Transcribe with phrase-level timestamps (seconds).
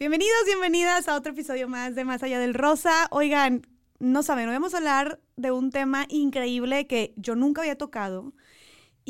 [0.00, 3.08] Bienvenidos, bienvenidas a otro episodio más de Más Allá del Rosa.
[3.10, 3.66] Oigan,
[3.98, 8.32] no saben, hoy vamos a hablar de un tema increíble que yo nunca había tocado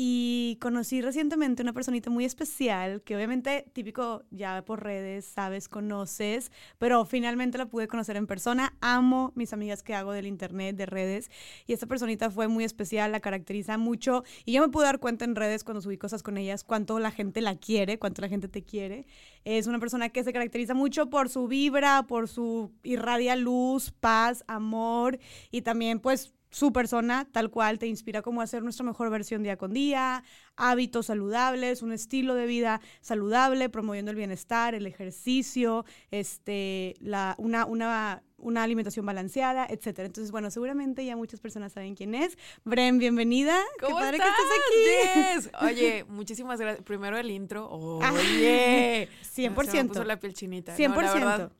[0.01, 6.53] y conocí recientemente una personita muy especial que obviamente típico ya por redes, sabes, conoces,
[6.77, 8.77] pero finalmente la pude conocer en persona.
[8.79, 11.29] Amo mis amigas que hago del internet, de redes,
[11.67, 15.25] y esta personita fue muy especial, la caracteriza mucho y yo me pude dar cuenta
[15.25, 18.47] en redes cuando subí cosas con ellas cuánto la gente la quiere, cuánto la gente
[18.47, 19.05] te quiere.
[19.43, 24.45] Es una persona que se caracteriza mucho por su vibra, por su irradia luz, paz,
[24.47, 25.19] amor
[25.51, 29.43] y también pues su persona tal cual te inspira como a hacer nuestra mejor versión
[29.43, 30.23] día con día,
[30.55, 37.65] hábitos saludables, un estilo de vida saludable, promoviendo el bienestar, el ejercicio, este, la, una,
[37.65, 40.07] una, una alimentación balanceada, etcétera.
[40.07, 42.37] Entonces, bueno, seguramente ya muchas personas saben quién es.
[42.63, 43.57] Bren, bienvenida.
[43.79, 44.31] ¿Cómo Qué padre estás?
[44.73, 45.65] que estés aquí.
[45.65, 46.83] Oye, muchísimas gracias.
[46.83, 47.69] Primero el intro.
[47.69, 49.07] Oye.
[49.35, 49.65] 100%.
[49.65, 50.75] Se me puso la piel chinita.
[50.75, 51.01] 100%.
[51.01, 51.51] la, verdad,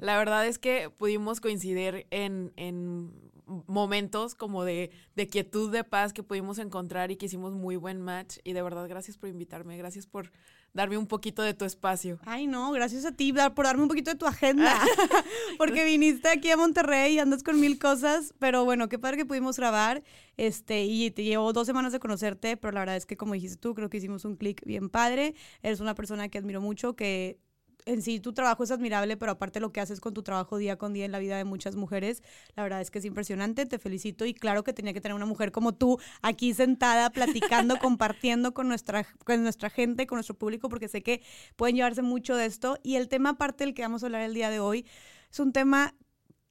[0.00, 6.12] la verdad es que pudimos coincidir en, en momentos como de, de, quietud, de paz
[6.12, 8.38] que pudimos encontrar y que hicimos muy buen match.
[8.44, 10.30] Y de verdad, gracias por invitarme, gracias por
[10.74, 12.18] darme un poquito de tu espacio.
[12.26, 14.74] Ay, no, gracias a ti por darme un poquito de tu agenda,
[15.58, 19.24] porque viniste aquí a Monterrey y andas con mil cosas, pero bueno, qué padre que
[19.24, 20.02] pudimos grabar,
[20.36, 23.56] este, y te llevo dos semanas de conocerte, pero la verdad es que como dijiste
[23.56, 27.38] tú, creo que hicimos un clic bien padre, eres una persona que admiro mucho, que
[27.86, 30.76] en sí tu trabajo es admirable, pero aparte lo que haces con tu trabajo día
[30.76, 32.22] con día en la vida de muchas mujeres,
[32.56, 35.26] la verdad es que es impresionante, te felicito y claro que tenía que tener una
[35.26, 40.68] mujer como tú aquí sentada, platicando, compartiendo con nuestra, con nuestra gente, con nuestro público,
[40.68, 41.22] porque sé que
[41.56, 42.78] pueden llevarse mucho de esto.
[42.82, 44.86] Y el tema aparte del que vamos a hablar el día de hoy
[45.30, 45.94] es un tema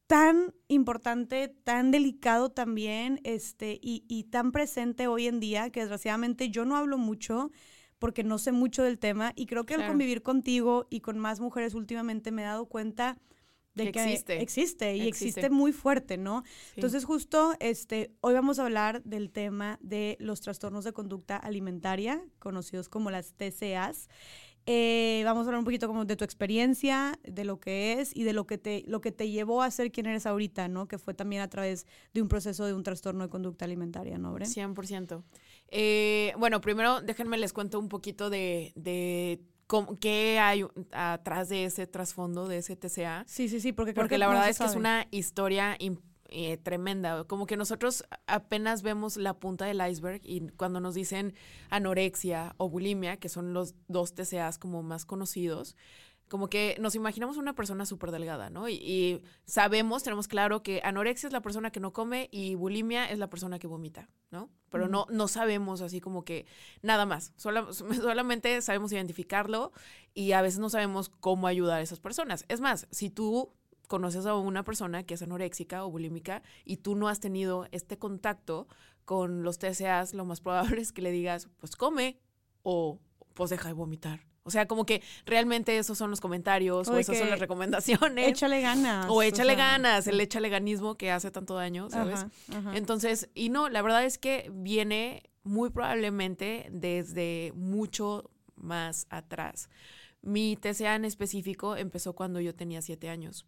[0.07, 6.49] tan importante, tan delicado también, este, y, y tan presente hoy en día, que desgraciadamente
[6.49, 7.51] yo no hablo mucho
[8.03, 11.39] porque no sé mucho del tema y creo que al convivir contigo y con más
[11.39, 13.17] mujeres últimamente me he dado cuenta
[13.75, 14.41] de que, existe.
[14.41, 15.49] existe y existe.
[15.49, 16.43] muy fuerte, ¿no?
[16.75, 22.21] Entonces justo este hoy vamos a hablar del tema de los trastornos de conducta alimentaria,
[22.39, 24.09] conocidos como las TCAs.
[24.65, 28.23] Eh, vamos a hablar un poquito como de tu experiencia, de lo que es y
[28.23, 30.89] de lo que te lo que te llevó a ser quien eres ahorita, ¿no?
[30.89, 34.33] Que fue también a través de un proceso de un trastorno de conducta alimentaria, ¿no,
[34.33, 34.49] Bren?
[34.49, 35.23] 100%.
[35.75, 39.41] Eh, bueno, primero déjenme les cuento un poquito de, de
[39.99, 43.25] qué hay atrás de ese trasfondo, de ese TCA.
[43.27, 45.75] Sí, sí, sí, porque, porque la verdad es que es una historia
[46.29, 47.23] eh, tremenda.
[47.23, 51.33] Como que nosotros apenas vemos la punta del iceberg y cuando nos dicen
[51.71, 55.75] anorexia o bulimia, que son los dos TCAs como más conocidos,
[56.33, 58.67] como que nos imaginamos una persona súper delgada, ¿no?
[58.67, 63.19] Y, sabemos, tenemos claro que anorexia es la persona que no come y bulimia es
[63.19, 64.49] la persona que vomita, ¿no?
[64.71, 66.47] Pero no, no sabemos así como que
[66.81, 69.73] nada más, solamente sabemos identificarlo
[70.15, 72.45] y a veces no sabemos cómo ayudar a esas personas.
[72.47, 73.53] Es más, si tú
[73.87, 77.99] conoces a una persona que es anoréxica o bulímica y tú no has tenido este
[77.99, 78.67] contacto
[79.05, 82.17] con los TCAs, lo más probable es que le digas, pues come
[82.63, 82.99] o
[83.35, 87.17] pues deja de vomitar, o sea, como que realmente esos son los comentarios o, esas
[87.17, 88.27] son las recomendaciones.
[88.27, 89.07] Échale ganas.
[89.09, 92.25] O échale ganas, el échale ganismo que hace tanto daño, ¿sabes?
[92.73, 99.69] Entonces, y no, la verdad es que viene muy probablemente desde mucho más atrás.
[100.21, 103.45] Mi TCA en específico empezó cuando yo tenía siete años.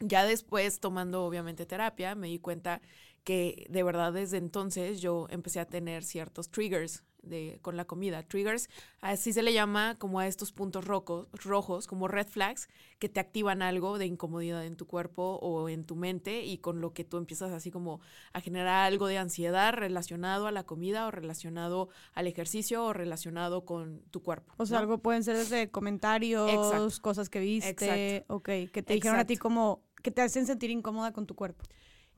[0.00, 2.80] Ya después, tomando obviamente terapia, me di cuenta
[3.22, 8.22] que de verdad desde entonces yo empecé a tener ciertos triggers de, con la comida.
[8.22, 8.68] Triggers,
[9.00, 12.68] así se le llama como a estos puntos rojos, rojos, como red flags,
[12.98, 16.80] que te activan algo de incomodidad en tu cuerpo o en tu mente y con
[16.80, 18.00] lo que tú empiezas así como
[18.32, 23.64] a generar algo de ansiedad relacionado a la comida o relacionado al ejercicio o relacionado
[23.64, 24.52] con tu cuerpo.
[24.56, 28.34] O sea, algo pueden ser desde comentarios, cosas que viste, Exacto.
[28.34, 31.64] ok, que te dijeron a ti como que te hacen sentir incómoda con tu cuerpo.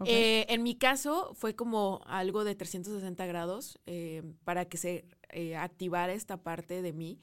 [0.05, 5.57] Eh, en mi caso fue como algo de 360 grados eh, para que se eh,
[5.57, 7.21] activara esta parte de mí.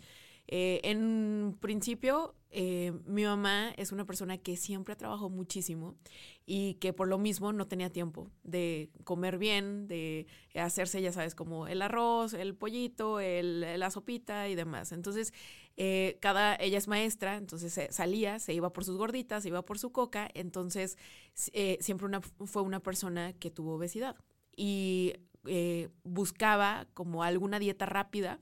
[0.47, 2.35] en principio,
[3.05, 5.95] mi mamá es una persona que siempre trabajó muchísimo
[6.45, 11.35] y que por lo mismo no tenía tiempo de comer bien, de hacerse, ya sabes,
[11.35, 14.91] como el arroz, el pollito, el, la sopita y demás.
[14.91, 15.33] Entonces,
[15.77, 19.79] eh, cada, ella es maestra, entonces salía, se iba por sus gorditas, se iba por
[19.79, 20.97] su coca, entonces
[21.53, 24.15] eh, siempre una, fue una persona que tuvo obesidad
[24.55, 25.13] y
[25.45, 28.39] eh, buscaba como alguna dieta rápida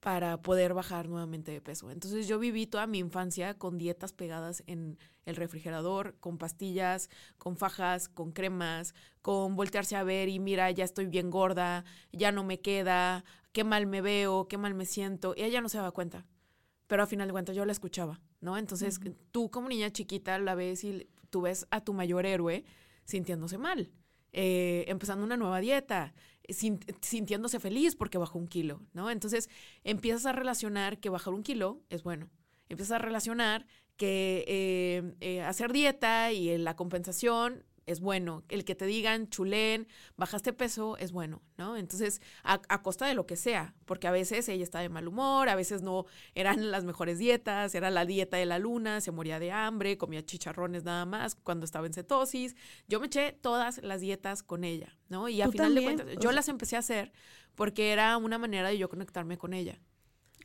[0.00, 1.90] para poder bajar nuevamente de peso.
[1.92, 7.08] Entonces yo viví toda mi infancia con dietas pegadas en el refrigerador, con pastillas,
[7.38, 12.32] con fajas, con cremas, con voltearse a ver y mira, ya estoy bien gorda, ya
[12.32, 15.34] no me queda, qué mal me veo, qué mal me siento.
[15.36, 16.26] Y ella no se daba cuenta
[16.86, 18.58] pero a final de cuentas yo la escuchaba, ¿no?
[18.58, 19.00] Entonces,
[19.30, 22.64] tú como niña chiquita la ves y tú ves a tu mayor héroe
[23.04, 23.90] sintiéndose mal,
[24.32, 26.14] eh, empezando una nueva dieta,
[26.48, 29.10] sintiéndose feliz porque bajó un kilo, ¿no?
[29.10, 29.48] Entonces,
[29.84, 32.30] empiezas a relacionar que bajar un kilo es bueno.
[32.68, 38.44] Empiezas a relacionar que eh, eh, hacer dieta y la compensación es bueno.
[38.48, 39.86] El que te digan, chulén,
[40.16, 41.76] bajaste peso, es bueno, ¿no?
[41.76, 45.48] Entonces, a, costa de lo que sea, porque a veces ella está de mal humor,
[45.48, 49.38] a veces no eran las mejores dietas, era la dieta de la luna, se moría
[49.38, 52.56] de hambre, comía chicharrones nada más cuando estaba en cetosis.
[52.88, 55.28] Yo me eché todas las dietas con ella, ¿no?
[55.28, 57.12] Y a final de cuentas, yo las empecé a hacer
[57.54, 59.78] porque era una manera de yo conectarme con ella.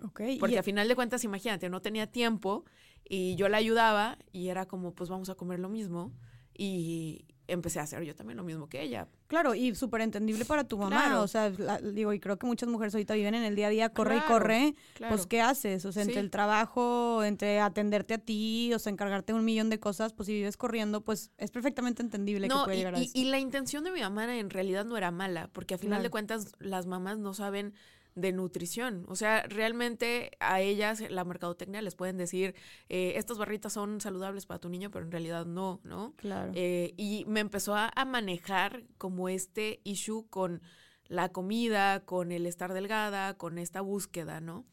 [0.01, 0.37] Okay.
[0.37, 2.65] Porque a final de cuentas, imagínate, no tenía tiempo
[3.03, 6.13] y yo la ayudaba y era como, pues vamos a comer lo mismo
[6.57, 9.07] y empecé a hacer yo también lo mismo que ella.
[9.27, 11.21] Claro, y súper entendible para tu mamá.
[11.21, 13.89] O sea, digo, y creo que muchas mujeres ahorita viven en el día a día,
[13.89, 14.75] corre y corre.
[15.07, 15.85] Pues, ¿qué haces?
[15.85, 19.69] O sea, entre el trabajo, entre atenderte a ti, o sea, encargarte de un millón
[19.69, 23.11] de cosas, pues si vives corriendo, pues es perfectamente entendible que puede llegar a eso.
[23.13, 26.09] Y la intención de mi mamá en realidad no era mala, porque a final de
[26.09, 27.73] cuentas las mamás no saben
[28.17, 29.05] de nutrición.
[29.07, 32.55] O sea, realmente a ellas, la mercadotecnia, les pueden decir,
[32.89, 36.15] eh, estas barritas son saludables para tu niño, pero en realidad no, ¿no?
[36.15, 36.51] Claro.
[36.55, 40.61] Eh, y me empezó a, manejar como este issue con
[41.07, 44.65] la comida, con el estar delgada, con esta búsqueda, ¿no?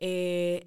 [0.00, 0.66] Eh,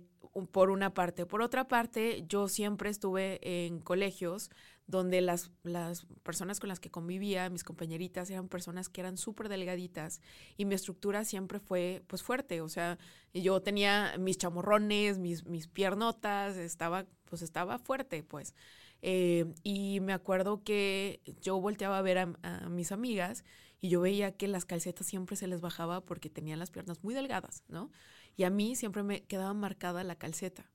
[0.51, 1.25] por una parte.
[1.25, 4.49] Por otra parte, yo siempre estuve en colegios
[4.87, 9.49] donde las, las personas con las que convivía, mis compañeritas, eran personas que eran súper
[9.49, 10.21] delgaditas
[10.57, 12.97] y mi estructura siempre fue pues fuerte, o sea,
[13.33, 18.53] yo tenía mis chamorrones, mis, mis piernotas, estaba pues estaba fuerte pues.
[19.01, 23.43] Eh, y me acuerdo que yo volteaba a ver a, a mis amigas
[23.81, 27.13] y yo veía que las calcetas siempre se les bajaba porque tenían las piernas muy
[27.13, 27.91] delgadas, ¿no?
[28.37, 30.72] Y a mí siempre me quedaba marcada la calceta.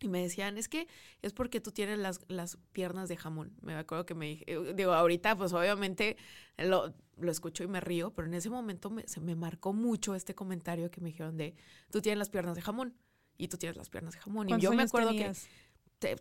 [0.00, 0.86] Y me decían, es que
[1.22, 3.52] es porque tú tienes las, las piernas de jamón.
[3.62, 6.16] Me acuerdo que me dije, eh, digo, ahorita pues obviamente
[6.56, 10.14] lo, lo escucho y me río, pero en ese momento me, se me marcó mucho
[10.14, 11.54] este comentario que me dijeron de,
[11.90, 12.94] tú tienes las piernas de jamón
[13.36, 14.48] y tú tienes las piernas de jamón.
[14.50, 15.32] Y yo me acuerdo que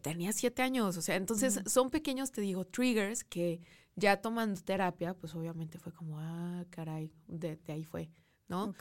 [0.01, 3.61] tenía siete años, o sea, entonces son pequeños, te digo, triggers que
[3.95, 8.09] ya tomando terapia, pues obviamente fue como, ah, caray, de, de ahí fue.
[8.47, 8.73] ¿No?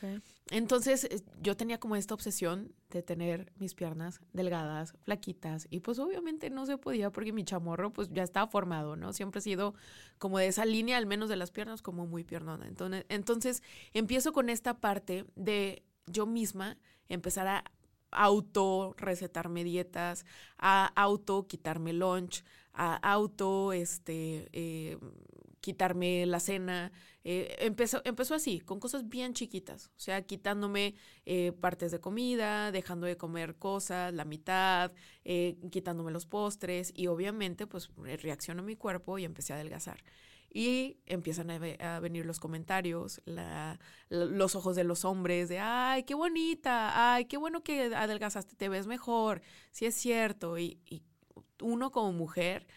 [0.51, 5.99] Entonces eh, yo tenía como esta obsesión de tener mis piernas delgadas, flaquitas, y pues
[5.99, 9.13] obviamente no se podía porque mi chamorro pues ya estaba formado, ¿no?
[9.13, 9.75] Siempre he sido
[10.19, 12.67] como de esa línea, al menos de las piernas, como muy piernona.
[12.67, 16.79] Entonces, entonces empiezo con esta parte de yo misma
[17.09, 17.65] empezar a
[18.13, 20.25] auto recetarme dietas,
[20.59, 24.99] a auto quitarme lunch, a auto este eh,
[25.67, 26.93] quitarme la cena.
[27.25, 32.71] Eh, empezó, empezó así, con cosas bien chiquitas, o sea, quitándome eh, partes de comida,
[32.71, 34.93] dejando de comer cosas, la mitad,
[35.25, 37.91] eh, quitándome los postres y obviamente pues
[38.23, 40.05] reaccionó mi cuerpo y empecé a adelgazar.
[40.49, 43.21] Y empiezan a, venir los comentarios,
[44.09, 48.69] los ojos de los hombres de, ay, qué bonita, ay, qué bueno que adelgazaste, te
[48.69, 49.43] ves mejor,
[49.73, 50.59] sí es cierto.
[50.59, 50.79] Y
[51.61, 52.69] uno como mujer,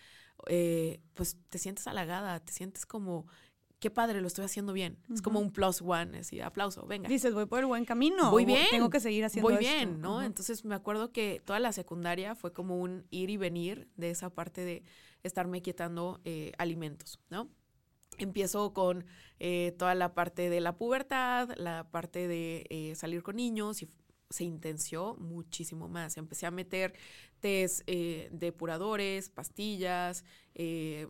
[0.48, 3.28] eh, pues te sientes halagada, te sientes como,
[3.80, 4.98] qué padre, lo estoy haciendo bien.
[5.14, 7.08] Es como un plus one, así, aplauso, venga.
[7.10, 8.32] Dices, voy por el buen camino.
[8.32, 8.68] Voy bien.
[8.70, 10.22] Tengo que seguir haciendo Voy bien, ¿no?
[10.22, 14.30] Entonces me acuerdo que toda la secundaria fue como un ir y venir de esa
[14.30, 14.84] parte de
[15.24, 17.50] estarme quietando eh, alimentos, ¿no?
[18.18, 19.06] Empiezo con
[19.40, 23.90] eh, toda la parte de la pubertad, la parte de salir con niños y
[24.30, 26.18] se intenció muchísimo más.
[26.18, 26.94] Empecé a meter
[27.40, 30.24] test eh, depuradores, pastillas,
[30.56, 31.08] eh,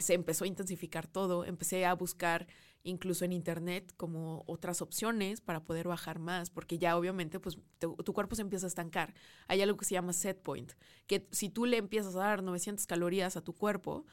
[0.00, 2.46] se empezó a intensificar todo, empecé a buscar
[2.84, 8.12] incluso en internet como otras opciones para poder bajar más, porque ya obviamente pues tu
[8.12, 9.14] cuerpo se empieza a estancar.
[9.46, 10.72] Hay algo que se llama set point,
[11.06, 14.04] que si tú le empiezas a dar 900 calorías a tu cuerpo,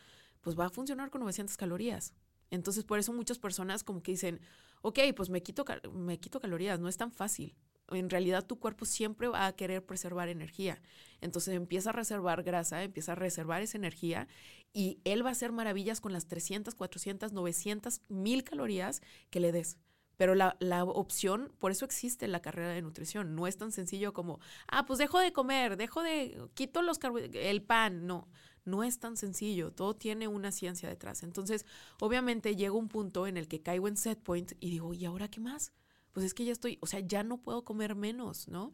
[0.42, 2.14] pues va a funcionar con 900 calorías.
[2.52, 4.40] Entonces por eso muchas personas como que dicen,
[4.82, 7.56] ok, pues me quito, me quito calorías, no es tan fácil
[7.92, 10.82] en realidad tu cuerpo siempre va a querer preservar energía.
[11.22, 14.28] Entonces empieza a reservar grasa, empieza a reservar esa energía
[14.74, 19.52] y él va a hacer maravillas con las 300, 400, 900, 1000 calorías que le
[19.52, 19.78] des.
[20.18, 23.36] Pero la, la, opción, por eso existe la carrera de nutrición.
[23.36, 27.00] No es tan sencillo como, ah, pues dejo de comer, dejo de, quito los
[27.34, 28.06] el pan.
[28.06, 28.28] No,
[28.66, 29.72] no es tan sencillo.
[29.72, 31.24] Todo tiene una ciencia detrás.
[31.24, 31.66] Entonces,
[32.02, 35.30] obviamente llega un punto en el que caigo en set point y digo, ¿y ahora
[35.30, 35.72] qué más?
[36.20, 38.74] Pues es que ya estoy, o sea, ya no puedo comer menos, ¿no?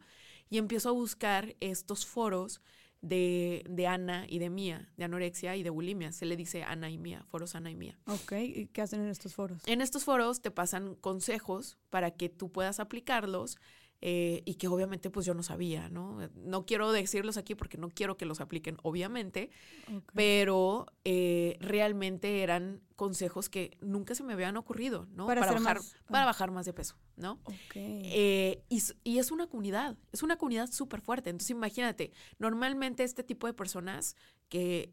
[0.50, 2.60] Y empiezo a buscar estos foros
[3.02, 6.10] de, de Ana y de Mía, de anorexia y de bulimia.
[6.10, 7.96] Se le dice Ana y Mía, foros Ana y Mía.
[8.08, 9.62] Ok, ¿y qué hacen en estos foros?
[9.66, 13.58] En estos foros te pasan consejos para que tú puedas aplicarlos
[14.02, 16.18] eh, y que obviamente pues yo no sabía, ¿no?
[16.34, 19.50] No quiero decirlos aquí porque no quiero que los apliquen, obviamente,
[20.12, 25.26] pero eh, realmente eran consejos que nunca se me habían ocurrido, ¿no?
[25.26, 27.40] Para, bajar, más, para bajar más de peso, ¿no?
[27.74, 31.30] Eh, y, y, es una comunidad, es una comunidad súper fuerte.
[31.30, 34.14] Entonces imagínate, normalmente este tipo de personas
[34.48, 34.92] que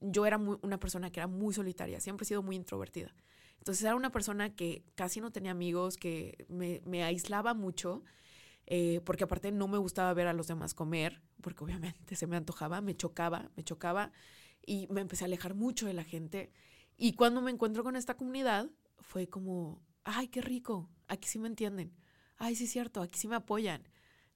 [0.00, 3.14] yo era una persona que era muy solitaria, siempre he sido muy introvertida.
[3.58, 8.02] Entonces era una persona que casi no tenía amigos, que me, me aislaba mucho
[8.66, 12.36] eh, porque aparte no me gustaba ver a los demás comer, porque obviamente se me
[12.36, 14.12] antojaba, me chocaba, me chocaba
[14.64, 16.52] y me empecé a alejar mucho de la gente.
[16.96, 21.48] Y cuando me encuentro con esta comunidad, fue como, ay, qué rico, aquí sí me
[21.48, 21.92] entienden,
[22.36, 23.88] ay, sí es cierto, aquí sí me apoyan.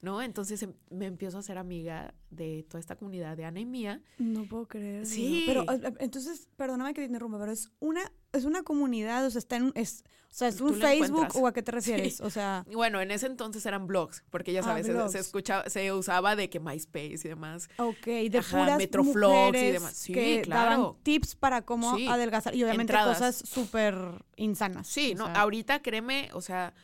[0.05, 0.23] ¿No?
[0.23, 4.03] Entonces em, me empiezo a ser amiga de toda esta comunidad de Ana y Mía.
[4.19, 5.07] No puedo creer.
[5.07, 5.45] Sí.
[5.47, 5.65] Pero
[5.99, 9.73] entonces, perdóname que te interrumpa, pero es una, es una comunidad, o sea, está en,
[9.75, 12.67] es, o sea, es un Facebook o a qué te refieres, o sea.
[12.71, 16.51] Bueno, en ese entonces eran blogs, porque ya ah, sabes, se, escuchaba, se usaba de
[16.51, 17.69] que MySpace y demás.
[17.79, 19.97] Ok, de Ajá, Metroflogs y demás.
[19.97, 20.71] Sí, que claro.
[20.71, 23.97] Daban tips para cómo adelgazar y obviamente cosas súper
[24.37, 24.87] insanas.
[24.87, 26.75] Sí, no, ahorita créeme, o sea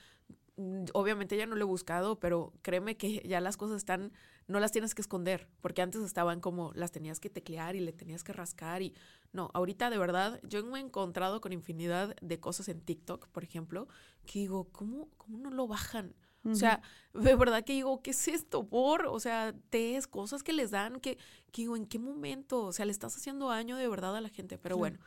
[0.93, 4.13] obviamente ya no lo he buscado, pero créeme que ya las cosas están,
[4.47, 7.93] no las tienes que esconder, porque antes estaban como las tenías que teclear y le
[7.93, 8.95] tenías que rascar y
[9.33, 13.45] no, ahorita de verdad yo me he encontrado con infinidad de cosas en TikTok, por
[13.45, 13.89] ejemplo,
[14.27, 16.15] que digo, ¿cómo, cómo no lo bajan?
[16.43, 16.81] O sea,
[17.13, 18.67] de verdad que digo, ¿qué es esto?
[18.67, 21.19] Por, o sea, tes, cosas que les dan, que,
[21.53, 22.63] que digo, ¿en qué momento?
[22.65, 24.99] O sea, le estás haciendo daño de verdad a la gente, pero bueno.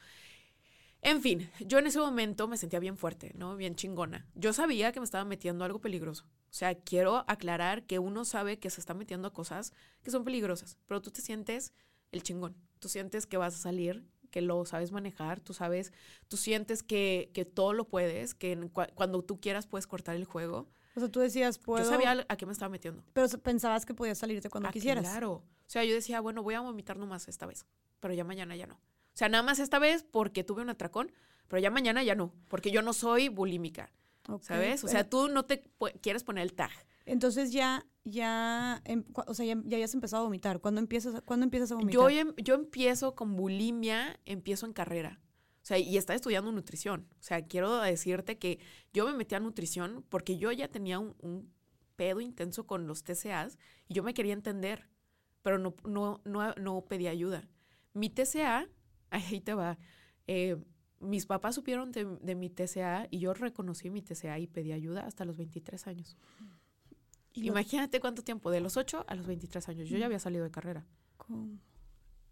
[1.04, 3.58] En fin, yo en ese momento me sentía bien fuerte, ¿no?
[3.58, 4.26] Bien chingona.
[4.36, 6.26] Yo sabía que me estaba metiendo algo peligroso.
[6.26, 10.24] O sea, quiero aclarar que uno sabe que se está metiendo a cosas que son
[10.24, 11.74] peligrosas, pero tú te sientes
[12.14, 12.56] el chingón.
[12.80, 15.92] Tú sientes que vas a salir, que lo sabes manejar, tú sabes,
[16.30, 20.70] tú sientes que, que todo lo puedes, que cuando tú quieras puedes cortar el juego.
[20.96, 21.84] O sea, tú decías, puedo...
[21.84, 23.04] Yo sabía a qué me estaba metiendo.
[23.12, 25.04] Pero pensabas que podías salirte cuando ah, quisieras.
[25.04, 25.32] Claro.
[25.34, 27.66] O sea, yo decía, bueno, voy a vomitar nomás esta vez,
[28.00, 28.80] pero ya mañana ya no.
[29.14, 31.12] O sea, nada más esta vez porque tuve un atracón,
[31.48, 33.92] pero ya mañana ya no, porque yo no soy bulímica.
[34.42, 34.84] ¿Sabes?
[34.84, 35.64] O sea, tú no te
[36.02, 36.72] quieres poner el tag.
[37.06, 40.62] Entonces ya, ya, em, o sea, ya, ya habías empezado a vomitar.
[40.62, 41.94] ¿Cuándo empiezas, ¿cuándo empiezas a vomitar?
[41.94, 45.20] Yo, em, yo empiezo con bulimia, empiezo en carrera.
[45.62, 47.08] O sea, y estaba estudiando nutrición.
[47.20, 48.60] O sea, quiero decirte que
[48.94, 51.54] yo me metí a nutrición porque yo ya tenía un, un
[51.96, 54.90] pedo intenso con los TCAs y yo me quería entender,
[55.42, 57.48] pero no, no, no, no pedí ayuda.
[57.94, 58.68] Mi TCA
[59.14, 59.78] ahí te va.
[60.28, 60.58] Eh,
[61.00, 65.26] mis papás supieron de, mi TCA y yo reconocí mi TCA y pedí ayuda hasta
[65.26, 66.18] los 23 años.
[67.34, 69.90] Imagínate cuánto tiempo, de los 8 a los 23 años.
[69.90, 70.86] Yo ya había salido de carrera.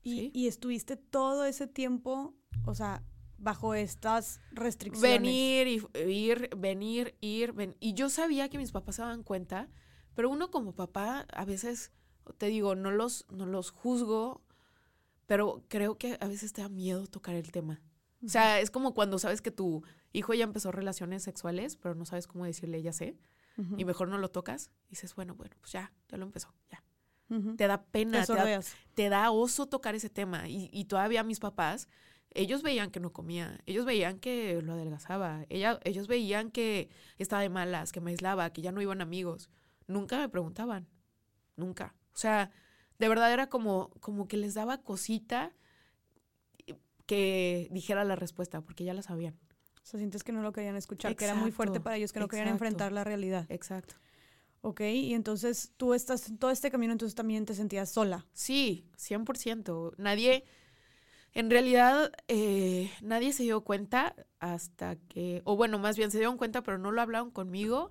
[0.04, 2.34] ¿Y, ¿Y, estuviste todo ese tiempo,
[2.66, 3.04] o sea,
[3.38, 5.22] bajo estas restricciones?
[5.22, 7.76] Venir, y, ir, venir, ir, ven.
[7.80, 9.70] Y yo sabía que mis papás se daban cuenta,
[10.16, 11.92] pero uno como papá, a veces,
[12.38, 14.42] te digo, no los, no los juzgo
[15.26, 17.82] pero creo que a veces te da miedo tocar el tema.
[18.24, 22.06] O sea, es como cuando sabes que tu hijo ya empezó relaciones sexuales, pero no
[22.06, 23.18] sabes cómo decirle ya sé,
[23.78, 26.84] y mejor no lo tocas, y dices, bueno, bueno, pues ya, ya lo empezó, ya.
[27.56, 28.26] Te da pena,
[28.94, 30.50] te da, oso tocar ese tema.
[30.50, 31.88] Y, y, todavía mis papás,
[32.34, 37.42] ellos veían que no comía, ellos veían que lo adelgazaba, ella, ellos veían que estaba
[37.42, 39.50] de malas, que me aislaba, que ya no iban amigos.
[39.88, 40.90] Nunca me preguntaban,
[41.56, 41.96] nunca.
[42.14, 42.52] O sea,
[43.02, 45.52] de verdad era como, como que les daba cosita
[47.08, 49.34] que dijera la respuesta, porque ya la sabían.
[49.82, 52.20] O sea, sientes que no lo querían escuchar, que era muy fuerte para ellos, que
[52.20, 53.48] no querían enfrentar la realidad.
[53.50, 53.96] Exacto.
[54.62, 58.28] Ok, y entonces tú estás en todo este camino, entonces también te sentías sola.
[58.34, 59.96] Sí, 100%.
[59.98, 60.44] Nadie,
[61.34, 66.38] en realidad, eh, nadie se dio cuenta hasta que, o bueno, más bien se dieron
[66.38, 67.90] cuenta, pero no lo hablaron conmigo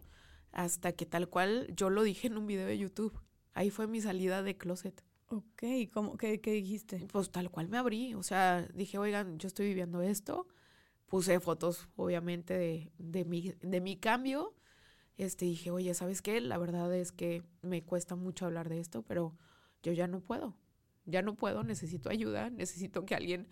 [0.52, 3.20] hasta que tal cual yo lo dije en un video de YouTube.
[3.52, 5.02] Ahí fue mi salida de closet.
[5.28, 7.06] Ok, ¿cómo, qué, qué dijiste?
[7.12, 10.48] Pues tal cual me abrí, o sea, dije, oigan, yo estoy viviendo esto,
[11.06, 14.54] puse fotos, obviamente, de, de, mi, de mi cambio,
[15.18, 16.40] este, dije, oye, ¿sabes qué?
[16.40, 19.36] La verdad es que me cuesta mucho hablar de esto, pero
[19.84, 20.56] yo ya no puedo,
[21.04, 23.48] ya no puedo, necesito ayuda, necesito que alguien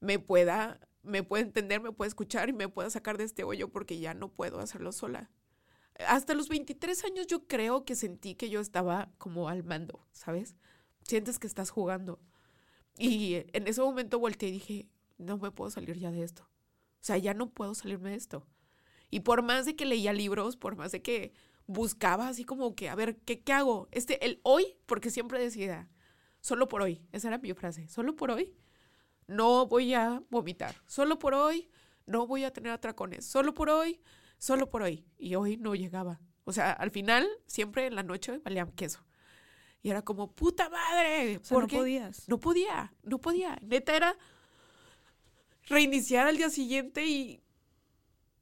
[0.00, 3.68] me pueda, me pueda entender, me pueda escuchar y me pueda sacar de este hoyo
[3.72, 5.30] porque ya no puedo hacerlo sola
[6.06, 10.56] hasta los 23 años yo creo que sentí que yo estaba como al mando, ¿sabes?
[11.02, 12.20] Sientes que estás jugando.
[12.98, 16.42] Y en ese momento volteé y dije, no me puedo salir ya de esto.
[16.44, 18.46] O sea, ya no puedo salirme de esto.
[19.10, 21.32] Y por más de que leía libros, por más de que
[21.66, 23.88] buscaba así como que, a ver, ¿qué, qué hago?
[23.90, 25.88] Este, el hoy, porque siempre decía,
[26.40, 28.54] solo por hoy, esa era mi frase, solo por hoy
[29.26, 31.68] no voy a vomitar, solo por hoy
[32.06, 34.00] no voy a tener atracones, solo por hoy
[34.38, 35.04] solo por hoy.
[35.18, 36.20] Y hoy no llegaba.
[36.44, 39.04] O sea, al final, siempre en la noche valía queso.
[39.82, 41.38] Y era como, puta madre.
[41.38, 42.28] O sea, no podías.
[42.28, 43.58] No podía, no podía.
[43.62, 44.16] Neta era
[45.66, 47.42] reiniciar al día siguiente y,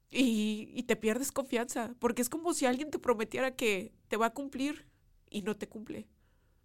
[0.09, 1.95] y, y te pierdes confianza.
[1.99, 4.87] Porque es como si alguien te prometiera que te va a cumplir
[5.29, 6.07] y no te cumple.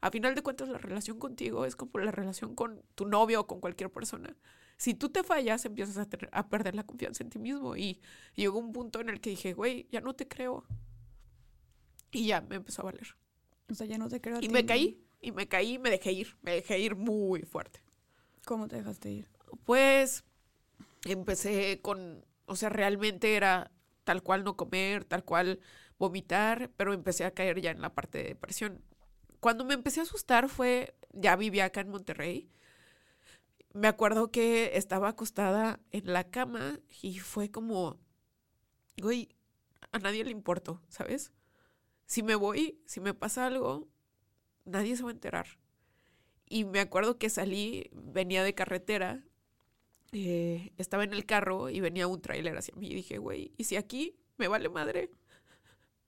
[0.01, 3.47] A final de cuentas, la relación contigo es como la relación con tu novio o
[3.47, 4.37] con cualquier persona.
[4.77, 7.77] Si tú te fallas, empiezas a, tener- a perder la confianza en ti mismo.
[7.77, 8.01] Y,
[8.35, 10.65] y llegó un punto en el que dije, güey, ya no te creo.
[12.11, 13.17] Y ya me empezó a valer.
[13.71, 14.37] O sea, ya no te creo.
[14.37, 14.49] a Y ti.
[14.49, 16.37] me caí, y me caí, y me dejé ir.
[16.43, 17.81] Me dejé ir muy fuerte.
[18.45, 19.29] ¿Cómo te dejaste ir?
[19.65, 20.25] Pues
[21.05, 23.73] empecé con, o sea, realmente era
[24.05, 25.61] tal cual no comer, tal cual
[25.99, 28.83] vomitar, pero empecé a caer ya en la parte de depresión.
[29.41, 32.51] Cuando me empecé a asustar fue, ya vivía acá en Monterrey.
[33.73, 38.01] Me acuerdo que estaba acostada en la cama y fue como,
[39.01, 39.29] güey,
[39.93, 41.33] a nadie le importo, ¿sabes?
[42.07, 43.89] Si me voy, si me pasa algo,
[44.65, 45.47] nadie se va a enterar.
[46.49, 49.23] Y me acuerdo que salí, venía de carretera,
[50.13, 53.65] eh, estaba en el carro y venía un tráiler hacia mí y dije, güey, ¿y
[53.65, 55.11] si aquí me vale madre?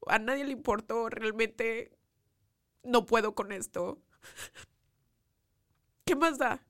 [0.07, 1.93] A nadie le importó, realmente
[2.83, 4.01] no puedo con esto.
[6.05, 6.65] ¿Qué más da?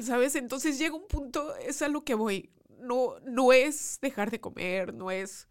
[0.00, 0.34] ¿Sabes?
[0.36, 2.50] Entonces llega un punto, es a lo que voy.
[2.78, 5.48] No, no es dejar de comer, no es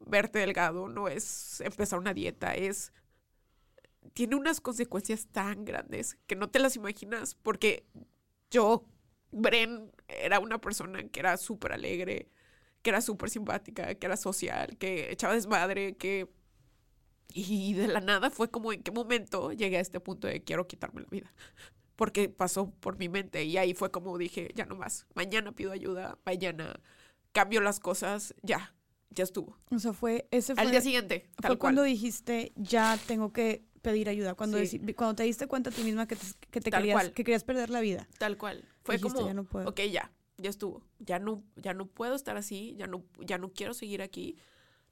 [0.00, 2.92] verte delgado, no es empezar una dieta, es
[4.14, 7.86] tiene unas consecuencias tan grandes que no te las imaginas, porque
[8.50, 8.84] yo,
[9.30, 12.28] Bren, era una persona que era súper alegre,
[12.82, 16.28] que era súper simpática, que era social, que echaba desmadre, que...
[17.34, 20.66] Y de la nada fue como en qué momento llegué a este punto de quiero
[20.66, 21.32] quitarme la vida.
[21.96, 25.72] Porque pasó por mi mente y ahí fue como dije, ya no más, mañana pido
[25.72, 26.80] ayuda, mañana
[27.32, 28.74] cambio las cosas, ya,
[29.10, 29.56] ya estuvo.
[29.70, 31.58] O sea, fue ese fue, Al día siguiente, fue tal cual.
[31.58, 34.34] cuando dijiste, ya tengo que pedir ayuda.
[34.34, 34.78] Cuando, Sí.
[34.94, 37.12] cuando te diste cuenta a ti misma que te, que te querías, cual.
[37.12, 38.08] que querías perder la vida.
[38.18, 38.64] Tal cual.
[38.84, 39.68] Fue Dijiste, como, "Ya no puedo".
[39.68, 40.82] ok, ya, ya estuvo.
[40.98, 44.36] Ya no, ya no puedo estar así, ya no, ya no quiero seguir aquí.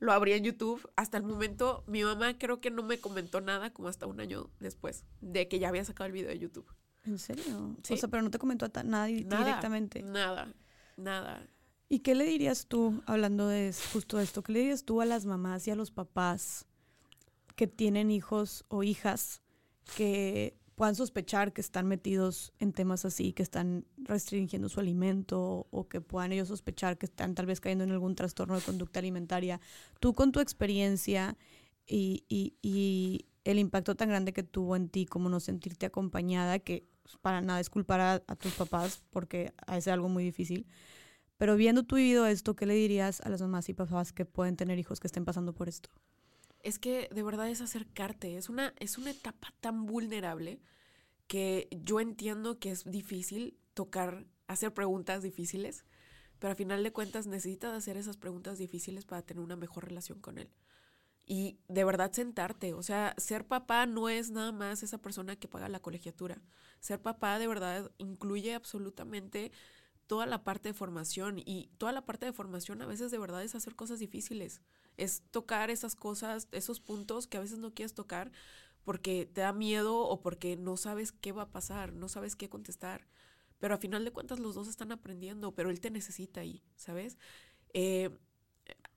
[0.01, 0.91] Lo abrí en YouTube.
[0.97, 4.51] Hasta el momento, mi mamá creo que no me comentó nada como hasta un año
[4.59, 6.67] después de que ya había sacado el video de YouTube.
[7.05, 7.77] ¿En serio?
[7.83, 7.95] Sí.
[7.95, 10.03] O sea, pero no te comentó a nada Nada, directamente.
[10.03, 10.53] Nada,
[10.97, 11.47] nada.
[11.89, 15.27] ¿Y qué le dirías tú, hablando de justo esto, qué le dirías tú a las
[15.27, 16.67] mamás y a los papás
[17.57, 19.43] que tienen hijos o hijas
[19.97, 25.89] que puedan sospechar que están metidos en temas así, que están restringiendo su alimento o
[25.89, 29.61] que puedan ellos sospechar que están tal vez cayendo en algún trastorno de conducta alimentaria?
[29.99, 31.37] Tú con tu experiencia
[31.87, 36.87] y, el impacto tan grande que tuvo en ti como no sentirte acompañada, que
[37.21, 40.67] para nada es culpar a, tus papás porque es algo muy difícil.
[41.37, 44.57] Pero viendo tú vivido esto, ¿qué le dirías a las mamás y papás que pueden
[44.57, 45.91] tener hijos que estén pasando por esto?
[46.61, 48.37] Es que de verdad es acercarte.
[48.37, 50.61] Es una, es una etapa tan vulnerable
[51.27, 55.85] que yo entiendo que es difícil tocar, hacer preguntas difíciles,
[56.39, 60.21] pero a final de cuentas necesitas hacer esas preguntas difíciles para tener una mejor relación
[60.21, 60.51] con él.
[61.25, 65.47] Y de verdad sentarte, o sea, ser papá no es nada más esa persona que
[65.47, 66.43] paga la colegiatura.
[66.81, 69.53] Ser papá de verdad incluye absolutamente
[70.09, 73.45] toda la parte de formación y toda la parte de formación a veces de verdad
[73.45, 74.61] es hacer cosas difíciles,
[75.01, 78.31] es tocar esas cosas, esos puntos que a veces no quieres tocar
[78.85, 82.49] porque te da miedo o porque no sabes qué va a pasar, no sabes qué
[82.49, 83.07] contestar.
[83.59, 87.19] Pero a final de cuentas los dos están aprendiendo, pero él te necesita ahí, ¿sabes?
[87.75, 88.11] Eh,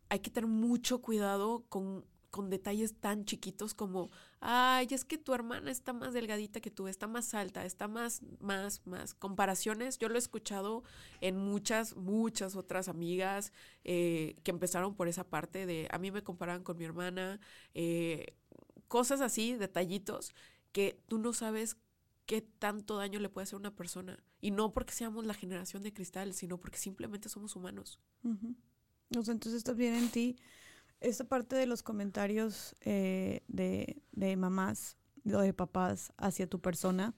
[0.09, 5.35] hay que tener mucho cuidado con, con detalles tan chiquitos como, ay, es que tu
[5.35, 9.13] hermana está más delgadita que tú, está más alta, está más, más, más.
[9.13, 10.83] Comparaciones, yo lo he escuchado
[11.21, 16.23] en muchas, muchas otras amigas eh, que empezaron por esa parte de, a mí me
[16.23, 17.39] comparaban con mi hermana,
[17.75, 18.35] eh,
[18.87, 20.33] cosas así, detallitos,
[20.71, 21.77] que tú no sabes
[22.25, 24.23] qué tanto daño le puede hacer a una persona.
[24.41, 27.99] Y no porque seamos la generación de cristal, sino porque simplemente somos humanos.
[29.11, 30.35] Entonces también en ti,
[31.03, 37.13] esta parte de los comentarios eh, de, de mamás o de papás hacia tu persona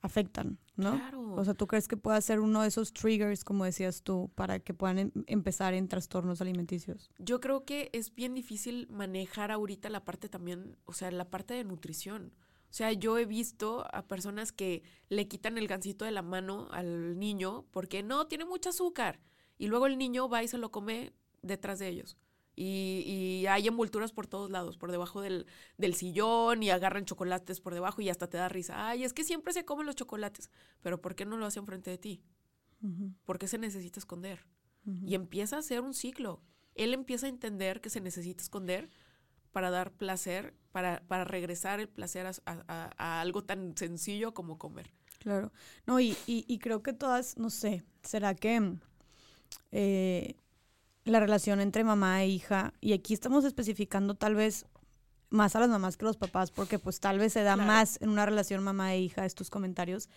[0.00, 0.96] afectan, ¿no?
[0.96, 1.34] Claro.
[1.34, 4.60] O sea, ¿tú crees que pueda ser uno de esos triggers, como decías tú, para
[4.60, 7.10] que puedan em- empezar en trastornos alimenticios?
[7.18, 11.54] Yo creo que es bien difícil manejar ahorita la parte también, o sea, la parte
[11.54, 12.32] de nutrición.
[12.70, 16.68] O sea, yo he visto a personas que le quitan el gancito de la mano
[16.70, 19.20] al niño porque no, tiene mucho azúcar.
[19.56, 22.16] Y luego el niño va y se lo come detrás de ellos.
[22.60, 27.60] Y, y hay envolturas por todos lados, por debajo del, del sillón y agarran chocolates
[27.60, 28.88] por debajo y hasta te da risa.
[28.88, 30.50] Ay, es que siempre se comen los chocolates.
[30.80, 32.20] Pero ¿por qué no lo hacen frente de ti?
[33.24, 34.44] ¿Por qué se necesita esconder?
[35.04, 36.42] Y empieza a ser un ciclo.
[36.74, 38.90] Él empieza a entender que se necesita esconder
[39.52, 44.92] para dar placer, para, para regresar el placer a, algo tan sencillo como comer.
[45.20, 45.52] Claro.
[45.86, 48.78] No, y, y, creo que todas, no sé, ¿será que
[49.70, 50.36] eh,
[51.10, 54.66] la relación entre mamá e hija, y aquí estamos especificando tal vez
[55.30, 58.00] más a las mamás que a los papás, porque pues tal vez se da más
[58.00, 60.08] en una relación mamá e hija estos comentarios,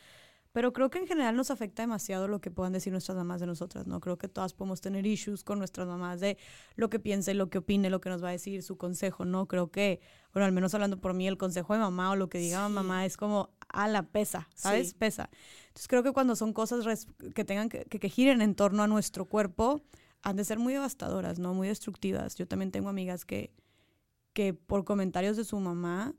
[0.53, 3.47] pero creo que en general nos afecta demasiado lo que puedan decir nuestras mamás de
[3.47, 4.01] nosotras, ¿no?
[4.01, 6.37] Creo que todas podemos tener issues con nuestras mamás de
[6.75, 9.47] lo que piense, lo que opine, lo que nos va a decir, su consejo, ¿no?
[9.47, 10.01] Creo que,
[10.33, 13.05] bueno, al menos hablando por mí, el consejo de mamá o lo que diga mamá
[13.05, 14.93] es como a la pesa, ¿sabes?
[14.93, 15.29] Pesa.
[15.67, 18.87] Entonces creo que cuando son cosas que tengan que, que, que giren en torno a
[18.87, 19.81] nuestro cuerpo,
[20.23, 21.53] han de ser muy devastadoras, ¿no?
[21.53, 22.35] Muy destructivas.
[22.35, 23.53] Yo también tengo amigas que,
[24.33, 26.13] que por comentarios de su mamá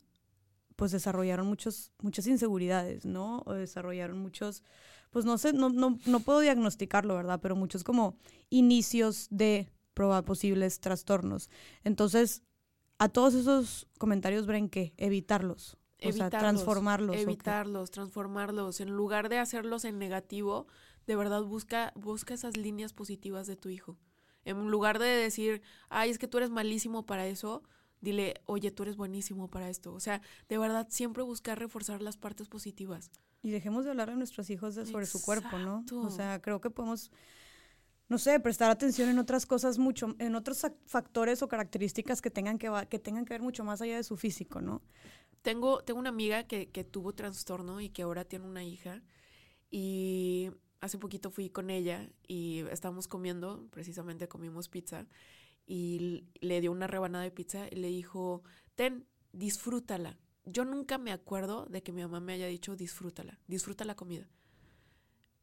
[0.76, 3.42] pues desarrollaron muchos, muchas inseguridades, ¿no?
[3.46, 4.64] O desarrollaron muchos,
[5.10, 7.40] pues no sé, no, no, no puedo diagnosticarlo, ¿verdad?
[7.40, 8.16] Pero muchos como
[8.50, 9.70] inicios de
[10.24, 11.50] posibles trastornos.
[11.84, 12.42] Entonces,
[12.98, 14.94] a todos esos comentarios, ¿ven qué?
[14.96, 15.76] Evitarlos.
[16.04, 17.16] O sea, transformarlos.
[17.16, 18.80] Evitarlos, transformarlos.
[18.80, 20.66] En lugar de hacerlos en negativo,
[21.06, 23.96] de verdad busca, busca esas líneas positivas de tu hijo.
[24.44, 27.62] En lugar de decir, ay, es que tú eres malísimo para eso,
[28.00, 29.94] dile, oye, tú eres buenísimo para esto.
[29.94, 33.10] O sea, de verdad, siempre buscar reforzar las partes positivas.
[33.42, 35.84] Y dejemos de hablar a nuestros hijos sobre su cuerpo, ¿no?
[35.92, 37.10] O sea, creo que podemos,
[38.08, 42.58] no sé, prestar atención en otras cosas mucho, en otros factores o características que tengan
[42.58, 44.82] que, que tengan que ver mucho más allá de su físico, ¿no?
[45.42, 49.02] Tengo, tengo una amiga que, que tuvo trastorno y que ahora tiene una hija.
[49.70, 50.50] Y
[50.82, 55.06] hace poquito fui con ella y estábamos comiendo, precisamente comimos pizza
[55.64, 58.42] y le dio una rebanada de pizza y le dijo,
[58.74, 60.18] ten, disfrútala.
[60.44, 64.28] Yo nunca me acuerdo de que mi mamá me haya dicho, disfrútala, disfruta la comida.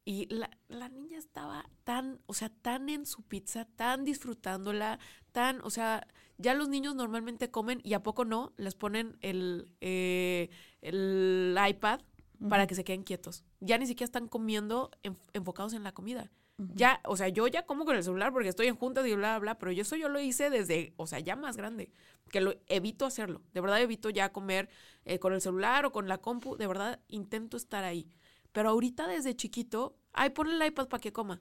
[0.04, 4.98] Y la, la, niña estaba tan, o sea, tan en su pizza, tan disfrutándola,
[5.32, 9.74] tan, o sea, ya los niños normalmente comen y a poco no, les ponen el,
[9.80, 10.50] eh,
[10.82, 12.00] el iPad
[12.48, 13.44] para que se queden quietos.
[13.60, 14.90] Ya ni siquiera están comiendo
[15.32, 16.30] enfocados en la comida.
[16.74, 19.30] Ya, o sea, yo ya como con el celular porque estoy en juntas y bla,
[19.30, 21.90] bla, bla, pero yo eso yo lo hice desde, o sea, ya más grande,
[22.30, 23.40] que lo evito hacerlo.
[23.54, 24.68] De verdad evito ya comer
[25.06, 28.10] eh, con el celular o con la compu, de verdad intento estar ahí.
[28.52, 31.40] Pero ahorita desde chiquito, ay, ponle el iPad para que coma.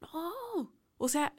[0.00, 1.34] No, o sea,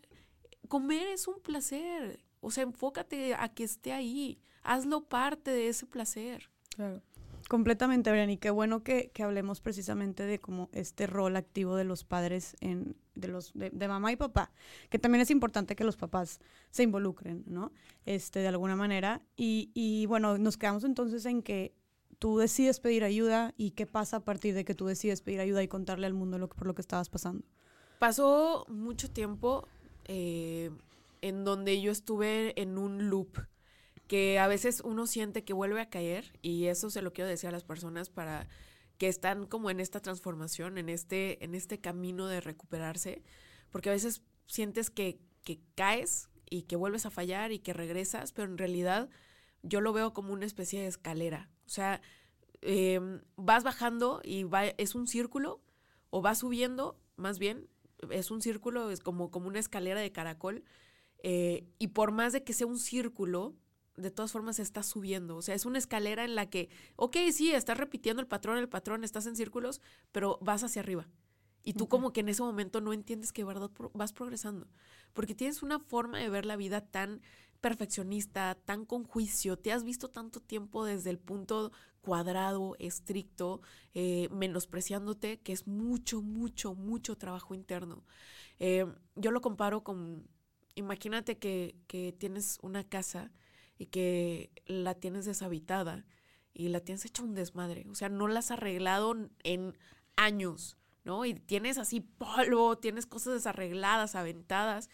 [0.68, 2.20] comer es un placer.
[2.42, 4.40] O sea, enfócate a que esté ahí.
[4.62, 6.50] Hazlo parte de ese placer.
[6.76, 7.02] Claro.
[7.48, 11.84] Completamente, Brian, y qué bueno que, que, hablemos precisamente de como este rol activo de
[11.84, 14.52] los padres en, de los, de, mamá y papá,
[14.90, 16.40] que también es importante que los papás
[16.72, 17.72] se involucren, ¿no?
[18.08, 19.22] Este, de alguna manera.
[19.38, 21.76] Y, y bueno, nos quedamos entonces en que
[22.18, 25.62] tú decides pedir ayuda y qué pasa a partir de que tú decides pedir ayuda
[25.62, 27.46] y contarle al mundo por lo que estabas pasando.
[28.00, 29.68] Pasó mucho tiempo
[30.06, 30.72] eh,
[31.22, 33.38] en donde yo estuve en un loop
[34.08, 37.50] que a veces uno siente que vuelve a caer y eso se lo quiero decir
[37.50, 38.48] a las personas para
[38.98, 43.24] que están como en esta transformación, en este, en este camino de recuperarse,
[43.72, 48.32] porque a veces sientes que, que caes y que vuelves a fallar y que regresas,
[48.32, 49.10] pero en realidad
[49.64, 51.50] yo lo veo como una especie de escalera.
[51.66, 52.02] O sea,
[52.62, 54.46] em, vas bajando y
[54.78, 55.62] es un círculo,
[56.10, 57.68] o vas subiendo, más bien,
[58.12, 60.64] es un círculo, es como, como una escalera de caracol,
[61.24, 63.56] eh, y por más de que sea un círculo,
[63.98, 65.38] de todas formas estás subiendo.
[65.38, 68.70] O sea, es una escalera en la que, ok, sí, estás repitiendo el patrón, el
[68.70, 69.82] patrón, estás en círculos,
[70.12, 71.08] pero vas hacia arriba.
[71.64, 74.68] Y tú como que en ese momento no entiendes que verdad vas progresando.
[75.14, 77.22] Porque tienes una forma de ver la vida tan
[77.60, 79.58] perfeccionista, tan con juicio.
[79.58, 83.62] Te has visto tanto tiempo desde el punto cuadrado, estricto,
[83.96, 88.04] eh, menospreciándote, que es mucho, mucho, mucho trabajo interno.
[88.60, 90.28] Eh, yo lo comparo con,
[90.76, 93.32] imagínate que, que tienes una casa
[93.78, 96.06] y que la tienes deshabitada
[96.54, 97.86] y la tienes hecha un desmadre.
[97.90, 99.78] O sea, no la has arreglado en
[100.16, 101.26] años, ¿no?
[101.26, 104.90] Y tienes así polvo, tienes cosas desarregladas, aventadas.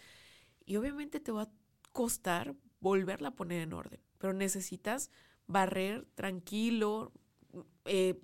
[0.66, 1.52] Y obviamente te va a
[1.92, 4.00] costar volverla a poner en orden.
[4.18, 5.12] Pero necesitas
[5.46, 7.12] barrer tranquilo,
[7.86, 8.20] eh,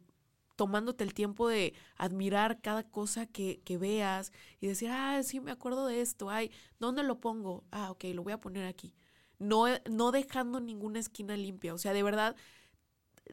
[0.56, 5.52] tomándote el tiempo de admirar cada cosa que, que, veas y decir, ah, sí, me
[5.52, 7.64] acuerdo de esto, ay, ¿dónde lo pongo?
[7.70, 8.96] Ah, ok, lo voy a poner aquí
[9.40, 11.74] no, no dejando ninguna esquina limpia.
[11.74, 12.36] O sea, de verdad,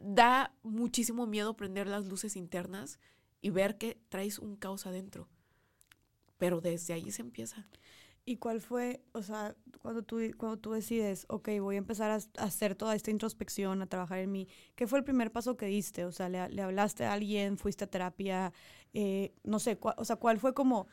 [0.01, 2.99] da muchísimo miedo prender las luces internas
[3.41, 5.27] y ver que traes un caos adentro.
[6.37, 7.67] Pero desde ahí se empieza.
[8.27, 12.43] ¿Y cuál fue, o sea, cuando tú, cuando tú decides, ok, voy a empezar a,
[12.43, 16.05] hacer toda esta introspección, a trabajar en mí, ¿qué fue el primer paso que diste?
[16.05, 18.51] O sea, ¿le, le hablaste a alguien, fuiste a terapia?
[18.93, 20.87] Eh, no sé, o sea, ¿cuál fue como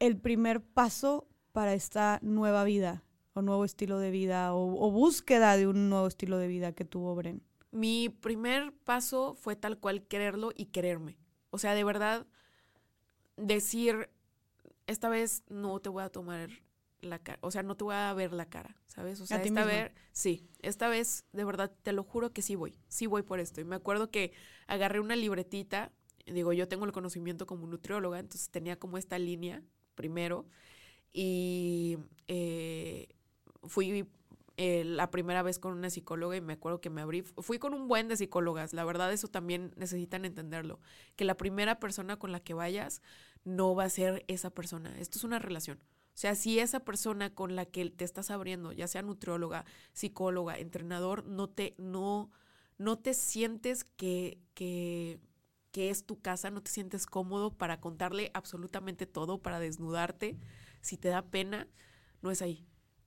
[0.00, 3.04] el primer paso para esta nueva vida?
[3.36, 7.14] O nuevo estilo de vida o, búsqueda de un nuevo estilo de vida que tuvo
[7.14, 7.42] Bren?
[7.70, 11.18] Mi primer paso fue tal cual quererlo y quererme.
[11.50, 12.26] O sea, de verdad,
[13.36, 14.08] decir,
[14.86, 16.48] esta vez no te voy a tomar
[17.02, 19.20] la cara, o sea, no te voy a ver la cara, ¿sabes?
[19.20, 22.78] O sea, esta vez, sí, esta vez, de verdad, te lo juro que sí voy,
[22.88, 23.60] sí voy por esto.
[23.60, 24.32] Y me acuerdo que
[24.66, 25.92] agarré una libretita,
[26.24, 29.62] digo, yo tengo el conocimiento como nutrióloga, entonces tenía como esta línea
[29.94, 30.46] primero,
[31.12, 33.08] y eh,
[33.68, 34.06] fui
[34.58, 37.74] eh, la primera vez con una psicóloga y me acuerdo que me abrí, fui con
[37.74, 40.80] un buen de psicólogas, la verdad eso también necesitan entenderlo,
[41.14, 43.02] que la primera persona con la que vayas
[43.44, 45.78] no va a ser esa persona, esto es una relación.
[45.78, 50.56] O sea, si esa persona con la que te estás abriendo, ya sea nutrióloga, psicóloga,
[50.56, 52.30] entrenador, no te, no,
[52.78, 55.20] no te sientes que, que,
[55.70, 60.38] que es tu casa, no te sientes cómodo para contarle absolutamente todo, para desnudarte,
[60.80, 61.68] si te da pena,
[62.22, 62.66] no es ahí.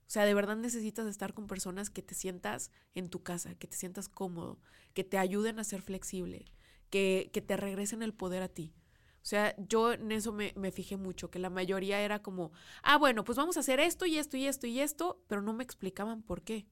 [0.09, 3.67] O sea, de verdad necesitas estar con personas que te sientas en tu casa, que
[3.67, 4.59] te sientas cómodo,
[4.95, 6.45] que te ayuden a ser flexible,
[6.89, 8.73] que, que te regresen el poder a ti.
[9.21, 12.97] O sea, yo en eso me, me, fijé mucho, que la mayoría era como, ah,
[12.97, 15.63] bueno, pues vamos a hacer esto y esto y esto y esto, pero no me
[15.63, 16.65] explicaban por qué.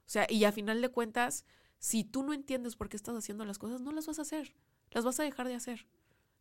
[0.00, 1.44] O sea, y a final de cuentas,
[1.78, 4.56] si tú no entiendes por qué estás haciendo las cosas, no las vas a hacer,
[4.90, 5.86] las vas a dejar de hacer.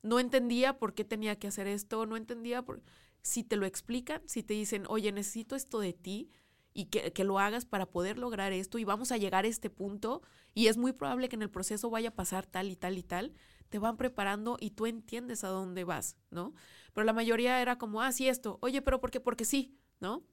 [0.02, 2.82] No entendía por qué tenía que hacer esto, no entendía por...
[3.22, 6.30] Si te lo explican, si te dicen, oye, necesito esto de ti
[6.74, 9.70] y que, que lo hagas para poder lograr esto y vamos a llegar a este
[9.70, 10.22] punto
[10.54, 13.04] y es muy probable que en el proceso vaya a pasar tal y tal y
[13.04, 13.34] tal,
[13.70, 16.54] te van preparando y tú entiendes a dónde vas, ¿no?
[16.94, 19.20] Pero la mayoría era como, ah, sí, esto, oye, pero ¿por qué?
[19.20, 20.24] Porque sí, ¿no?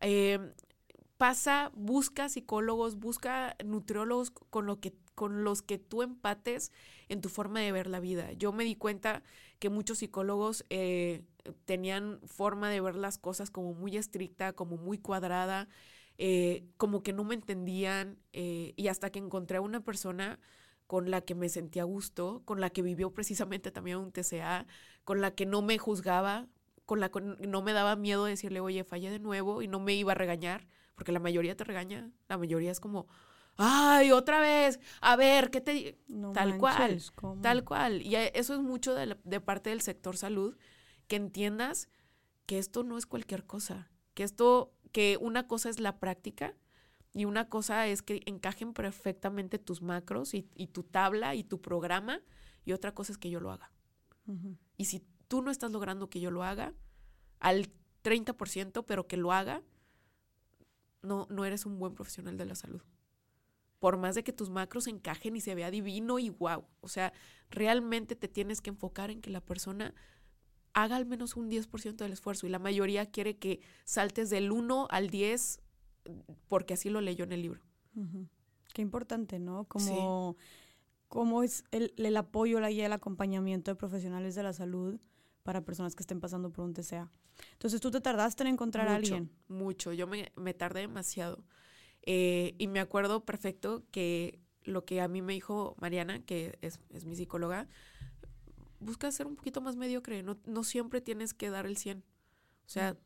[0.00, 0.52] Em,
[1.16, 6.70] pasa, busca psicólogos, busca nutriólogos con, lo que, con los que tú empates
[7.08, 8.30] en tu forma de ver la vida.
[8.34, 9.24] Yo me di cuenta
[9.58, 11.24] que muchos psicólogos eh,
[11.64, 15.68] tenían forma de ver las cosas como muy estricta, como muy cuadrada,
[16.18, 20.38] eh, como que no me entendían eh, y hasta que encontré a una persona
[20.86, 24.68] con la que me sentía a gusto, con la que vivió precisamente también un TCA,
[25.02, 26.46] con la que no me juzgaba,
[26.86, 29.94] con la que no me daba miedo decirle, oye, fallé de nuevo y no me
[29.94, 33.08] iba a regañar, porque la mayoría te regaña, la mayoría es como,
[33.58, 35.98] ay, otra vez, a ver, ¿qué te...
[36.32, 37.02] tal cual,
[37.42, 38.00] tal cual.
[38.00, 40.56] Y eso es mucho de, de parte del sector salud,
[41.08, 41.88] que entiendas
[42.46, 46.54] que esto no es cualquier cosa, que esto, que una cosa es la práctica
[47.12, 52.20] y una cosa es que encajen perfectamente tus macros y, tu tabla y tu programa.
[52.64, 53.72] Y otra cosa es que yo lo haga.
[54.76, 56.74] Y si tú no estás logrando que yo lo haga,
[57.40, 57.70] al
[58.04, 59.62] 30%, pero que lo haga,
[61.02, 62.82] no, no eres un buen profesional de la salud.
[63.78, 66.64] Por más de que tus macros encajen y se vea divino y wow.
[66.80, 67.12] O sea,
[67.50, 69.94] realmente te tienes que enfocar en que la persona
[70.72, 72.46] haga al menos un 10% del esfuerzo.
[72.46, 75.60] Y la mayoría quiere que saltes del 1 al 10
[76.48, 77.62] porque así lo leyó en el libro.
[78.74, 79.64] Qué importante, ¿no?
[79.64, 80.36] Como,
[81.08, 85.00] cómo es el, el, apoyo, la guía, el acompañamiento de profesionales de la salud
[85.42, 87.10] para personas que estén pasando por un TCA.
[87.52, 89.30] Entonces, ¿tú te tardaste en encontrar a alguien?
[89.48, 91.44] Mucho, yo me, me tardé demasiado.
[92.10, 96.80] Eh, y me acuerdo perfecto que lo que a mí me dijo Mariana, que es,
[96.88, 97.68] es mi psicóloga,
[98.80, 101.98] busca ser un poquito más mediocre, no, no siempre tienes que dar el 100.
[101.98, 102.96] O sea,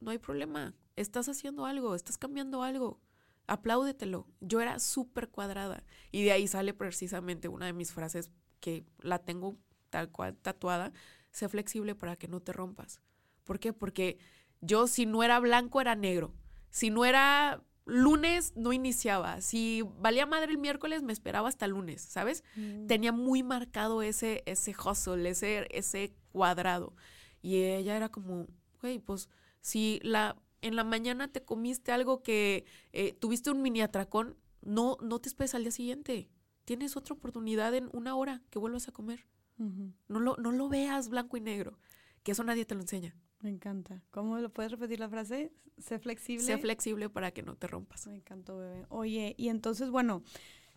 [0.00, 3.00] no hay problema estás haciendo algo, estás cambiando algo,
[3.46, 4.26] apláudetelo.
[4.40, 9.18] Yo era súper cuadrada y de ahí sale precisamente una de mis frases que la
[9.18, 9.56] tengo
[9.90, 10.92] tal cual tatuada,
[11.30, 13.00] sé flexible para que no te rompas.
[13.44, 13.72] ¿Por qué?
[13.72, 14.18] Porque
[14.60, 16.34] yo si no era blanco era negro,
[16.70, 22.02] si no era lunes no iniciaba, si valía madre el miércoles me esperaba hasta lunes,
[22.02, 22.44] ¿sabes?
[22.56, 22.86] Mm.
[22.86, 26.94] Tenía muy marcado ese, ese hustle, ese, ese cuadrado.
[27.40, 28.46] Y ella era como,
[28.80, 29.28] güey, pues
[29.60, 34.96] si la en la mañana te comiste algo que eh, tuviste un mini atracón, no,
[35.02, 36.30] no te esperes al día siguiente.
[36.64, 39.26] Tienes otra oportunidad en una hora que vuelvas a comer.
[39.58, 41.78] no, lo, no lo veas blanco y negro,
[42.22, 43.14] que eso nadie te lo enseña.
[43.42, 44.00] Me encanta.
[44.10, 45.52] ¿Cómo lo puedes repetir la frase?
[45.78, 46.44] Sé flexible.
[46.44, 48.06] Sé flexible para que no te rompas.
[48.06, 48.86] Me encantó, bebé.
[48.88, 50.22] Oye, y entonces, bueno,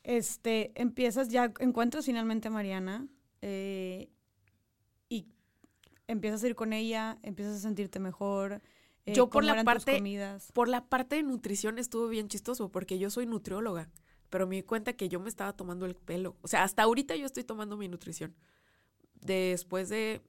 [0.04, 3.08] este, empiezas ya, encuentras finalmente a Mariana
[3.41, 4.10] eh,
[5.10, 5.28] y
[6.08, 8.62] empiezas a ir con ella, empiezas a sentirte mejor,
[9.06, 10.01] eh, yo por la parte
[10.54, 13.91] por la parte de nutrición estuvo bien chistoso porque yo soy nutrióloga,
[14.30, 16.38] pero me di cuenta que yo me estaba tomando el pelo.
[16.41, 18.36] O sea, hasta ahorita yo estoy tomando mi nutrición.
[19.13, 20.21] Después de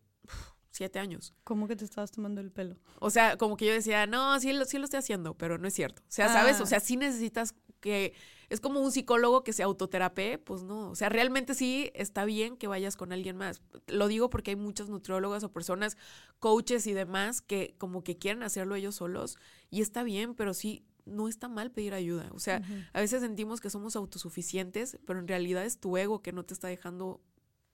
[0.77, 1.35] siete años.
[1.45, 2.77] ¿Cómo que te estabas tomando el pelo?
[3.01, 5.75] O sea, como que yo decía, no, sí, sí lo estoy haciendo, pero no es
[5.75, 6.03] cierto.
[6.03, 6.61] O sea, ¿sabes?
[6.61, 6.67] O ah.
[6.67, 8.15] sea, sí necesitas que
[8.49, 12.57] es como un psicólogo que se autoterapee, pues no, o sea, realmente sí está bien
[12.57, 13.61] que vayas con alguien más.
[13.87, 15.97] Lo digo porque hay muchas nutriólogas o personas,
[16.39, 19.37] coaches y demás que como que quieren hacerlo ellos solos
[19.71, 22.31] y está bien, pero sí no está mal pedir ayuda.
[22.33, 22.63] O sea,
[22.93, 26.55] a veces sentimos que somos autosuficientes, pero en realidad es tu ego que no te
[26.55, 27.21] está dejando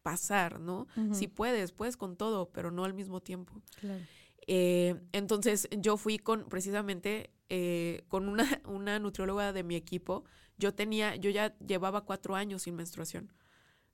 [0.02, 0.86] pasar, ¿no?
[1.12, 3.60] Si puedes, puedes con todo, pero no al mismo tiempo.
[4.46, 10.24] Eh, entonces yo fui con precisamente eh, con una, una nutrióloga de mi equipo.
[10.58, 13.32] Yo tenía, yo ya llevaba cuatro años sin menstruación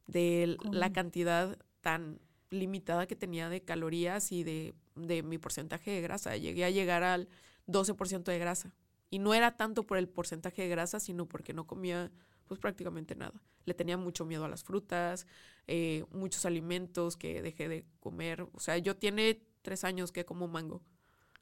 [0.06, 6.00] de la cantidad tan limitada que tenía de calorías y de, de mi porcentaje de
[6.00, 6.36] grasa.
[6.36, 7.28] Llegué a llegar al
[7.66, 8.72] 12% de grasa.
[9.10, 12.10] Y no era tanto por el porcentaje de grasa, sino porque no comía
[12.48, 13.40] pues prácticamente nada.
[13.64, 15.26] Le tenía mucho miedo a las frutas,
[15.66, 18.48] eh, muchos alimentos que dejé de comer.
[18.52, 20.82] O sea, yo tiene tres años que como mango.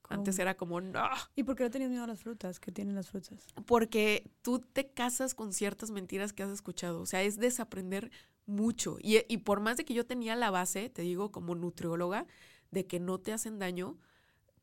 [0.08, 1.08] Antes era como, no.
[1.34, 2.60] ¿Y por qué no tenías miedo a las frutas?
[2.60, 3.46] ¿Qué tienen las frutas?
[3.66, 7.00] Porque tú te casas con ciertas mentiras que has escuchado.
[7.00, 8.10] O sea, es desaprender
[8.46, 8.98] mucho.
[9.00, 12.26] Y, y por más de que yo tenía la base, te digo, como nutrióloga,
[12.70, 13.98] de que no te hacen daño,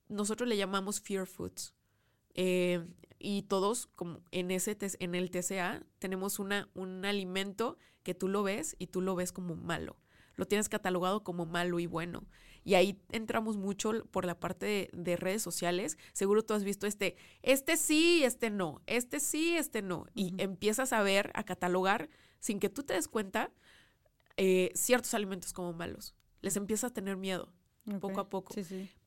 [0.08, 1.73] nosotros le llamamos fear foods.
[2.36, 2.86] Eh,
[3.23, 8.43] y todos, como en, ese, en el TCA, tenemos una, un alimento que tú lo
[8.43, 9.95] ves y tú lo ves como malo.
[10.36, 12.25] Lo tienes catalogado como malo y bueno.
[12.65, 15.97] Y ahí entramos mucho por la parte de, redes sociales.
[16.12, 20.05] Seguro tú has visto este, este sí, este no, este sí, este no.
[20.13, 22.09] Y empiezas a ver, a catalogar,
[22.39, 23.51] sin que tú te des cuenta,
[24.36, 26.13] eh, ciertos alimentos como malos.
[26.41, 27.53] Les empiezas a tener miedo,
[28.01, 28.53] poco a poco.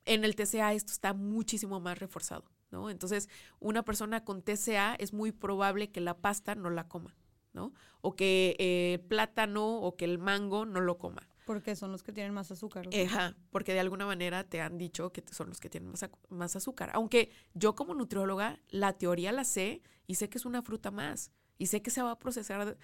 [0.06, 2.44] En el TCA esto está muchísimo más reforzado.
[2.76, 2.90] ¿No?
[2.90, 7.16] Entonces, una persona con TCA es muy probable que la pasta no la coma,
[7.54, 7.72] ¿no?
[8.02, 11.26] O que el plátano o que el mango no lo coma.
[11.46, 12.88] Porque son los que tienen más azúcar.
[13.06, 16.54] Ajá, porque de alguna manera te han dicho que son los que tienen más, más
[16.54, 16.90] azúcar.
[16.92, 21.32] Aunque yo como nutrióloga, la teoría la sé y sé que es una fruta más.
[21.56, 22.76] Y sé que se va a procesar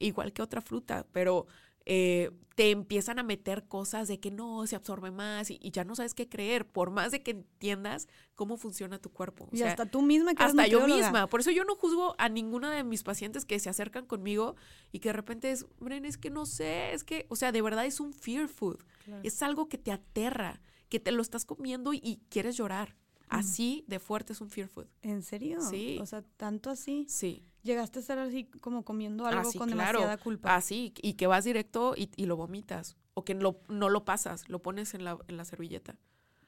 [0.00, 1.46] igual que otra fruta, pero
[1.90, 5.94] eh, te empiezan a meter cosas de que no, se absorbe más y, ya no
[5.96, 9.48] sabes qué creer, por más de que entiendas cómo funciona tu cuerpo.
[9.52, 11.28] y hasta tú misma que Hasta yo misma.
[11.28, 14.54] Por eso yo no juzgo a ninguna de mis pacientes que se acercan conmigo
[14.92, 17.62] y que de repente es, Bren, es que no sé, es que, o sea, de
[17.62, 18.78] verdad es un fear food.
[19.22, 22.96] Es algo que te aterra, que te lo estás comiendo y, quieres llorar.
[23.30, 24.88] Así de fuerte es un fear food.
[25.00, 25.62] ¿En serio?
[25.62, 25.98] Sí.
[26.02, 27.06] O sea, tanto así.
[27.08, 27.47] Sí.
[27.62, 30.54] Llegaste a estar así como comiendo algo con demasiada culpa.
[30.54, 32.96] Así, y que vas directo y, lo vomitas.
[33.14, 35.98] O que no lo pasas, lo pones en la, en la servilleta.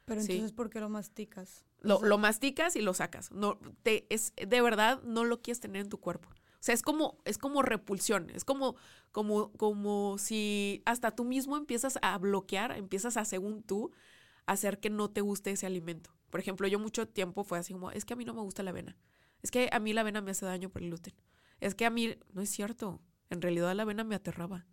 [0.04, 1.64] Pero entonces, ¿por qué lo masticas?
[1.80, 3.30] Lo, lo, masticas y lo sacas.
[3.30, 6.28] No, te, es, de verdad, no lo quieres tener en tu cuerpo.
[6.28, 8.28] O sea, es como, es como repulsión.
[8.30, 8.76] Es como,
[9.12, 13.92] como, como si hasta tú mismo empiezas a bloquear, empiezas a, según tú,
[14.46, 16.10] hacer que no te guste ese alimento.
[16.28, 18.62] Por ejemplo, yo mucho tiempo fue así como, es que a mí no me gusta
[18.62, 18.96] la avena.
[19.42, 21.14] Es que a mí la avena me hace daño por el gluten.
[21.60, 23.00] Es que a mí, no es cierto.
[23.28, 24.66] En realidad la avena me aterraba.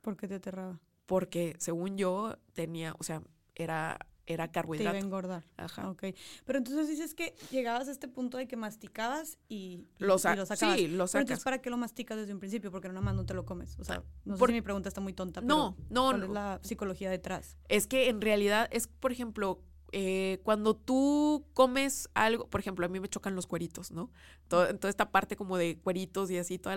[0.00, 0.80] ¿Por qué te aterraba?
[1.06, 3.22] Porque según yo tenía, o sea,
[3.54, 4.92] era, era carbohidrato.
[4.92, 5.44] Te iba a engordar.
[5.56, 5.90] Ajá.
[5.90, 6.04] Ok.
[6.44, 10.58] Pero entonces dices que llegabas a este punto de que masticabas y, lo, sacabas.
[10.58, 11.12] Sí, lo sacas.
[11.12, 12.70] Pero entonces, ¿para qué lo masticas desde un principio?
[12.70, 13.78] Porque nada más no te lo comes.
[13.78, 16.30] O sea, no sé si mi pregunta está muy tonta, pero no, no, ¿cuál es
[16.30, 17.56] la psicología detrás?
[17.68, 19.62] Es que en realidad es, por ejemplo,
[19.94, 24.10] eh, cuando tú comes algo, por ejemplo, a mí me chocan los cueritos, ¿no?
[24.48, 26.74] toda esta parte como de cueritos y así, todo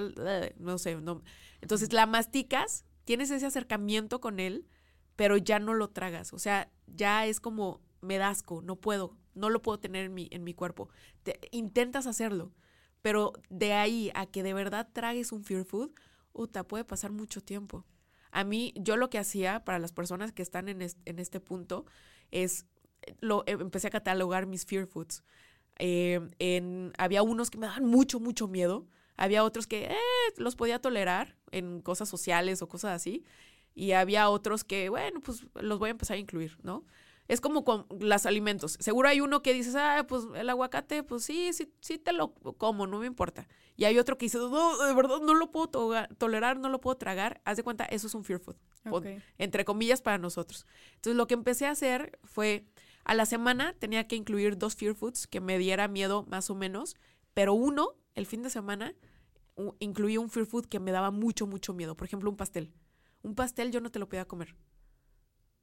[0.57, 1.21] no sé, no.
[1.61, 4.67] Entonces la masticas, tienes ese acercamiento con él,
[5.15, 9.49] pero ya no lo tragas, o sea, ya es como, me dasco, no puedo, no
[9.49, 10.89] lo puedo tener en mi, en mi cuerpo.
[11.51, 12.53] intentas hacerlo,
[13.01, 15.91] pero de ahí a que de verdad tragues un fear food,
[16.33, 17.85] uta, puede pasar mucho tiempo.
[18.31, 21.85] A mí, yo lo que hacía para las personas que están en, en este punto
[22.31, 22.65] es
[23.19, 25.23] lo, eh, empecé a catalogar mis fear foods.
[25.77, 28.87] Eh, en, había unos que me daban mucho, mucho miedo.
[29.17, 29.97] Había otros que eh,
[30.37, 33.23] los podía tolerar en cosas sociales o cosas así.
[33.73, 36.85] Y había otros que, bueno, pues los voy a empezar a incluir, ¿no?
[37.27, 38.77] Es como con los alimentos.
[38.79, 42.33] Seguro hay uno que dices, ah, pues el aguacate, pues sí, sí, sí te lo
[42.57, 43.47] como, no me importa.
[43.75, 45.67] Y hay otro que dice, no, de verdad no lo puedo
[46.17, 47.41] tolerar, no lo puedo tragar.
[47.43, 48.55] Haz de cuenta, eso es un fear food.
[49.39, 50.67] Entre comillas para nosotros.
[50.95, 52.65] Entonces lo que empecé a hacer fue
[53.05, 56.55] a la semana tenía que incluir dos fear foods que me diera miedo más o
[56.55, 56.95] menos,
[57.33, 58.95] pero uno, el fin de semana,
[59.79, 61.95] incluía un fear food que me daba mucho, mucho miedo.
[61.95, 62.73] Por ejemplo, un pastel.
[63.21, 64.55] Un pastel yo no te lo podía comer.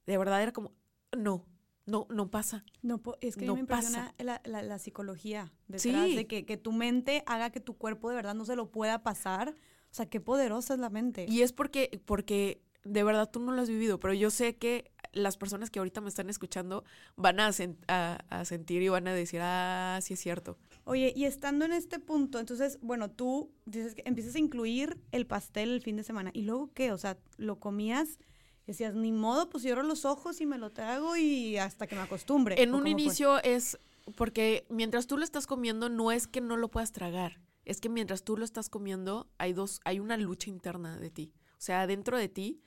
[0.06, 0.72] De verdad era como,
[1.16, 1.44] no,
[1.84, 2.64] no, no pasa.
[2.80, 7.24] No, es que no me impresiona la, la, psicología detrás de que, que, tu mente
[7.26, 9.50] haga que tu cuerpo de verdad no se lo pueda pasar.
[9.90, 11.26] O sea, qué poderosa es la mente.
[11.28, 14.91] Y es porque, porque de verdad tú no lo has vivido, pero yo sé que
[15.12, 16.84] las personas que ahorita me están escuchando
[17.16, 17.50] van a,
[17.88, 20.58] a, sentir y van a decir, ah, sí es cierto.
[20.84, 25.26] Oye, y estando en este punto, entonces, bueno, tú dices que empiezas a incluir el
[25.26, 26.30] pastel el fin de semana.
[26.32, 26.92] ¿Y luego qué?
[26.92, 28.18] O sea, lo comías
[28.66, 32.02] decías, ni modo, pues cierro los ojos y me lo trago y hasta que me
[32.02, 32.60] acostumbre.
[32.62, 33.78] En un inicio es
[34.16, 37.40] porque mientras tú lo estás comiendo, no es que no lo puedas tragar.
[37.64, 41.32] Es que mientras tú lo estás comiendo, hay dos, hay una lucha interna de ti.
[41.52, 42.60] O sea, dentro de ti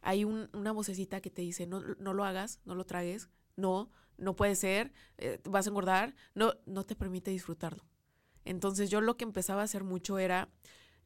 [0.00, 4.36] hay una vocecita que te dice, no, no lo hagas, no lo tragues, no, no
[4.36, 7.84] puede ser, eh, vas a engordar, no, no te permite disfrutarlo.
[8.44, 10.48] Entonces yo lo que empezaba a hacer mucho era,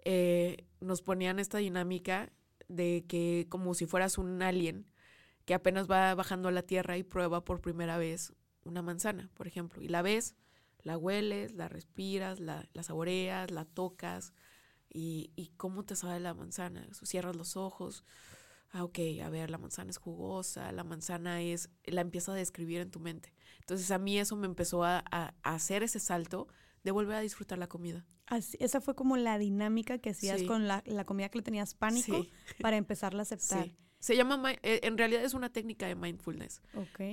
[0.05, 2.33] eh, nos ponían esta dinámica
[2.69, 4.87] de que como si fueras un alien
[5.45, 8.33] que apenas va bajando a la tierra y prueba por primera vez
[8.65, 10.37] una manzana, por ejemplo, y la ves,
[10.83, 14.33] la hueles, la respiras, la, saboreas, la tocas,
[14.95, 16.87] y, y, cómo te sabe la manzana.
[16.93, 18.05] Cierras los ojos,
[18.73, 22.81] ah, ok, a ver, la manzana es jugosa, la manzana es, la empieza a describir
[22.81, 23.33] en tu mente.
[23.61, 25.05] Entonces a mí eso me empezó a,
[25.43, 26.49] hacer ese salto
[26.83, 28.05] de volver a disfrutar la comida.
[28.27, 32.27] Así, esa fue como la dinámica que hacías con la, comida que le tenías pánico
[32.61, 33.65] para empezarla a aceptar.
[33.65, 33.77] Sí.
[33.99, 36.61] Se llama, eh, en realidad es una técnica de mindfulness,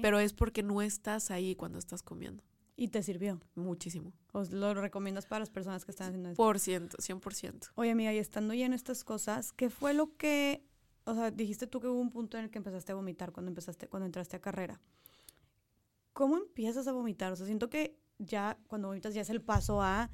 [0.01, 2.43] pero es porque no estás ahí cuando estás comiendo.
[2.75, 3.41] ¿Y te sirvió?
[3.55, 4.13] Muchísimo.
[4.31, 6.41] ¿Os lo recomiendas para las personas que están haciendo esto?
[6.41, 7.71] Por ciento, 100%.
[7.75, 10.63] Oye, amiga, y estando ya en estas cosas, ¿qué fue lo que,
[11.09, 13.49] o sea, dijiste tú que hubo un punto en el que empezaste a vomitar cuando
[13.49, 14.79] empezaste, cuando entraste a carrera.
[16.13, 17.31] ¿Cómo empiezas a vomitar?
[17.31, 20.09] O sea, siento que ya cuando vomitas ya es el paso a,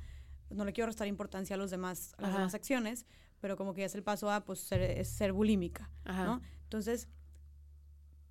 [0.49, 3.05] no le quiero restar importancia a los demás, a las demás acciones,
[3.41, 6.41] pero como que ya es el paso a, pues, ser, ser bulímica, ¿no?
[6.63, 7.09] Entonces,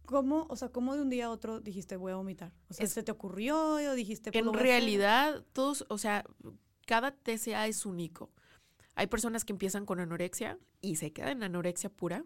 [0.06, 2.52] ¿cómo, o sea, cómo de un día a otro dijiste voy a vomitar?
[2.68, 4.32] O sea, ¿se te ocurrió o dijiste...
[4.32, 6.24] Pues, en realidad, todos, o sea,
[6.86, 8.30] cada TCA es único.
[8.94, 12.24] Hay personas que empiezan con anorexia y se quedan en anorexia pura.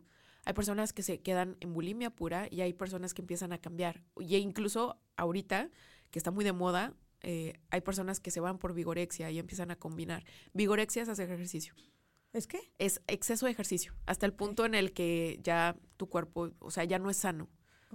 [0.48, 4.02] Hay personas que se quedan en bulimia pura y hay personas que empiezan a cambiar.
[4.18, 5.68] Y incluso ahorita,
[6.10, 9.70] que está muy de moda, eh, hay personas que se van por vigorexia y empiezan
[9.70, 10.24] a combinar.
[10.54, 11.74] Vigorexia es hacer ejercicio.
[12.32, 12.72] ¿Es qué?
[12.78, 16.84] Es exceso de ejercicio, hasta el punto en el que ya tu cuerpo, o sea,
[16.84, 17.50] ya no es sano.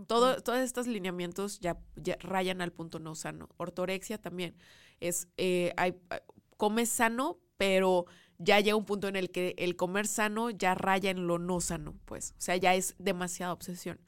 [0.05, 1.79] Todo, todos estos lineamientos ya,
[2.19, 3.49] rayan al punto no sano.
[3.57, 4.55] Ortorexia también
[4.99, 5.95] es, eh, hay,
[6.57, 8.05] comes sano, pero
[8.43, 11.61] ya llega un punto en el que el comer sano ya raya en lo no
[11.61, 12.31] sano, pues.
[12.37, 13.99] O sea, ya es demasiada obsesión.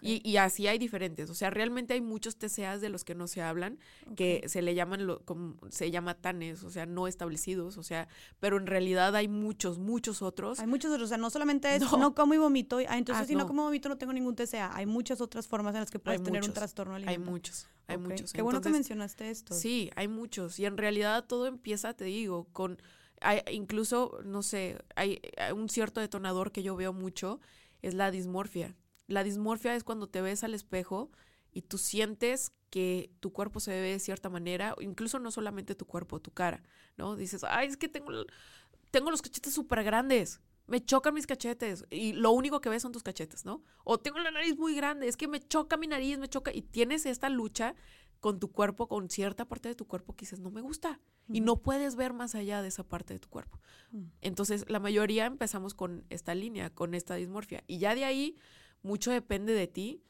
[0.00, 1.30] Y, así hay diferentes.
[1.30, 3.78] O sea, realmente hay muchos TCAs de los que no se hablan,
[4.16, 8.08] que se le llaman, lo, como, se llama TANES, o sea, no establecidos, o sea,
[8.40, 10.60] pero en realidad hay muchos, muchos otros.
[10.60, 13.26] Hay muchos otros, o sea, no solamente es no, como y vomito, ah, entonces ah,
[13.26, 13.46] si no.
[13.46, 14.74] como y vomito no tengo ningún TCA.
[14.74, 17.26] Hay muchas otras formas en las que puedes tener un trastorno alimentario.
[17.26, 18.32] Hay muchos, hay muchos.
[18.32, 19.54] Qué bueno que mencionaste esto.
[19.54, 20.58] Sí, hay muchos.
[20.58, 22.80] Y en realidad todo empieza, te digo, con...
[23.24, 25.20] Hay, incluso, no sé, hay
[25.54, 27.40] un cierto detonador que yo veo mucho,
[27.82, 28.76] es la dismorfia.
[29.06, 31.10] La dismorfia es cuando te ves al espejo
[31.50, 35.86] y tú sientes que tu cuerpo se ve de cierta manera, incluso no solamente tu
[35.86, 36.62] cuerpo, tu cara,
[36.96, 37.16] ¿no?
[37.16, 38.10] Dices, ay, es que tengo,
[38.90, 42.92] tengo los cachetes súper grandes, me chocan mis cachetes y lo único que ves son
[42.92, 43.62] tus cachetes, ¿no?
[43.84, 46.62] O tengo la nariz muy grande, es que me choca mi nariz, me choca y
[46.62, 47.74] tienes esta lucha
[48.24, 50.98] con tu cuerpo, con cierta parte de tu cuerpo que dices, no me gusta.
[51.30, 53.60] Y no puedes ver más allá de esa parte de tu cuerpo.
[54.22, 57.64] Entonces, la mayoría empezamos con esta línea, con esta dismorfia.
[57.66, 58.38] Y ya de ahí
[58.82, 60.02] mucho depende de ti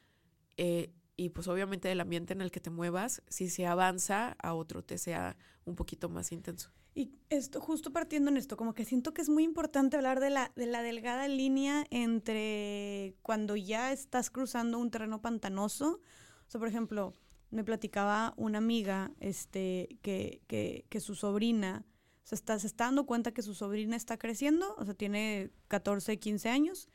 [0.58, 4.54] eh, y pues obviamente del ambiente en el que te muevas, si se avanza a
[4.54, 6.70] otro te sea un poquito más intenso.
[6.94, 10.30] Y esto, justo partiendo en esto, como que siento que es muy importante hablar de
[10.30, 16.00] la, de la delgada línea entre cuando ya estás cruzando un terreno pantanoso.
[16.46, 17.16] O sea, por ejemplo,
[17.54, 21.86] me platicaba una amiga este, que, que, que su sobrina,
[22.24, 26.18] se está, se está dando cuenta que su sobrina está creciendo, o sea, tiene 14,
[26.18, 26.88] 15 años,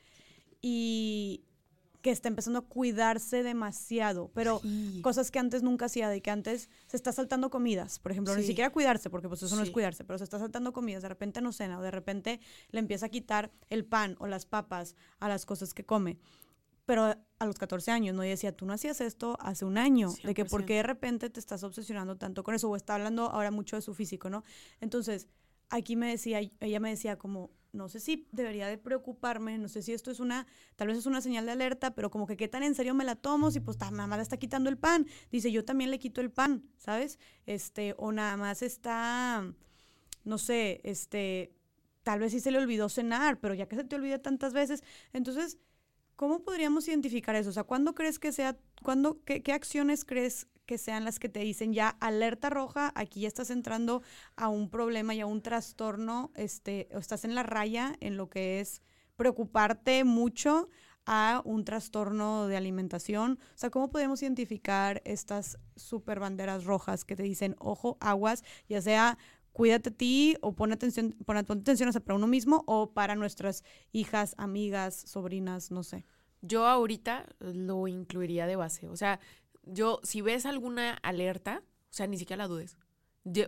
[0.60, 1.44] y
[2.02, 4.60] que está empezando a cuidarse demasiado, pero
[5.02, 8.42] cosas que antes nunca hacía, de que antes se está saltando comidas, por ejemplo, ni
[8.42, 11.40] siquiera cuidarse, porque pues eso no es cuidarse, pero se está saltando comidas, de repente
[11.40, 12.40] no cena, o de repente
[12.70, 16.18] le empieza a quitar el pan o las papas a las cosas que come.
[16.86, 18.24] Pero a los 14 años, ¿no?
[18.24, 21.30] Y decía, tú no hacías esto hace un año, de que por qué de repente
[21.30, 24.44] te estás obsesionando tanto con eso, o está hablando ahora mucho de su físico, ¿no?
[24.80, 25.28] Entonces,
[25.70, 29.82] aquí me decía, ella me decía como, no sé si debería de preocuparme, no sé
[29.82, 32.48] si esto es una, tal vez es una señal de alerta, pero como que qué
[32.48, 35.06] tan en serio me la tomo si pues ta, mamá le está quitando el pan.
[35.30, 37.18] Dice, yo también le quito el pan, ¿sabes?
[37.46, 39.44] Este, o nada más está,
[40.24, 41.54] no sé, este,
[42.02, 44.82] tal vez sí se le olvidó cenar, pero ya que se te olvida tantas veces,
[45.12, 45.58] entonces,
[46.20, 47.48] ¿cómo podríamos identificar eso?
[47.48, 51.40] O sea, ¿cuándo crees que sea, cuándo, qué, acciones crees que sean las que te
[51.40, 54.02] dicen ya alerta roja, aquí ya estás entrando
[54.36, 58.28] a un problema y a un trastorno, este, o estás en la raya en lo
[58.28, 58.82] que es
[59.16, 60.68] preocuparte mucho
[61.06, 63.38] a un trastorno de alimentación.
[63.54, 68.82] O sea, ¿cómo podemos identificar estas super banderas rojas que te dicen, ojo, aguas, ya
[68.82, 69.16] sea
[69.60, 74.34] cuídate a ti o pon atención, pon, atención para uno mismo o para nuestras hijas,
[74.38, 76.06] amigas, sobrinas, no sé?
[76.40, 78.88] Yo ahorita lo incluiría de base.
[78.88, 79.20] O sea,
[79.64, 82.78] yo, si ves alguna alerta, O sea, ni siquiera la dudes.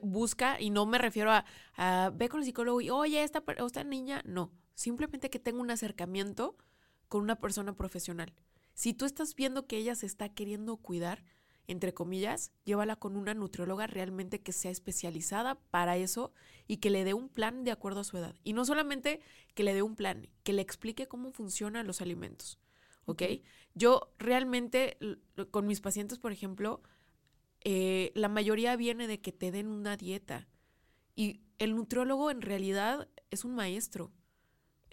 [0.03, 4.21] Busca, y no me refiero a, ve con el psicólogo y, oye, esta, esta niña,
[4.27, 4.53] no.
[4.75, 6.59] Simplemente que tenga un acercamiento
[7.09, 8.35] con una persona profesional.
[8.75, 11.25] Si tú estás viendo que ella se está queriendo cuidar,
[11.67, 16.33] entre comillas, llévala con una nutrióloga realmente que sea especializada para eso
[16.67, 18.35] y que le dé un plan de acuerdo a su edad.
[18.43, 19.21] Y no solamente
[19.55, 22.59] que le dé un plan, que le explique cómo funcionan los alimentos.
[23.05, 23.23] ¿Ok?
[23.75, 24.97] Yo realmente,
[25.51, 26.83] con mis pacientes, por ejemplo,
[27.65, 30.49] eh, la mayoría viene de que te den una dieta.
[31.15, 34.13] Y el nutriólogo en realidad es un maestro.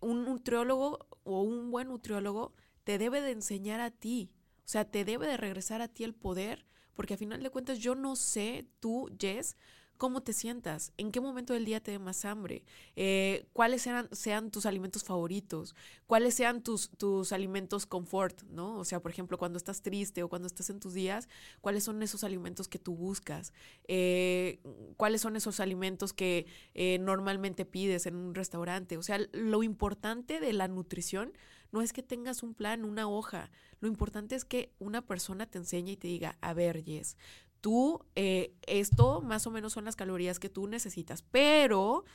[0.01, 2.53] Un nutriólogo o un buen nutriólogo
[2.83, 4.31] te debe de enseñar a ti
[4.69, 7.95] sea, te debe de regresar a ti el poder, porque a final de cuentas yo
[7.95, 9.57] no sé, tú, Jess,
[9.99, 12.63] cómo te sientas, en qué momento del día te dé más hambre,
[12.95, 15.75] eh, cuáles sean, tus alimentos favoritos,
[16.07, 18.77] cuáles sean tus, tus alimentos confort, ¿no?
[18.77, 21.27] O sea, por ejemplo, cuando estás triste o cuando estás en tus días,
[21.59, 23.51] cuáles son esos alimentos que tú buscas,
[23.89, 24.61] eh,
[24.95, 26.45] cuáles son esos alimentos que
[26.75, 28.95] eh, normalmente pides en un restaurante.
[28.97, 31.33] O sea, lo importante de la nutrición
[31.71, 33.51] no es que tengas un plan, una hoja.
[33.81, 37.17] Lo importante es que una persona te enseñe y te diga, a ver, Yes,
[37.61, 42.05] tú, eh, esto más o menos son las calorías que tú necesitas, pero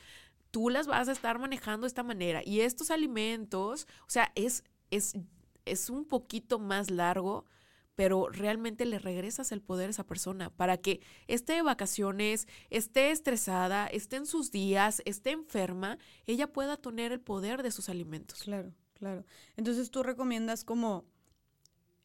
[0.51, 2.41] tú las vas a estar manejando de esta manera.
[2.45, 5.13] Y estos alimentos, o sea, es, es,
[5.65, 7.45] es un poquito más largo
[7.95, 13.11] pero realmente le regresas el poder a esa persona para que esté de vacaciones, esté
[13.11, 18.43] estresada, esté en sus días, esté enferma, ella pueda tener el poder de sus alimentos.
[18.43, 18.73] Claro.
[18.95, 19.25] Claro.
[19.57, 21.05] Entonces tú recomiendas como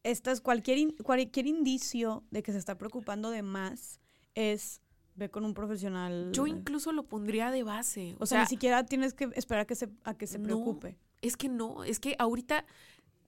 [0.03, 3.99] estas, cualquier, cualquier indicio de que se está preocupando de más
[4.35, 4.81] es
[5.15, 6.31] ve con un profesional.
[6.31, 8.15] Yo incluso lo pondría de base.
[8.19, 10.97] O, sea, ni siquiera tienes que esperar a que se, a que se preocupe.
[11.21, 12.65] Es que no, es que ahorita,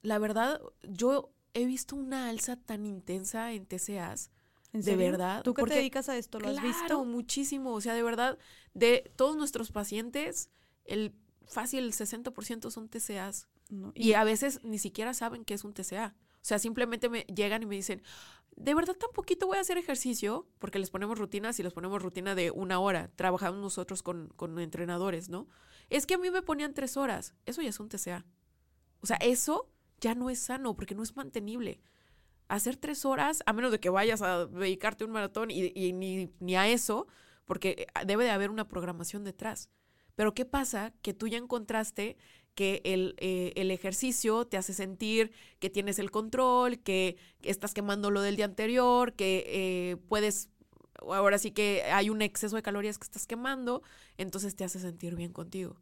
[0.02, 4.32] la verdad, yo he visto una alza tan intensa en TCAs.
[4.72, 5.44] De verdad.
[5.44, 6.40] ¿Tú que te dedicas a esto?
[6.40, 7.06] ¿Lo has visto?
[7.06, 7.74] muchísimo.
[7.74, 8.40] O sea, de verdad,
[8.74, 10.50] de todos nuestros pacientes,
[10.86, 11.14] el
[11.46, 13.48] fácil, el 60% son TCAs.
[13.94, 16.16] y, a veces ni siquiera saben qué es un TCA.
[16.44, 18.02] O sea, simplemente me llegan y me dicen,
[18.58, 22.02] de verdad tan poquito voy a hacer ejercicio, porque les ponemos rutinas y les ponemos
[22.02, 23.10] rutina de una hora.
[23.16, 25.48] Trabajamos nosotros con, con entrenadores, ¿no?
[25.90, 27.34] Es que a mí me ponían tres horas.
[27.46, 28.26] Eso ya es un TCA.
[29.00, 29.72] O sea, eso
[30.02, 31.80] ya no es sano porque no es mantenible.
[32.50, 36.30] Hacer tres horas, a menos de que vayas a dedicarte un maratón y, y ni,
[36.42, 37.08] ni a eso,
[37.46, 39.70] porque debe de haber una programación detrás.
[40.16, 40.92] Pero ¿qué pasa?
[41.02, 42.18] Que tú ya encontraste
[42.56, 48.12] que el, eh, el, ejercicio te hace sentir que tienes el control, que estás quemando
[48.12, 50.50] lo del día anterior, que eh, puedes,
[51.02, 53.82] ahora sí que hay un exceso de calorías que estás quemando,
[54.18, 55.78] entonces te hace sentir bien contigo.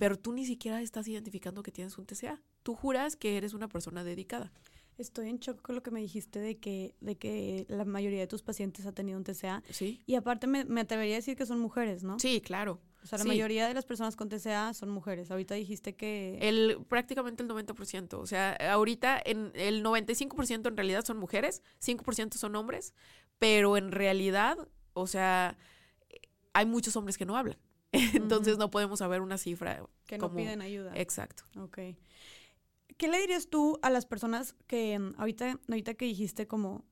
[0.00, 2.42] Pero tú ni siquiera estás identificando que tienes un TCA.
[2.64, 4.52] Tú juras que eres una persona dedicada.
[4.96, 8.26] Estoy en shock con lo que me dijiste de que, de que la mayoría de
[8.26, 9.62] tus pacientes ha tenido un TCA.
[9.70, 10.02] Sí.
[10.04, 12.18] Y aparte me, me atrevería a decir que son mujeres, ¿no?
[12.18, 12.80] Sí, claro.
[13.02, 15.30] O sea, la mayoría de las personas con TCA son mujeres.
[15.30, 16.38] Ahorita dijiste que...
[16.40, 18.14] El, prácticamente el 90%.
[18.14, 22.94] O sea, ahorita en el 95% en realidad son mujeres, 5% son hombres,
[23.38, 24.58] pero en realidad,
[24.94, 25.56] o sea,
[26.52, 27.58] hay muchos hombres que no hablan.
[27.92, 29.84] Entonces no podemos saber una cifra.
[30.06, 30.92] Que no piden ayuda.
[30.94, 31.44] Exacto.
[31.56, 31.78] Ok.
[32.96, 36.84] ¿Qué le dirías tú a las personas que mm, ahorita, ahorita que dijiste como,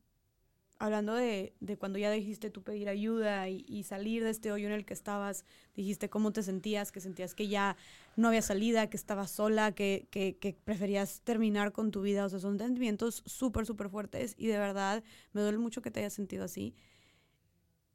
[0.78, 4.72] hablando de, de cuando ya dijiste tú pedir ayuda y, salir de este hoyo en
[4.72, 7.76] el que estabas, dijiste cómo te sentías, que sentías que ya
[8.16, 12.24] no había salida, que estabas sola, que, que, preferías terminar con tu vida.
[12.24, 15.02] O sea, son sentimientos súper, súper fuertes y de verdad
[15.32, 16.74] me duele mucho que te hayas sentido así.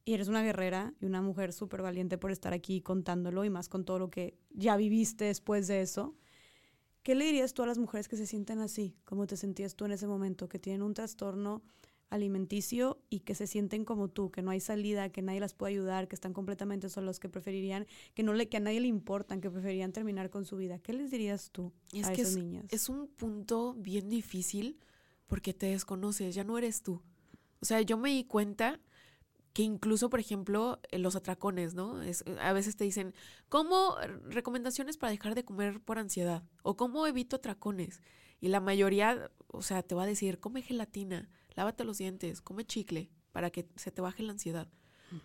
[0.04, 3.70] Y eres una guerrera y una mujer súper valiente por estar aquí contándolo y más
[3.70, 6.16] con todo lo que ya viviste después de eso.
[7.04, 9.86] ¿Qué le dirías tú a las mujeres que se sienten así, como te sentías tú
[9.86, 11.62] en ese momento, que tienen un trastorno
[12.12, 15.74] alimenticio y que se sienten como tú, que no hay salida, que nadie las puede
[15.74, 19.42] ayudar, que están completamente solos, que preferirían, que no le, que a nadie le importan,
[19.42, 20.78] que preferirían terminar con su vida?
[20.78, 22.66] ¿Qué les dirías tú a esas niñas?
[22.70, 24.78] Es un punto bien difícil
[25.26, 27.02] porque te desconoces, ya no eres tú.
[27.62, 28.80] O sea, yo me di cuenta
[29.54, 32.02] que incluso, por ejemplo, los atracones, ¿no?
[32.02, 33.14] Es, a veces te dicen,
[33.50, 33.96] ¿cómo
[34.26, 36.44] recomendaciones para dejar de comer por ansiedad?
[36.64, 38.02] O ¿cómo evito atracones?
[38.42, 42.66] Y la mayoría, o sea, te va a decir, come gelatina, lávate los dientes, come
[42.66, 44.68] chicle, para que se te baje la ansiedad.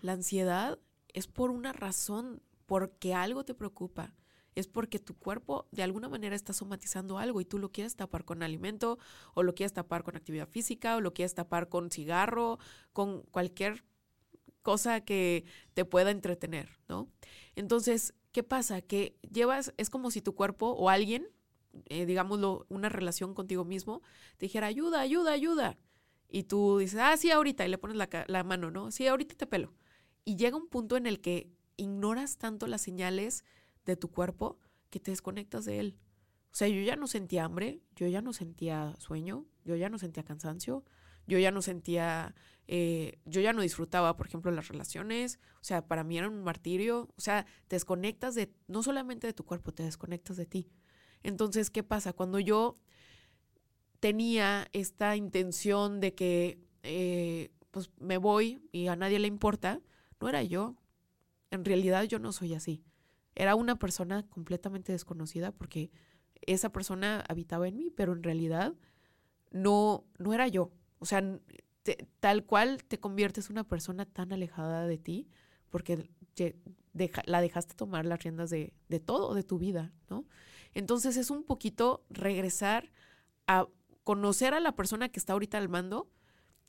[0.03, 0.79] La ansiedad
[1.13, 4.15] es por una razón, porque algo te preocupa.
[4.55, 8.25] Es porque tu cuerpo de alguna manera está somatizando algo y tú lo quieres tapar
[8.25, 8.99] con alimento,
[9.35, 12.59] o lo quieres tapar con actividad física, o lo quieres tapar con cigarro,
[12.93, 13.85] con cualquier
[14.63, 17.09] cosa que te pueda entretener, ¿no?
[17.55, 18.81] Entonces, ¿qué pasa?
[18.81, 21.29] Que llevas, es como si tu cuerpo o alguien,
[21.85, 24.03] eh, digámoslo, una relación contigo mismo,
[24.39, 25.79] te dijera, ayuda, ayuda, ayuda.
[26.29, 28.91] Y tú dices, ah, sí, ahorita, y le pones la, la mano, ¿no?
[28.91, 29.75] Sí, ahorita te pelo.
[30.25, 33.45] Y llega un punto en el que ignoras tanto las señales
[33.85, 34.59] de tu cuerpo
[34.91, 35.99] que te desconectas de él.
[36.53, 39.99] O sea, yo ya no sentía hambre, yo ya no sentía sueño, yo ya no
[39.99, 40.85] sentía cansancio,
[41.27, 42.35] yo ya no sentía,
[42.67, 45.39] eh, yo ya no disfrutaba, por ejemplo, las relaciones.
[45.61, 47.09] O sea, para mí era un martirio.
[47.17, 50.71] O sea, te desconectas de, no solamente de tu cuerpo, te desconectas de ti.
[51.23, 52.13] Entonces, ¿qué pasa?
[52.13, 52.79] Cuando yo
[54.01, 59.81] tenía esta intención de que eh, pues me voy y a nadie le importa,
[60.21, 60.77] no era yo.
[61.51, 62.85] En realidad yo no soy así.
[63.35, 65.91] Era una persona completamente desconocida porque
[66.43, 68.75] esa persona habitaba en mí, pero en realidad
[69.51, 70.73] no, no era yo.
[70.99, 71.23] O sea,
[72.21, 75.29] tal cual te conviertes en una persona tan alejada de ti
[75.71, 76.09] porque
[77.27, 80.25] la dejaste tomar las riendas de, de todo, de tu vida, ¿no?
[80.73, 82.91] Entonces es un poquito regresar
[83.47, 83.69] a
[84.07, 86.09] conocer a la persona que está ahorita al mando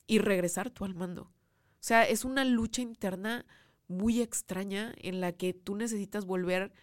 [0.08, 1.22] y regresar tú al mando.
[1.22, 3.46] O sea, es una lucha interna
[3.88, 6.74] muy extraña en la que tú necesitas volver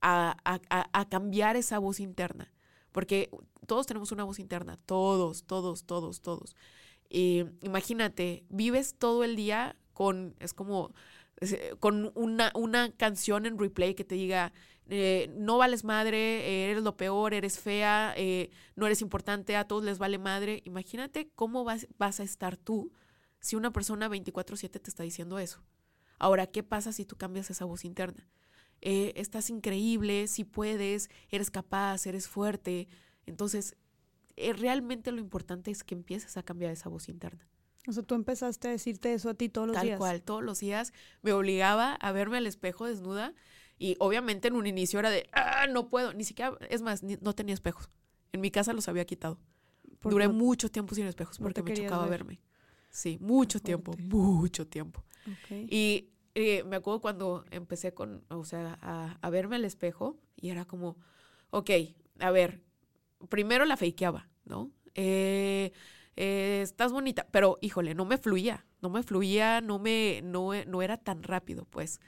[0.00, 0.34] a,
[1.08, 2.52] cambiar esa voz interna.
[2.90, 3.30] Porque
[3.68, 6.56] todos tenemos una voz interna, todos, todos, todos, todos.
[7.08, 10.92] imagínate, vives todo el día con, es como,
[11.78, 14.52] con una, una canción en replay que te diga,
[14.92, 19.84] eh, no vales madre, eres lo peor, eres fea, eh, no eres importante, a todos
[19.84, 20.62] les vale madre.
[20.64, 22.92] Imagínate cómo vas, vas a estar tú
[23.38, 25.62] si una persona 24/7 te está diciendo eso.
[26.18, 28.28] Ahora, ¿qué pasa si tú cambias esa voz interna?
[28.80, 32.88] Eh, estás increíble, si puedes, eres capaz, eres fuerte.
[33.26, 33.76] Entonces,
[34.56, 37.48] realmente lo importante es que empieces a cambiar esa voz interna.
[37.86, 39.92] O sea, tú empezaste a decirte eso a ti todos los días.
[39.92, 43.34] Tal cual, todos los días me obligaba a verme al espejo desnuda
[43.80, 47.34] y obviamente en un inicio era de, ah, no puedo, ni siquiera, es más, no
[47.34, 47.88] tenía espejos.
[48.30, 49.40] En mi casa los había quitado.
[50.02, 52.40] Duré mucho tiempo sin espejos porque me chocaba verme.
[52.90, 55.02] Sí, mucho tiempo, mucho tiempo.
[55.48, 60.66] Y eh, me acuerdo cuando empecé con, o sea, a, verme al espejo y era
[60.66, 60.98] como,
[61.48, 61.70] ok,
[62.18, 62.60] a ver,
[63.30, 64.70] primero la fakeaba, ¿no?
[64.94, 65.72] Eh,
[66.16, 70.82] eh, estás bonita, pero híjole, no me fluía, no me fluía, no me, no, no
[70.82, 71.98] era tan rápido, pues.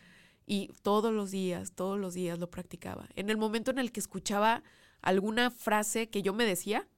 [0.47, 3.09] Y todos los días, todos los días lo practicaba.
[3.15, 4.63] En el momento en el que escuchaba
[5.01, 6.89] alguna frase que yo me decía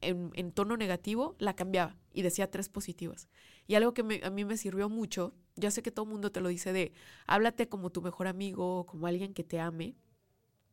[0.00, 3.28] en, tono negativo, la cambiaba y decía tres positivas.
[3.66, 6.40] Y algo que a mí me sirvió mucho, ya sé que todo el mundo te
[6.40, 6.92] lo dice de,
[7.26, 9.96] háblate como tu mejor amigo, como alguien que te ame,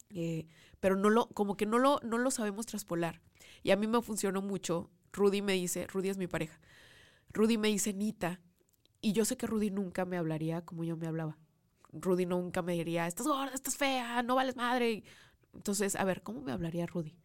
[0.09, 0.47] eh,
[0.79, 3.21] pero no lo, como que no lo, no lo sabemos traspolar.
[3.63, 4.89] Y a mí me funcionó mucho.
[5.11, 6.59] Rudy me dice, Rudy es mi pareja.
[7.29, 8.39] Rudy me dice, Nita,
[9.01, 11.37] y yo sé que Rudy nunca me hablaría como yo me hablaba.
[12.01, 15.03] Rudy nunca me diría, estás gorda, estás fea, no vales madre.
[15.53, 17.17] Entonces, a ver, ¿cómo me hablaría Rudy?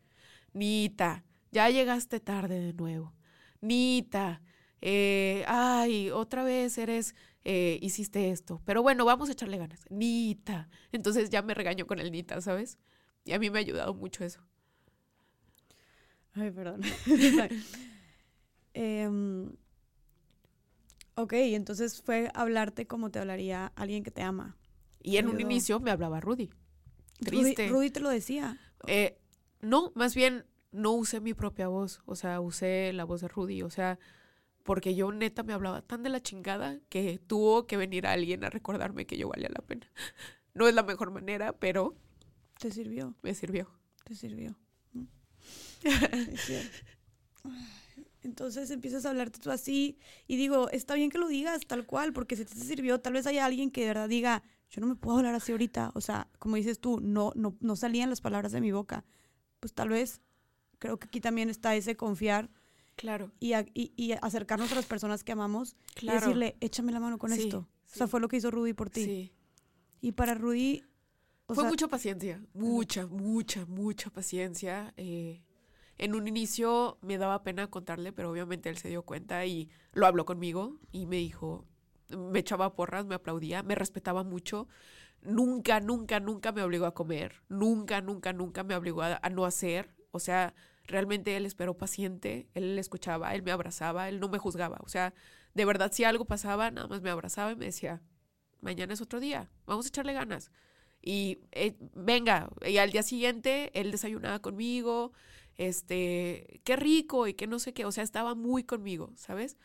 [0.52, 3.14] Nita, ya llegaste tarde de nuevo.
[3.60, 4.42] Nita,
[4.80, 7.14] eh, ay, otra vez eres,
[7.44, 8.60] eh, hiciste esto.
[8.64, 9.80] Pero bueno, vamos a echarle ganas.
[9.90, 10.68] Nita.
[10.92, 12.78] Entonces ya me regaño con el Nita, ¿sabes?
[13.24, 14.40] Y a mí me ha ayudado mucho eso.
[16.34, 16.80] Ay, perdón.
[18.74, 19.52] Em,
[21.14, 24.56] Ok, entonces fue hablarte como te hablaría alguien que te ama.
[25.02, 26.50] Y en un inicio me hablaba Rudy.
[27.18, 27.68] Triste.
[27.68, 28.58] Rudy, te lo decía.
[28.86, 29.18] Eh,
[29.60, 33.62] no, más bien no usé mi propia voz, o sea, usé la voz de Rudy,
[33.62, 33.98] o sea,
[34.62, 38.50] porque yo neta me hablaba tan de la chingada que tuvo que venir alguien a
[38.50, 39.90] recordarme que yo valía la pena.
[40.54, 41.96] No es la mejor manera, pero...
[42.58, 43.14] ¿Te sirvió?
[43.22, 43.70] Me sirvió.
[44.04, 44.54] Te sirvió.
[48.22, 52.12] Entonces empiezas a hablarte tú así y digo, está bien que lo digas tal cual,
[52.12, 54.42] porque si te sirvió, tal vez haya alguien que de verdad diga,
[54.72, 55.92] yo no me puedo hablar así ahorita.
[55.94, 59.04] O sea, como dices tú, no, no, no salían las palabras de mi boca.
[59.60, 60.22] Pues tal vez
[60.78, 62.50] creo que aquí también está ese confiar.
[62.96, 63.30] Claro.
[63.38, 67.68] Y, y, acercarnos a las personas que amamos y decirle, échame la mano con esto.
[67.84, 69.04] O sea, fue lo que hizo Rudy por ti.
[69.04, 69.32] Sí.
[70.00, 70.82] Y para Rudy...
[71.48, 74.94] fue mucha paciencia, mucha, mucha, mucha paciencia.
[74.96, 75.42] Eh,
[75.98, 80.06] en un inicio me daba pena contarle, pero obviamente él se dio cuenta y lo
[80.06, 81.66] habló conmigo y me dijo,
[82.16, 84.68] me echaba porras, me aplaudía, me respetaba mucho.
[85.22, 87.42] Nunca, nunca, nunca me obligó a comer.
[87.48, 89.94] Nunca, nunca, nunca me obligó a, no hacer.
[90.10, 90.54] O sea,
[90.84, 94.78] realmente él esperó paciente, él le escuchaba, él me abrazaba, él no me juzgaba.
[94.82, 95.14] O sea,
[95.54, 98.02] de verdad, si algo pasaba, nada más me abrazaba y me decía,
[98.60, 100.50] mañana es otro día, vamos a echarle ganas.
[101.02, 105.12] Y eh, venga, y al día siguiente él desayunaba conmigo,
[105.56, 109.56] este, qué rico y que no sé qué, o sea, estaba muy conmigo, ¿sabes?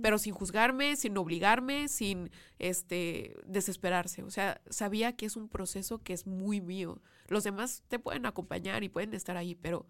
[0.00, 6.02] Pero sin juzgarme, sin obligarme, sin, este, desesperarse, o sea, sabía que es un proceso
[6.02, 7.00] que es muy mío.
[7.28, 9.86] Los demás te pueden acompañar y pueden estar ahí, pero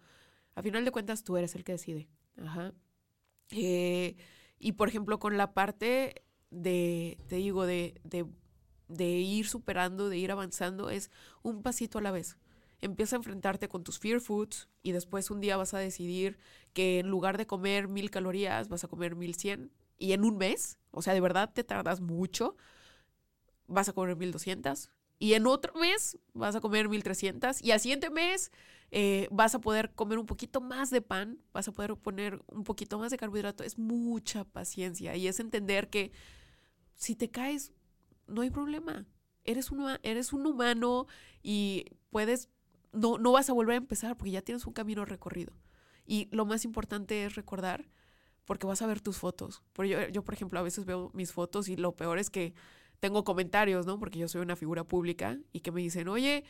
[0.55, 2.09] a final de cuentas tú eres el que decide.
[2.37, 2.73] Ajá.
[3.51, 4.15] Eh,
[4.59, 8.25] Y por ejemplo, con la parte de, te digo, de, de,
[8.87, 11.11] de ir superando, de ir avanzando, es
[11.43, 12.37] un pasito a la vez.
[12.81, 16.37] Empieza a enfrentarte con tus fear foods y después un día vas a decidir
[16.73, 20.37] que en lugar de comer mil calorías vas a comer mil cien y en un
[20.37, 22.55] mes, o sea, de verdad te tardas mucho,
[23.67, 27.79] vas a comer mil doscientas y en otro mes vas a comer 1300 y al
[27.79, 28.51] siguiente mes
[28.91, 32.63] eh, vas a poder comer un poquito más de pan, vas a poder poner un
[32.63, 33.63] poquito más de carbohidrato.
[33.63, 36.11] Es mucha paciencia y es entender que
[36.95, 37.71] si te caes,
[38.27, 39.05] no hay problema.
[39.45, 41.07] Eres un, eres un humano
[41.43, 42.49] y puedes,
[42.95, 45.53] no, no vas a volver a empezar porque ya tienes un camino recorrido.
[46.05, 47.89] Y lo más importante es recordar,
[48.45, 49.63] porque vas a ver tus fotos.
[49.73, 52.53] Porque yo, yo, por ejemplo, a veces veo mis fotos y lo peor es que
[52.99, 53.99] tengo comentarios, ¿no?
[53.99, 56.43] Porque yo soy una figura pública y que me dicen, oye,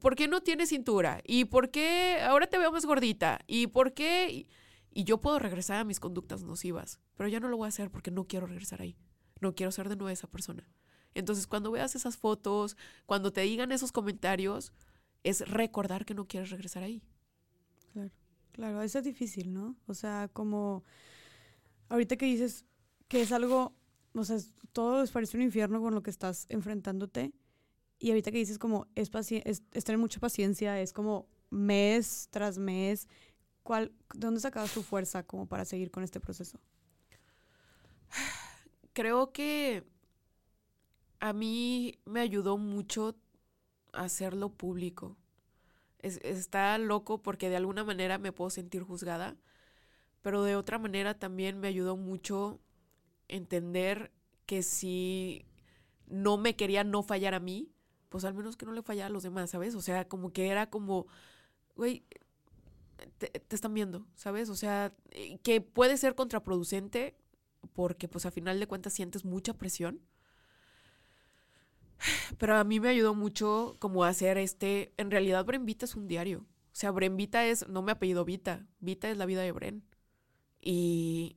[0.00, 1.20] ¿por qué no tienes cintura?
[1.24, 3.40] ¿Y por qué ahora te veo más gordita?
[3.46, 4.48] ¿Y por qué?
[4.90, 7.90] Y yo puedo regresar a mis conductas nocivas, pero ya no lo voy a hacer
[7.90, 8.96] porque no quiero regresar ahí.
[9.40, 10.68] No quiero ser de nuevo esa persona.
[11.14, 12.76] Entonces, cuando veas esas fotos,
[13.06, 14.72] cuando te digan esos comentarios,
[15.24, 17.02] es recordar que no quieres regresar ahí.
[17.92, 18.10] Claro,
[18.52, 19.76] claro, eso es difícil, ¿no?
[19.86, 20.84] O sea, como
[21.88, 22.64] ahorita que dices
[23.08, 23.78] que es algo
[24.14, 24.38] o sea,
[24.72, 27.32] todo les parece un infierno con lo que estás enfrentándote.
[27.98, 29.10] Y ahorita que dices como es,
[29.44, 33.08] es, tener mucha paciencia, es como mes tras mes.
[33.62, 36.60] ¿Cuál, ¿De dónde sacabas tu fuerza como para seguir con este proceso?
[38.92, 39.84] Creo que
[41.20, 43.16] a mí me ayudó mucho
[43.92, 45.16] hacerlo público.
[46.00, 49.36] está loco porque de alguna manera me puedo sentir juzgada,
[50.22, 52.60] pero de otra manera también me ayudó mucho
[53.28, 54.12] entender
[54.46, 55.44] que si
[56.06, 57.70] no me quería no fallar a mí,
[58.08, 59.74] pues al menos que no le fallara a los demás, ¿sabes?
[59.74, 61.06] O sea, como que era como,
[61.76, 62.04] güey,
[63.18, 64.48] te, están viendo, ¿sabes?
[64.48, 67.16] O sea, eh, que puede ser contraproducente
[67.74, 70.00] porque pues a final de cuentas sientes mucha presión.
[72.38, 76.40] Pero a mí me ayudó mucho como hacer este, en realidad Brenvita es un diario.
[76.40, 79.84] O sea, Brenvita es, no me apellido Vita, Vita es la vida de Bren.
[80.60, 81.36] Y,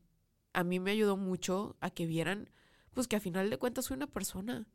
[0.53, 2.49] a mí me ayudó mucho a que vieran,
[2.93, 4.67] pues que a final de cuentas soy una persona.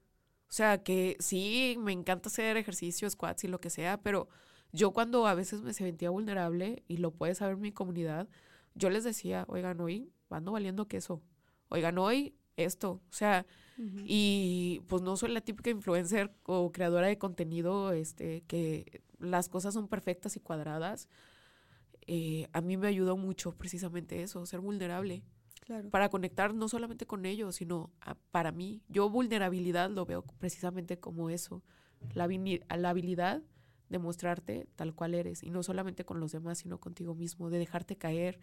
[0.49, 4.29] O sea, que sí, me encanta hacer ejercicio, squats y lo que sea, pero
[4.73, 8.29] yo cuando a veces me sentía vulnerable, y lo puede saber mi comunidad,
[8.75, 11.23] yo les decía, oigan, hoy ando valiendo queso.
[11.69, 13.01] Oigan, hoy esto.
[13.11, 13.47] O sea,
[14.07, 19.75] y pues no soy la típica influencer o creadora de contenido, este, que las cosas
[19.75, 21.09] son perfectas y cuadradas.
[22.07, 25.23] Eh, a mí me ayudó mucho precisamente eso, ser vulnerable.
[25.91, 27.91] Para conectar no solamente con ellos, sino
[28.31, 28.83] para mí.
[28.89, 31.63] Yo vulnerabilidad lo veo precisamente como eso.
[32.15, 33.43] La, la habilidad
[33.89, 35.43] de mostrarte tal cual eres.
[35.43, 37.51] Y no solamente con los demás, sino contigo mismo.
[37.51, 38.39] De dejarte caer,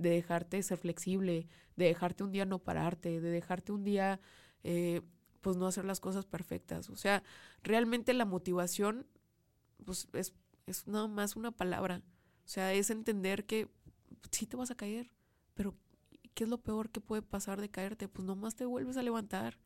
[0.00, 1.46] de dejarte ser flexible,
[1.76, 4.20] de dejarte un día no pararte, de dejarte un día
[4.64, 5.02] eh,
[5.40, 6.88] pues no hacer las cosas perfectas.
[6.90, 7.22] O sea,
[7.62, 9.06] realmente la motivación
[9.84, 10.34] pues es,
[10.66, 12.02] es nada más una palabra.
[12.44, 13.68] O sea, es entender que
[14.30, 15.10] sí te vas a caer,
[15.54, 15.74] pero
[16.34, 18.08] ¿qué es lo peor que puede pasar de caerte?
[18.08, 19.58] Pues nomás te vuelves a levantar.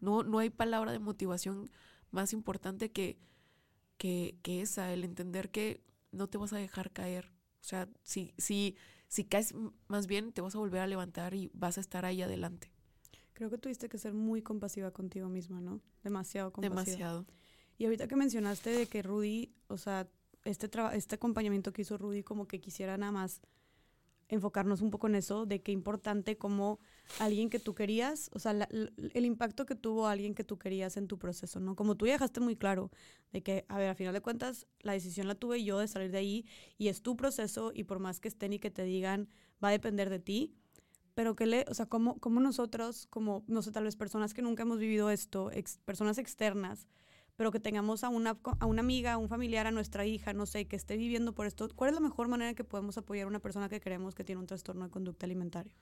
[0.00, 1.70] No, no hay palabra de motivación
[2.10, 3.18] más importante que,
[3.96, 5.82] que, que esa, el entender que
[6.12, 7.35] no te vas a dejar caer.
[7.66, 8.76] O sea, si, si,
[9.08, 9.52] si caes
[9.88, 12.70] más bien, te vas a volver a levantar y vas a estar ahí adelante.
[13.32, 15.80] Creo que tuviste que ser muy compasiva contigo misma, ¿no?
[16.04, 16.84] Demasiado compasiva.
[16.84, 17.26] Demasiado.
[17.76, 20.08] Y ahorita que mencionaste de que Rudy, o sea,
[20.44, 23.40] este, este acompañamiento que hizo Rudy como que quisiera nada más
[24.28, 26.80] enfocarnos un poco en eso, de qué importante como
[27.20, 31.06] alguien que tú querías, o sea, el impacto que tuvo alguien que tú querías en
[31.06, 31.76] tu proceso, ¿no?
[31.76, 32.90] Como tú ya dejaste muy claro
[33.32, 36.10] de que, a ver, a final de cuentas, la decisión la tuve yo de salir
[36.10, 36.46] de ahí
[36.76, 39.28] y es tu proceso y por más que estén y que te digan,
[39.62, 40.54] va a depender de ti,
[41.14, 44.42] pero que le, o sea, como, como nosotros, como, no sé, tal vez personas que
[44.42, 45.50] nunca hemos vivido esto,
[45.84, 46.88] personas externas,
[47.36, 50.46] pero que tengamos a una, a una amiga, a un familiar, a nuestra hija, no
[50.46, 53.28] sé, que esté viviendo por esto, ¿cuál es la mejor manera que podemos apoyar a
[53.28, 55.72] una persona que creemos que tiene un trastorno de conducta alimentaria?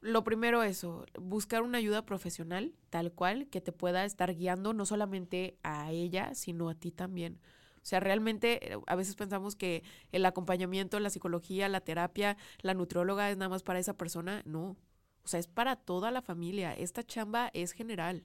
[0.00, 4.84] Lo primero eso, buscar una ayuda profesional, tal cual, que te pueda estar guiando no
[4.84, 7.40] solamente a ella, sino a ti también.
[7.84, 12.74] O sea, realmente eh, a veces pensamos que el acompañamiento, la psicología, la terapia, la
[12.74, 14.42] nutrióloga es nada más para esa persona.
[14.46, 14.76] No.
[15.22, 16.72] O sea, es para toda la familia.
[16.72, 18.24] Esta chamba es general.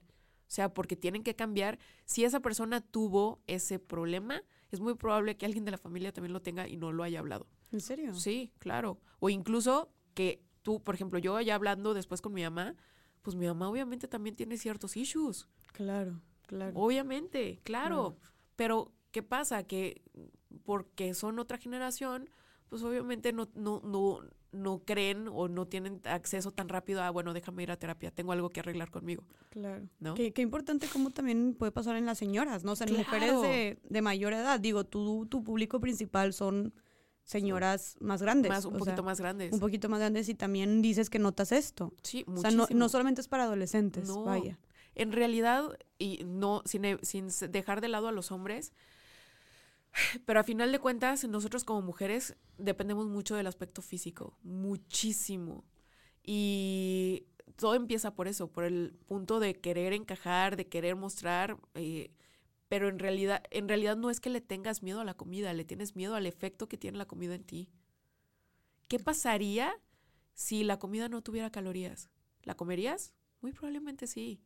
[0.50, 1.78] O sea, porque tienen que cambiar.
[2.04, 4.42] Si esa persona tuvo ese problema,
[4.72, 7.20] es muy probable que alguien de la familia también lo tenga y no lo haya
[7.20, 7.46] hablado.
[7.70, 8.16] ¿En serio?
[8.16, 8.98] Sí, claro.
[9.20, 12.74] O incluso que tú, por ejemplo, yo ya hablando después con mi mamá,
[13.22, 15.46] pues mi mamá obviamente también tiene ciertos issues.
[15.72, 16.72] Claro, claro.
[16.74, 18.16] Obviamente, claro.
[18.56, 19.62] Pero, ¿qué pasa?
[19.62, 20.02] Que
[20.64, 22.28] porque son otra generación,
[22.68, 24.18] pues obviamente no, no, no,
[24.52, 28.32] no creen o no tienen acceso tan rápido a, bueno, déjame ir a terapia, tengo
[28.32, 29.24] algo que arreglar conmigo.
[29.50, 29.88] Claro.
[29.98, 30.14] ¿no?
[30.14, 32.72] Qué, qué importante cómo también puede pasar en las señoras, ¿no?
[32.72, 34.58] O sea, en mujeres de, de, mayor edad.
[34.58, 36.74] Digo, tú, tu público principal son
[37.24, 38.50] señoras más grandes.
[38.50, 39.52] Más, un poquito más grandes.
[39.52, 41.94] Un poquito más grandes y también dices que notas esto.
[42.02, 42.64] Sí, muchísimo.
[42.64, 44.24] O sea, no, solamente es para adolescentes, no.
[44.24, 44.58] vaya.
[44.96, 48.72] En realidad, y no, sin, sin dejar de lado a los hombres,
[50.26, 55.64] pero a final de cuentas, nosotros como mujeres dependemos mucho del aspecto físico, muchísimo.
[56.22, 57.26] Y
[57.56, 62.10] todo empieza por eso, por el punto de querer encajar, de querer mostrar, eh,
[62.68, 65.64] pero en realidad, en realidad no es que le tengas miedo a la comida, le
[65.64, 67.68] tienes miedo al efecto que tiene la comida en ti.
[68.88, 69.72] ¿Qué pasaría
[70.34, 72.10] si la comida no tuviera calorías?
[72.42, 73.12] ¿La comerías?
[73.40, 74.40] Muy probablemente sí.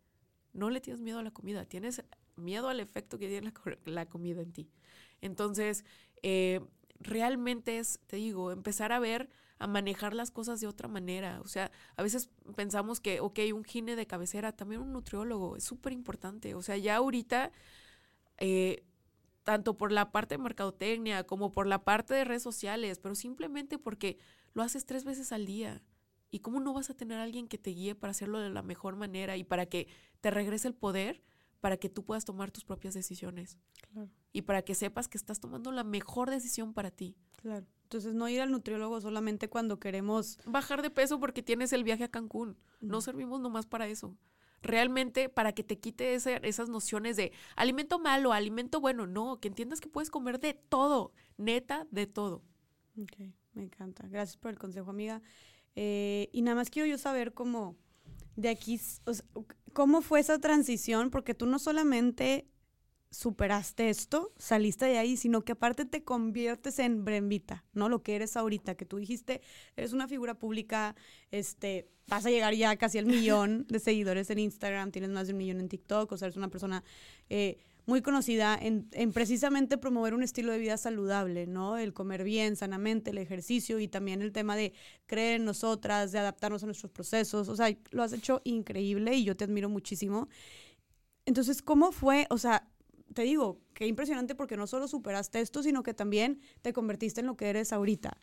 [0.52, 2.02] No le tienes miedo a la comida, tienes
[2.36, 3.52] miedo al efecto que tiene
[3.84, 4.70] la comida en ti.
[5.20, 5.84] Entonces,
[6.22, 6.60] eh,
[7.00, 11.40] realmente es, te digo, empezar a ver, a manejar las cosas de otra manera.
[11.42, 15.64] O sea, a veces pensamos que, ok, un gine de cabecera, también un nutriólogo, es
[15.64, 16.54] súper importante.
[16.54, 17.52] O sea, ya ahorita,
[18.38, 18.84] eh,
[19.44, 23.78] tanto por la parte de mercadotecnia como por la parte de redes sociales, pero simplemente
[23.78, 24.18] porque
[24.54, 25.82] lo haces tres veces al día.
[26.30, 28.62] ¿Y cómo no vas a tener a alguien que te guíe para hacerlo de la
[28.62, 29.86] mejor manera y para que
[30.20, 31.22] te regrese el poder?
[31.64, 33.56] Para que tú puedas tomar tus propias decisiones.
[33.90, 34.10] Claro.
[34.34, 37.16] Y para que sepas que estás tomando la mejor decisión para ti.
[37.36, 37.64] Claro.
[37.84, 40.36] Entonces, no ir al nutriólogo solamente cuando queremos...
[40.44, 42.58] Bajar de peso porque tienes el viaje a Cancún.
[42.82, 44.14] No servimos nomás para eso.
[44.60, 49.06] Realmente para que te quite esas nociones de alimento malo, alimento bueno.
[49.06, 51.12] No, que entiendas que puedes comer de todo.
[51.38, 52.42] Neta, de todo.
[53.00, 54.06] Ok, me encanta.
[54.06, 55.22] Gracias por el consejo, amiga.
[55.76, 57.74] Eh, y nada más quiero yo saber cómo
[58.36, 58.78] de aquí,
[59.74, 61.10] ¿cómo fue esa transición?
[61.10, 62.48] Porque tú no solamente
[63.10, 67.88] superaste esto, saliste de ahí, sino que aparte te conviertes en Brembita, ¿no?
[67.88, 69.40] Lo que eres ahorita, que tú dijiste,
[69.76, 70.96] eres una figura pública,
[71.30, 75.32] este, vas a llegar ya casi al millón de seguidores en Instagram, tienes más de
[75.32, 76.82] un millón en TikTok, o sea, eres una persona
[77.30, 81.76] eh, muy conocida en, precisamente promover un estilo de vida saludable, ¿no?
[81.76, 84.72] El comer bien, sanamente, el ejercicio y también el tema de
[85.06, 87.48] creer en nosotras, de adaptarnos a nuestros procesos.
[87.48, 90.28] O sea, lo has hecho increíble y yo te admiro muchísimo.
[91.26, 92.26] Entonces, ¿cómo fue?
[92.30, 92.68] O sea,
[93.12, 97.26] te digo, qué impresionante porque no solo superaste esto, sino que también te convertiste en
[97.26, 98.18] lo que eres ahorita.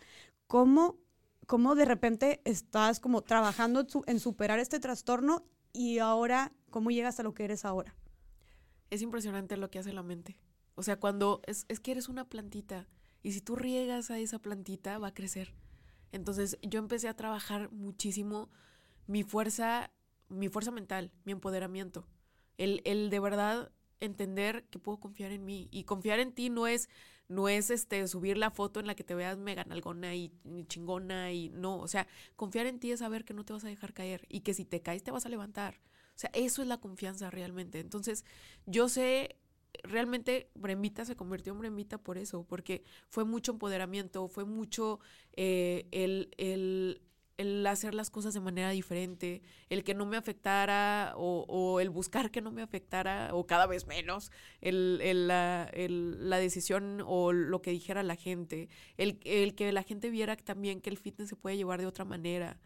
[0.48, 0.98] ¿Cómo,
[1.46, 7.24] cómo de repente estás como trabajando en superar este trastorno y ahora, cómo llegas a
[7.24, 7.96] lo que eres ahora?
[8.92, 10.38] Es impresionante lo que hace la mente.
[10.76, 12.88] O sea, cuando es, es que eres una plantita
[13.24, 15.56] y si tú riegas a esa plantita va a crecer.
[16.12, 18.50] Entonces yo empecé a trabajar muchísimo
[19.08, 19.92] mi fuerza,
[20.30, 22.08] mi fuerza mental, mi empoderamiento.
[22.58, 23.72] El, el de verdad
[24.02, 25.70] entender que puedo confiar en mí.
[25.72, 26.90] Y confiar en ti no es,
[27.30, 30.66] no es este, subir la foto en la que te veas mega nalgona y, y,
[30.66, 31.78] chingona y no.
[31.78, 34.42] O sea, confiar en ti es saber que no te vas a dejar caer y
[34.42, 35.80] que si te caes te vas a levantar.
[36.22, 37.80] O sea, eso es la confianza realmente.
[37.80, 38.26] Entonces,
[38.68, 39.38] yo sé,
[39.82, 45.00] realmente Brembita se convirtió en Brembita por eso, porque fue mucho empoderamiento, fue mucho
[45.34, 47.02] eh, el, el,
[47.38, 51.90] el, hacer las cosas de manera diferente, el que no me afectara o, o el
[51.90, 57.64] buscar que no me afectara o cada vez menos el, la, la, decisión o lo
[57.64, 61.36] que dijera la gente, el, el que la gente viera también que el fitness se
[61.36, 62.60] puede llevar de otra manera.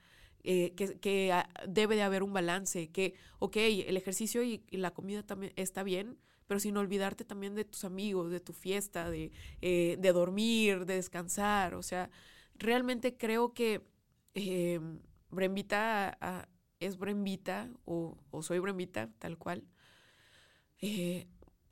[0.48, 5.24] Eh, que, ah, debe de haber un balance, que, ok, el ejercicio y, la comida
[5.24, 9.32] también está bien, pero sin olvidarte también de tus amigos, de tu fiesta, de,
[9.62, 11.74] eh, de dormir, de descansar.
[11.74, 12.12] O sea,
[12.54, 13.88] realmente creo que
[14.36, 14.80] eh,
[15.32, 16.48] Brembita ah,
[16.80, 19.64] es Brembita o, o, soy Brembita, tal cual,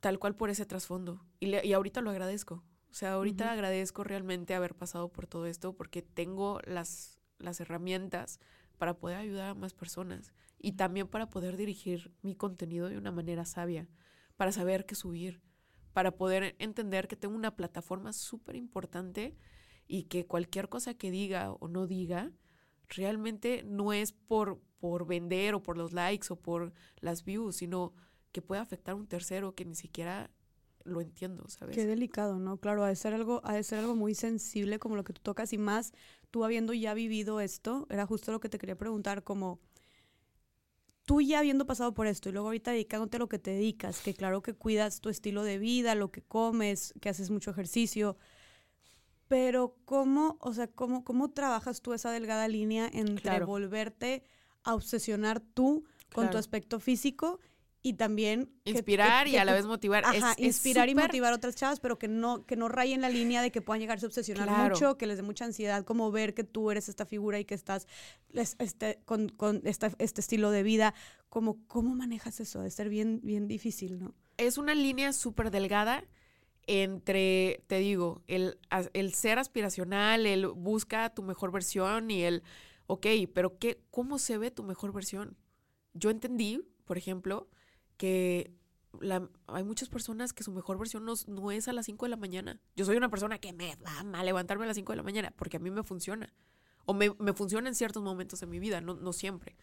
[0.00, 1.24] tal cual por ese trasfondo.
[1.38, 2.64] Y, y ahorita lo agradezco.
[2.90, 8.40] O sea, ahorita agradezco realmente haber pasado por todo esto porque tengo las, las herramientas
[8.84, 13.12] para poder ayudar a más personas y también para poder dirigir mi contenido de una
[13.12, 13.88] manera sabia,
[14.36, 15.40] para saber qué subir,
[15.94, 19.38] para poder entender que tengo una plataforma súper importante
[19.86, 22.30] y que cualquier cosa que diga o no diga,
[22.88, 27.94] realmente no es por, por vender o por los likes o por las views, sino
[28.32, 30.30] que puede afectar a un tercero que ni siquiera
[30.82, 31.74] lo entiendo, ¿sabes?
[31.74, 32.58] Qué delicado, ¿no?
[32.58, 35.54] Claro, ha de algo, ha de ser algo muy sensible como lo que tú tocas
[35.54, 35.94] y más
[36.34, 39.60] tú habiendo ya vivido esto, era justo lo que te quería preguntar, como
[41.04, 44.00] tú ya habiendo pasado por esto y luego ahorita dedicándote a lo que te dedicas,
[44.00, 48.16] que claro que cuidas tu estilo de vida, lo que comes, que haces mucho ejercicio,
[49.28, 54.24] pero cómo, o sea, cómo, cómo trabajas tú esa delgada línea entre volverte
[54.64, 57.38] a obsesionar tú con tu aspecto físico
[57.86, 60.06] y también inspirar y a la vez motivar.
[60.06, 63.42] Ajá, inspirar y motivar a otras chavas, pero que no que no rayen la línea
[63.42, 66.44] de que puedan llegar a obsesionar mucho, que les dé mucha ansiedad, como ver que
[66.44, 67.86] tú eres esta figura y que estás
[68.32, 70.94] este, con, con este estilo de vida.
[71.28, 72.62] Como, ¿Cómo manejas eso?
[72.62, 74.14] De ser bien, bien difícil, ¿no?
[74.38, 76.04] Es una línea súper delgada
[76.66, 78.58] entre, te digo, el,
[78.94, 82.42] el ser aspiracional, el busca tu mejor versión y el,
[82.86, 85.36] ok, pero qué, ¿cómo se ve tu mejor versión?
[85.92, 87.50] Yo entendí, por ejemplo,
[87.96, 88.54] que
[89.46, 92.60] hay muchas personas que su mejor versión no, es a las 5 de la mañana.
[92.76, 95.32] Yo soy una persona que me da mal levantarme a las 5 de la mañana
[95.36, 96.32] porque a mí me funciona.
[96.86, 99.56] O me, funciona en ciertos momentos de mi vida, no, no siempre.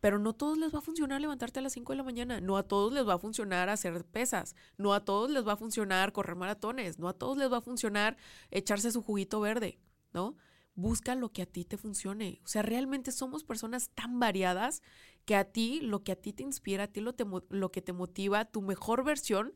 [0.00, 2.40] Pero no a todos les va a funcionar levantarte a las 5 de la mañana.
[2.40, 4.54] No a todos les va a funcionar hacer pesas.
[4.76, 6.98] No a todos les va a funcionar correr maratones.
[6.98, 8.16] No a todos les va a funcionar
[8.50, 9.80] echarse su juguito verde,
[10.12, 10.36] ¿no?
[10.74, 12.40] Busca lo que a ti te funcione.
[12.44, 14.82] O sea, realmente somos personas tan variadas
[15.28, 17.14] que a ti, lo que a ti te inspira, a ti lo,
[17.50, 19.52] lo que te motiva, tu mejor versión,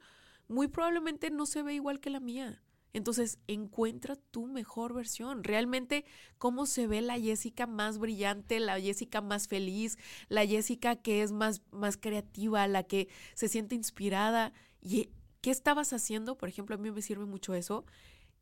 [0.46, 2.62] muy probablemente no se ve igual que la mía.
[2.92, 5.42] Entonces, encuentra tu mejor versión.
[5.42, 6.04] Realmente,
[6.36, 9.96] cómo se ve la Jessica más brillante, la Jessica más feliz,
[10.28, 14.52] la Jessica que es más, más creativa, la que se siente inspirada.
[14.82, 15.08] ¿Y
[15.40, 16.36] qué estabas haciendo?
[16.36, 17.86] Por ejemplo, a mí me sirve mucho eso.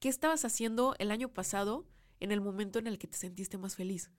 [0.00, 1.86] ¿Qué estabas haciendo el año pasado
[2.18, 4.10] en el momento en el que te sentiste más feliz?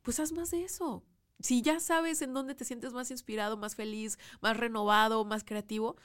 [0.00, 1.04] Pues haz más de eso
[1.40, 5.96] si ya sabes en dónde te sientes más inspirado, más feliz, más renovado, más creativo,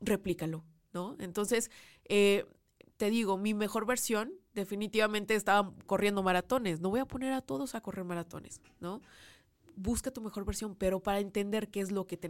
[0.00, 1.16] replícalo, ¿no?
[1.18, 1.70] Entonces,
[2.04, 2.44] eh,
[2.96, 6.80] te digo, mi mejor versión definitivamente estaba corriendo maratones.
[6.80, 9.00] No voy a poner a todos a correr maratones, ¿no?
[9.74, 12.28] Busca tu mejor versión, pero para entender qué es lo que te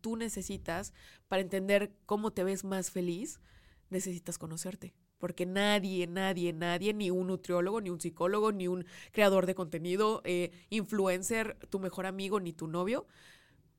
[0.00, 0.92] tú necesitas,
[1.28, 3.40] para entender cómo te ves más feliz,
[3.90, 9.46] necesitas conocerte porque nadie, nadie, nadie, ni un nutriólogo, ni un psicólogo, ni un creador
[9.46, 13.06] de contenido, eh, influencer, tu mejor amigo, ni tu novio,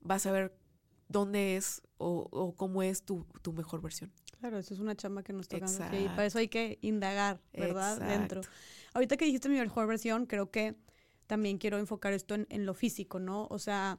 [0.08, 0.54] va a saber
[1.08, 4.10] dónde es o, cómo es tu, mejor versión.
[4.40, 5.66] Claro, eso es una chamba que nos toca
[5.96, 8.00] y para eso hay que indagar, ¿verdad?
[8.00, 8.40] Dentro.
[8.94, 10.74] Ahorita que dijiste mi mejor versión, creo que
[11.26, 13.46] también quiero enfocar esto en, en lo físico, ¿no?
[13.50, 13.98] O sea,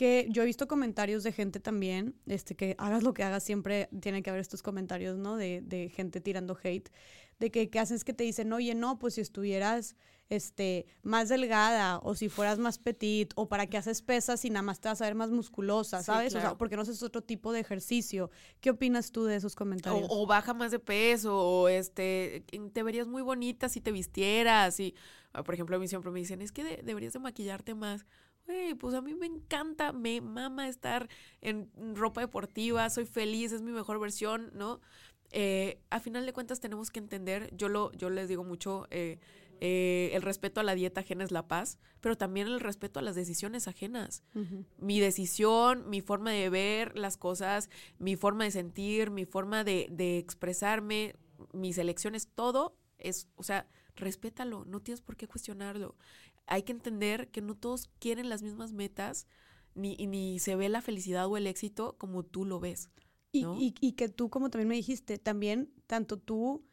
[0.00, 3.90] que yo he visto comentarios de gente también, este, que hagas lo que hagas, siempre
[4.00, 5.36] tiene que haber estos comentarios, ¿no?
[5.36, 6.88] De, de gente tirando hate,
[7.38, 9.96] de que, que haces que te dicen, oye, no, pues si estuvieras
[10.30, 14.62] este, más delgada o si fueras más petit o para qué haces pesas y nada
[14.62, 16.34] más te vas a ver más musculosa, ¿sabes?
[16.34, 18.30] O sea, porque no haces otro tipo de ejercicio.
[18.62, 20.08] ¿Qué opinas tú de esos comentarios?
[20.08, 24.94] O, baja más de peso o este, te verías muy bonita si te vistieras y,
[25.34, 28.06] ah, por ejemplo, a mí siempre me dicen, es que deberías de maquillarte más
[28.78, 31.08] pues a mí me encanta, me mama estar
[31.40, 34.80] en ropa deportiva, soy feliz, es mi mejor versión, ¿no?
[35.32, 39.18] Eh, a final de cuentas tenemos que entender, yo, lo, yo les digo mucho, eh,
[39.60, 43.02] eh, el respeto a la dieta ajena es la paz, pero también el respeto a
[43.02, 44.24] las decisiones ajenas.
[44.78, 49.86] Mi decisión, mi forma de ver las cosas, mi forma de sentir, mi forma de,
[49.90, 51.14] de expresarme,
[51.52, 55.94] mis elecciones, todo es, o sea, respétalo, no tienes por qué cuestionarlo
[56.50, 59.26] hay que entender que no todos quieren las mismas metas,
[59.74, 62.90] ni, ni se ve la felicidad o el éxito como tú lo ves.
[63.32, 63.46] Y,
[63.80, 66.64] y, que tú, como también me dijiste, también tanto tú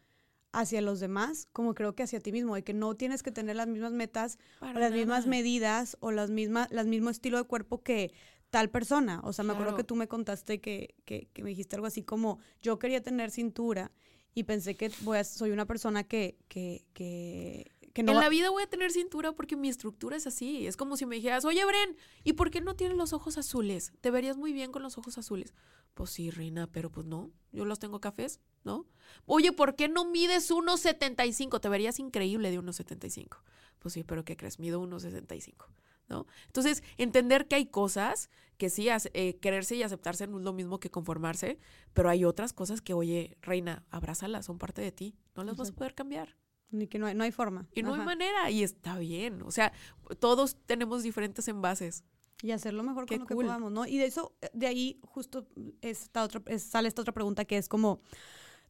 [0.52, 3.56] hacia los demás como creo que hacia ti mismo, de que no tienes que tener
[3.56, 7.84] las mismas metas o las mismas medidas o las mismas, las mismo estilo de cuerpo
[7.84, 8.12] que
[8.50, 9.22] tal persona.
[9.24, 12.02] O sea, me acuerdo que tú me contaste que, que, que, me dijiste algo así
[12.02, 13.92] como, yo quería tener cintura
[14.34, 17.72] y pensé que voy a, soy una persona que, que, que
[18.02, 20.68] en la vida voy a tener cintura porque mi estructura es así.
[20.68, 23.94] Es como si me dijeras, oye, Bren, ¿y por qué no tienes los ojos azules?
[24.02, 25.54] Te verías muy bien con los ojos azules.
[25.94, 28.86] Pues sí, reina, pero pues no, yo los tengo cafés, ¿no?
[29.26, 31.60] Oye, ¿por qué no mides 1,75?
[31.60, 33.40] Te verías increíble de 1,75.
[33.80, 34.60] Pues sí, pero ¿qué crees?
[34.60, 35.66] Mido 1,65.
[36.10, 36.26] ¿No?
[36.46, 40.80] Entonces, entender que hay cosas que sí, eh, quererse y aceptarse no es lo mismo
[40.80, 41.60] que conformarse,
[41.94, 45.72] pero hay otras cosas que, oye, reina, abrázalas, son parte de ti, no las vas
[45.72, 46.38] a poder cambiar.
[46.70, 47.68] Ni que no hay, no hay forma.
[47.74, 49.42] Y no hay manera, y está bien.
[49.44, 49.72] O sea,
[50.20, 52.04] todos tenemos diferentes envases.
[52.44, 53.86] Y hacerlo mejor con lo que podamos, ¿no?
[53.88, 55.48] Y de eso, de ahí justo
[55.82, 58.02] esta otra, sale esta otra pregunta que es como,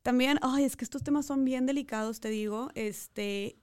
[0.03, 3.57] también, ay, es que estos temas son bien delicados, te digo, este,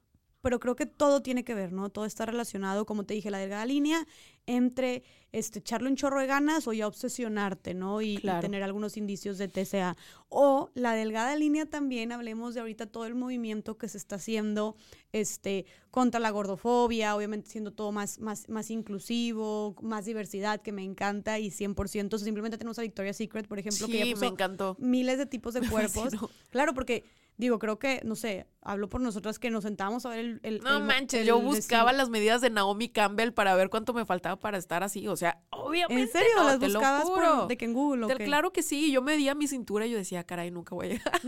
[0.44, 1.88] pero creo que todo tiene que ver, ¿no?
[1.88, 4.06] Todo está relacionado, como te dije, la delgada línea
[4.44, 8.02] entre este, echarle un chorro de ganas o ya obsesionarte, ¿no?
[8.02, 9.96] Y, tener algunos indicios de TCA.
[10.28, 14.76] O la delgada línea también, hablemos de ahorita todo el movimiento que se está haciendo
[15.12, 20.84] este, contra la gordofobia, obviamente siendo todo más, más, más inclusivo, más diversidad, que me
[20.84, 22.12] encanta y 100%.
[22.12, 24.76] O simplemente tenemos a Victoria's Secret, por ejemplo, que ya me encantó.
[24.78, 26.12] miles de tipos de cuerpos.
[26.50, 27.02] Claro, porque
[27.36, 30.40] digo, creo que, no sé, hablo por nosotras que nos sentábamos a ver el...
[30.44, 33.92] el no el- manches, el yo buscaba las medidas de Naomi Campbell para ver cuánto
[33.92, 35.08] me faltaba para estar así.
[35.08, 36.02] O sea, obviamente.
[36.02, 36.28] ¿En serio?
[36.36, 37.38] no, ¿Las te lo buscabas juro.
[37.40, 38.24] por, de que en Google qué?
[38.24, 41.20] Claro que sí, yo medía mi cintura y yo decía, caray, nunca voy a llegar.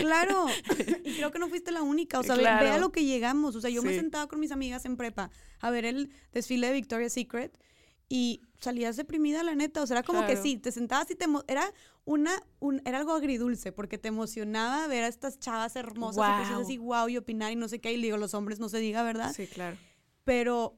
[0.00, 0.46] Claro,
[1.04, 2.64] y creo que no fuiste la única, o sea, ve- Claro.
[2.64, 5.30] ve a lo que llegamos, o sea, yo me sentaba con mis amigas en prepa
[5.60, 7.58] a ver el desfile de Victoria's Secret
[8.08, 11.26] y salías deprimida, la neta, o sea, era como que sí, te sentabas y te
[11.48, 11.72] era
[12.06, 16.60] una un, era algo agridulce porque te emocionaba ver a estas chavas hermosas y cosas
[16.62, 19.02] así, wow, y opinar y no sé qué, y digo, los hombres no se diga,
[19.02, 19.32] ¿verdad?
[19.34, 19.76] Sí, claro.
[20.24, 20.76] Pero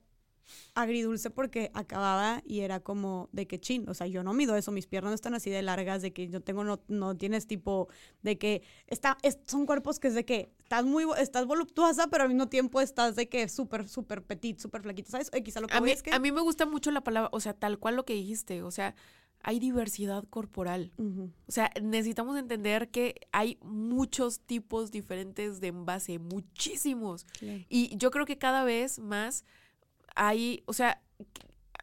[0.75, 4.71] agridulce porque acababa y era como de que chin, o sea, yo no mido eso,
[4.71, 7.89] mis piernas no están así de largas, de que yo tengo, no, no tienes tipo,
[8.23, 12.23] de que está, es- son cuerpos que es de que estás muy, estás voluptuosa, pero
[12.23, 15.31] al mismo tiempo estás de que súper, súper petit, súper flaquita, ¿sabes?
[15.33, 16.13] Eh, quizá lo que A mí, es que...
[16.13, 18.71] a mí me gusta mucho la palabra, o sea, tal cual lo que dijiste, o
[18.71, 18.95] sea,
[19.43, 20.93] hay diversidad corporal.
[21.47, 27.25] O sea, necesitamos entender que hay muchos tipos diferentes de envase, muchísimos.
[27.39, 27.65] claro.
[27.69, 29.45] Y yo creo que cada vez más
[30.17, 31.01] hay, o sea,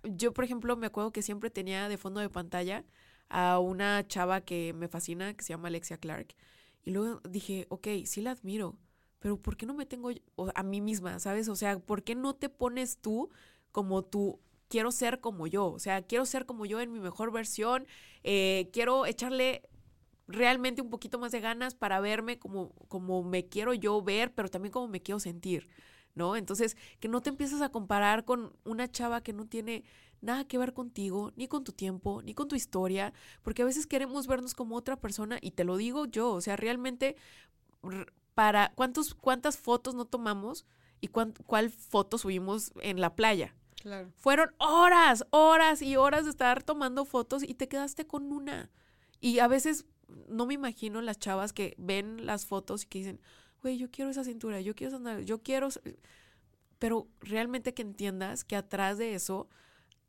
[0.04, 2.84] yo por ejemplo me acuerdo que siempre tenía de fondo de pantalla
[3.30, 6.36] a una chava que me fascina, que se llama Alexia Clark.
[6.84, 8.78] Y luego dije, ok, sí la admiro,
[9.20, 10.12] pero ¿por qué no me tengo
[10.54, 11.48] a mí misma, sabes?
[11.48, 13.30] O sea, ¿por qué no te pones tú
[13.72, 14.40] como tú?
[14.74, 17.86] Quiero ser como yo, o sea, quiero ser como yo en mi mejor versión,
[18.24, 19.62] eh, quiero echarle
[20.28, 24.50] realmente un poquito más de ganas para verme como, como me quiero yo ver, pero
[24.50, 25.68] también como me quiero sentir,
[26.16, 26.36] ¿no?
[26.36, 29.84] Entonces, que no te empieces a comparar con una chava que no tiene
[30.22, 33.14] nada que ver contigo, ni con tu tiempo, ni con tu historia,
[33.44, 36.56] porque a veces queremos vernos como otra persona y te lo digo yo, o sea,
[36.56, 37.16] realmente
[38.36, 40.66] para cuántos cuántas fotos no tomamos
[41.02, 43.56] y cuán- cuál foto subimos en la playa.
[43.84, 44.12] Claro.
[44.18, 48.72] Fueron horas, horas y horas de estar tomando fotos y te quedaste con una.
[49.20, 49.86] Y a veces
[50.30, 53.20] no me imagino las chavas que ven las fotos y que dicen,
[53.62, 55.68] güey, yo quiero esa cintura, yo quiero esa nalga, yo quiero...
[55.68, 55.82] s-".
[56.80, 59.50] Pero realmente que entiendas que atrás de eso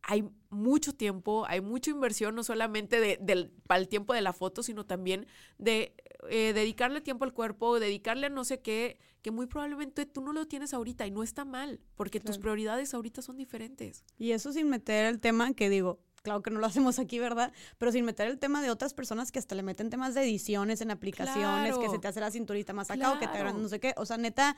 [0.07, 4.33] hay mucho tiempo, hay mucha inversión, no solamente de, del, para el tiempo de la
[4.33, 5.27] foto, sino también
[5.59, 5.95] de
[6.29, 10.33] eh, dedicarle tiempo al cuerpo, dedicarle a no sé qué, que muy probablemente tú no
[10.33, 14.05] lo tienes ahorita y no está mal, porque tus prioridades ahorita son diferentes.
[14.19, 17.53] Y eso sin meter el tema que digo, claro que no lo hacemos aquí, ¿verdad?
[17.79, 20.83] Pero sin meter el tema de otras personas que hasta le meten temas de ediciones
[20.83, 23.81] en aplicaciones, que se te hace la cinturita más acá o que te no sé
[23.81, 23.95] qué.
[23.97, 24.57] O sea, neta,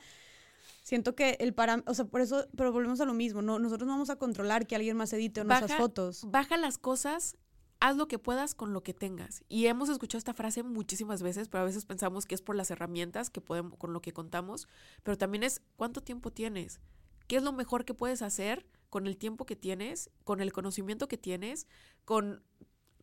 [0.87, 3.85] siento que el para, o sea, por eso, pero volvemos a lo mismo, no, nosotros
[3.87, 6.21] no vamos a controlar que alguien más edite nuestras Baja- fotos.
[6.29, 7.35] Baja las cosas,
[7.81, 9.43] haz lo que puedas con lo que tengas.
[9.49, 12.71] Y hemos escuchado esta frase muchísimas veces, pero a veces pensamos que es por las
[12.71, 14.69] herramientas que podemos, con lo que contamos,
[15.03, 16.79] pero también es cuánto tiempo tienes,
[17.27, 21.09] qué es lo mejor que puedes hacer con el tiempo que tienes, con el conocimiento
[21.09, 21.67] que tienes,
[22.05, 22.41] con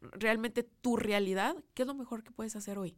[0.00, 2.96] realmente tu realidad, qué es lo mejor que puedes hacer hoy.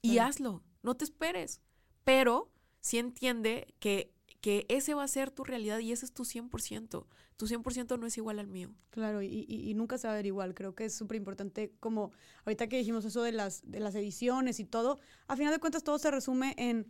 [0.00, 1.60] Y hazlo, no te esperes,
[2.04, 2.50] pero
[2.80, 4.13] sí entiende que,
[4.44, 7.06] que ese va a ser tu realidad y ese es tu 100%.
[7.38, 8.68] Tu 100% no es igual al mío.
[8.90, 10.52] Claro, y, y- y nunca se va a ver igual.
[10.52, 12.12] Creo que es súper importante, como
[12.44, 15.82] ahorita que dijimos eso de las, de las ediciones y todo, a final de cuentas
[15.82, 16.86] todo se resume en,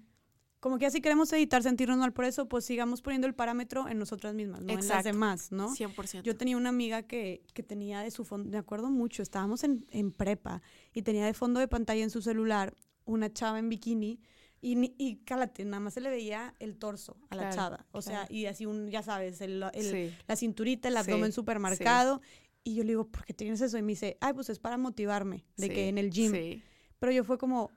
[0.58, 4.00] como que así queremos editar, sentirnos mal por eso, pues sigamos poniendo el parámetro en
[4.00, 5.68] nosotras mismas, no en las demás, ¿no?
[5.76, 6.22] 100%.
[6.24, 9.86] Yo tenía una amiga que, que tenía de su fondo, me acuerdo mucho, estábamos en,
[9.92, 10.60] en prepa
[10.92, 12.74] y tenía de fondo de pantalla en su celular
[13.04, 14.18] una chava en bikini
[14.72, 17.86] y, y cálate, nada más se le veía el torso a la Claro, chava.
[17.92, 20.14] O sea, y así un, ya sabes, el, el- Sí.
[20.26, 21.36] la cinturita, el abdomen sí.
[21.36, 22.20] súper marcado.
[22.62, 23.76] Y yo le digo, ¿por qué tienes eso?
[23.76, 26.32] Y me dice, ay, pues es para motivarme, de que en el gym.
[26.98, 27.70] Pero yo fue como,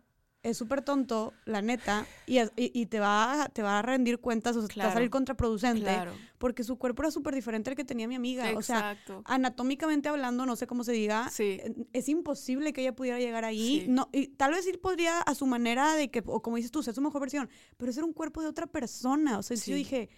[0.49, 3.81] es súper tonto, la neta, y, es- y, y te, va a, te va a
[3.81, 6.13] rendir cuentas, o sea, te va a salir contraproducente, Claro.
[6.37, 8.45] porque su cuerpo era súper diferente al que tenía mi amiga.
[8.55, 9.21] O sea, Exacto.
[9.25, 11.59] anatómicamente hablando, no sé cómo se diga, Sí.
[11.93, 13.81] es imposible que ella pudiera llegar ahí.
[13.81, 13.85] Sí.
[13.89, 16.83] No, y tal vez sí podría a su manera de que, o como dices tú,
[16.83, 19.37] ser su mejor versión, pero ese era un cuerpo de otra persona.
[19.39, 19.73] O sea, yo Sí.
[19.73, 20.09] dije,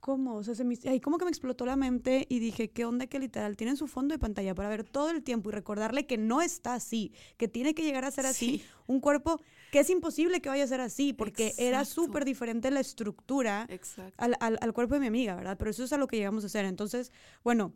[0.00, 0.36] ¿cómo?
[0.36, 3.06] O sea, se me, ahí como que me explotó la mente y dije, ¿qué onda
[3.06, 6.18] que literal tienen su fondo de pantalla para ver todo el tiempo y recordarle que
[6.18, 8.64] no está así, que tiene que llegar a ser así, Sí.
[8.86, 9.40] un cuerpo
[9.70, 13.68] que es imposible que vaya a ser así, porque era súper diferente la estructura
[14.16, 15.56] al, al- al cuerpo de mi amiga, ¿verdad?
[15.58, 16.64] Pero eso es a lo que llegamos a hacer.
[16.64, 17.12] Entonces,
[17.44, 17.72] bueno,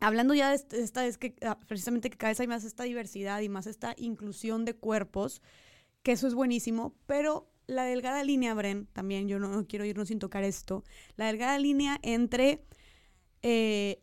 [0.00, 2.84] hablando ya de est- esta vez que ah, precisamente que cada vez hay más esta
[2.84, 5.42] diversidad y más esta inclusión de cuerpos,
[6.04, 10.18] que eso es buenísimo, pero la delgada línea, Bren, también yo no, quiero irnos sin
[10.18, 10.84] tocar esto,
[11.16, 12.64] la delgada línea entre
[13.42, 14.02] eh,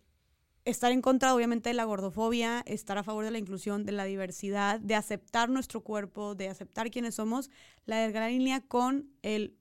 [0.66, 4.06] estar en contra, obviamente, de la gordofobia, estar a favor de la inclusión, de la
[4.06, 7.50] diversidad, de aceptar nuestro cuerpo, de aceptar quiénes somos,
[7.86, 9.58] la delgada línea con el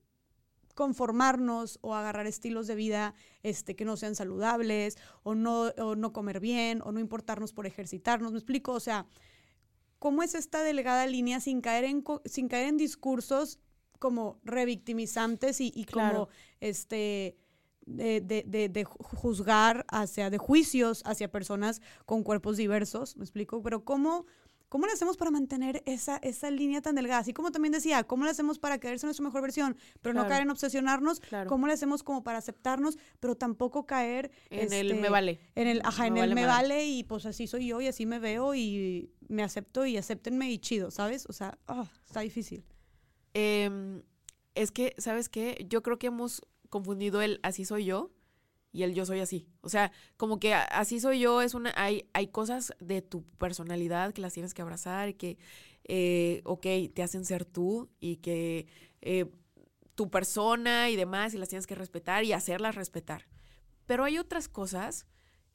[0.75, 6.13] conformarnos o agarrar estilos de vida este, que no sean saludables o no, o no
[6.13, 8.33] comer bien o no importarnos por ejercitarnos.
[8.33, 8.73] ¿Me explico?
[8.73, 9.07] O sea,
[9.99, 13.61] ¿cómo es esta delgada línea sin caer en, sin caer en discursos
[13.99, 16.29] como revictimizantes y, y como Claro.
[16.61, 17.37] este
[17.87, 23.25] de, de- de- de ju- juzgar hacia, de juicios hacia personas con cuerpos diversos, ¿me
[23.25, 23.63] explico?
[23.63, 24.25] Pero ¿cómo,
[24.71, 27.21] cómo le hacemos para mantener esa, esa línea tan delgada?
[27.21, 30.29] Así como también decía, ¿cómo le hacemos para quererse nuestra mejor versión, pero no Claro.
[30.31, 31.21] caer en obsesionarnos?
[31.21, 31.47] Claro.
[31.51, 35.39] ¿Cómo le hacemos como para aceptarnos, pero tampoco caer En el este, me vale.
[35.55, 36.63] en el, ajá, en Me el vale me madre.
[36.69, 40.51] vale y pues así soy yo y así me veo y me acepto y acéptenme
[40.51, 41.27] y chido, ¿sabes?
[41.29, 42.65] O sea, ah, está difícil.
[43.35, 44.03] Em,
[44.55, 45.67] es que, ¿sabes qué?
[45.69, 48.11] Yo creo que hemos confundido el así soy yo
[48.73, 49.49] y el yo soy así.
[49.61, 51.73] O sea, como que así soy yo es una.
[51.77, 55.39] Hay, hay cosas de tu personalidad que las tienes que abrazar y que,
[55.85, 58.67] eh, ok, te hacen ser tú y que
[59.03, 59.27] eh,
[59.95, 63.27] tu persona y demás y las tienes que respetar y hacerlas respetar.
[63.87, 65.07] Pero hay otras cosas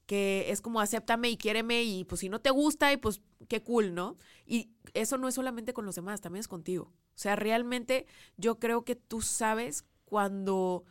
[0.10, 3.62] que es como acéptame y quiéreme y pues si no te gusta y pues qué
[3.62, 4.18] cool, ¿no?
[4.44, 6.86] Y eso no es solamente con los demás, también es contigo.
[6.86, 10.84] O sea, realmente yo creo que tú sabes cuando,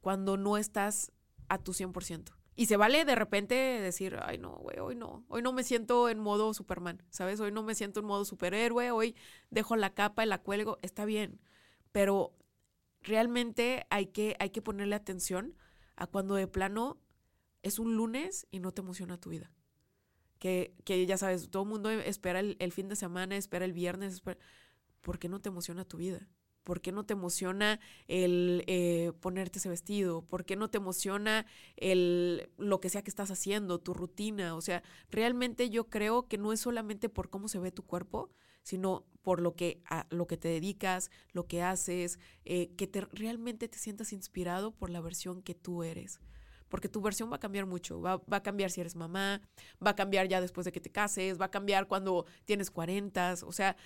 [0.00, 1.12] cuando no estás
[1.48, 2.34] a tu 100%.
[2.56, 6.08] Y se vale de repente decir, ay no, güey, hoy no, hoy no me siento
[6.08, 7.38] en modo Superman, ¿sabes?
[7.38, 9.14] Hoy no me siento en modo superhéroe, hoy
[9.48, 11.40] dejo la capa y la cuelgo, está bien,
[11.92, 12.34] pero
[13.00, 15.54] realmente hay que, hay que ponerle atención
[15.94, 16.98] a cuando de plano
[17.66, 19.50] es un lunes y no te emociona tu vida.
[20.38, 23.72] Que, que ya sabes, todo el mundo espera el, el fin de semana, espera el
[23.72, 24.38] viernes, espera...
[25.00, 26.28] ¿por qué no te emociona tu vida?
[26.64, 27.78] ¿Por qué no te emociona
[28.08, 30.22] el eh, ponerte ese vestido?
[30.22, 34.56] ¿Por qué no te emociona el lo que sea que estás haciendo, tu rutina?
[34.56, 38.30] O sea, realmente yo creo que no es solamente por cómo se ve tu cuerpo,
[38.64, 43.02] sino por lo que, a lo que te dedicas, lo que haces, eh, que te,
[43.02, 46.18] realmente te sientas inspirado por la versión que tú eres.
[46.68, 48.00] Porque tu versión va a cambiar mucho.
[48.00, 49.40] Va, va, a cambiar si eres mamá,
[49.84, 53.34] va a cambiar ya después de que te cases, va a cambiar cuando tienes 40.
[53.44, 53.76] O sea,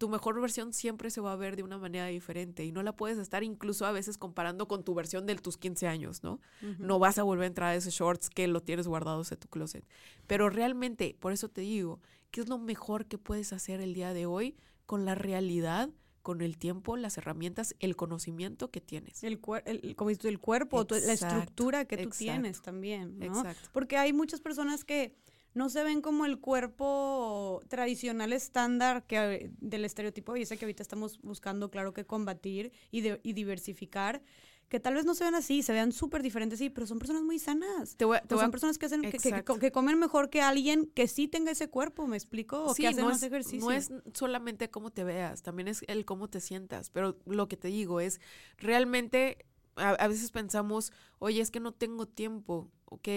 [0.00, 2.96] tu mejor versión siempre se va a ver de una manera diferente y no la
[2.96, 6.40] puedes estar incluso a veces comparando con tu versión de tus 15 años, ¿no?
[6.62, 6.78] Uh -huh.
[6.78, 9.48] No vas a volver a entrar a esos shorts que lo tienes guardados en tu
[9.48, 9.84] closet.
[10.26, 12.00] Pero realmente, por eso te digo,
[12.30, 14.56] ¿qué es lo mejor que puedes hacer el día de hoy
[14.86, 15.90] con la realidad?
[16.22, 19.24] Con el tiempo, las herramientas, el conocimiento que tienes.
[19.24, 23.26] El, el como dices, el cuerpo, exacto, la estructura que tú exacto, tienes también, ¿no?
[23.26, 23.68] Exacto.
[23.72, 25.14] Porque hay muchas personas que
[25.54, 30.82] no se ven como el cuerpo tradicional estándar que, del estereotipo y ese que ahorita
[30.82, 34.22] estamos buscando, claro que combatir y, de, y diversificar,
[34.70, 37.24] que tal vez no se vean así, se vean súper diferentes, sí, pero son personas
[37.24, 37.96] muy sanas.
[37.96, 40.86] Te voy, te sea, son personas que, hacen, que, que, que, comen mejor que alguien
[40.94, 42.62] que sí tenga ese cuerpo, ¿me explico?
[42.64, 43.60] O sí, que hacen no más es, ejercicio.
[43.60, 47.56] No es solamente cómo te veas, también es el cómo te sientas, pero lo que
[47.56, 48.20] te digo es,
[48.58, 49.44] realmente
[49.74, 53.08] a, a veces pensamos, oye, es que no tengo tiempo, ok,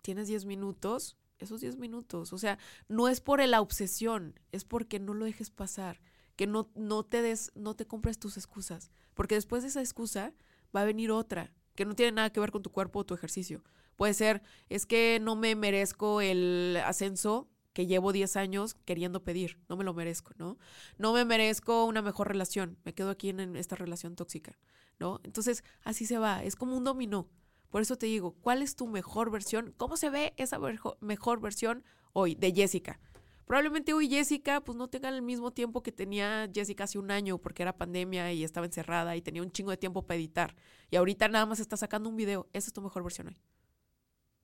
[0.00, 2.32] tienes 10 minutos, esos 10 minutos.
[2.32, 2.58] O sea,
[2.88, 6.00] no es por la obsesión, es porque no lo dejes pasar,
[6.36, 10.32] que no, no te des, no te compres tus excusas, porque después de esa excusa
[10.74, 13.14] va a venir otra que no tiene nada que ver con tu cuerpo o tu
[13.14, 13.62] ejercicio.
[13.96, 19.58] Puede ser, es que no me merezco el ascenso que llevo 10 años queriendo pedir,
[19.68, 20.58] no me lo merezco, ¿no?
[20.98, 24.58] No me merezco una mejor relación, me quedo aquí en, en esta relación tóxica,
[24.98, 25.20] ¿no?
[25.22, 27.28] Entonces, así se va, es como un dominó.
[27.70, 29.72] Por eso te digo, ¿cuál es tu mejor versión?
[29.76, 30.58] ¿Cómo se ve esa
[31.00, 32.98] mejor versión hoy de Jessica?
[33.50, 37.36] Probablemente hoy Jessica pues no tenga el mismo tiempo que tenía Jessica hace un año
[37.38, 40.54] porque era pandemia y estaba encerrada y tenía un chingo de tiempo para editar.
[40.88, 42.48] Y ahorita nada más está sacando un video.
[42.52, 43.36] Esa es tu mejor versión hoy.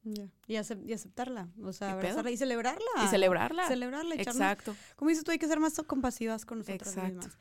[0.03, 0.29] Yeah.
[0.49, 3.05] Y, acep y, aceptarla, o sea, abrazarla y celebrarla.
[3.05, 3.69] Y celebrarla.
[3.69, 4.43] Celebrarla, echarnos.
[4.43, 4.75] Exacto.
[4.97, 7.15] Como dices tú, hay que ser más compasivas con nosotras Exacto.
[7.15, 7.39] mismas.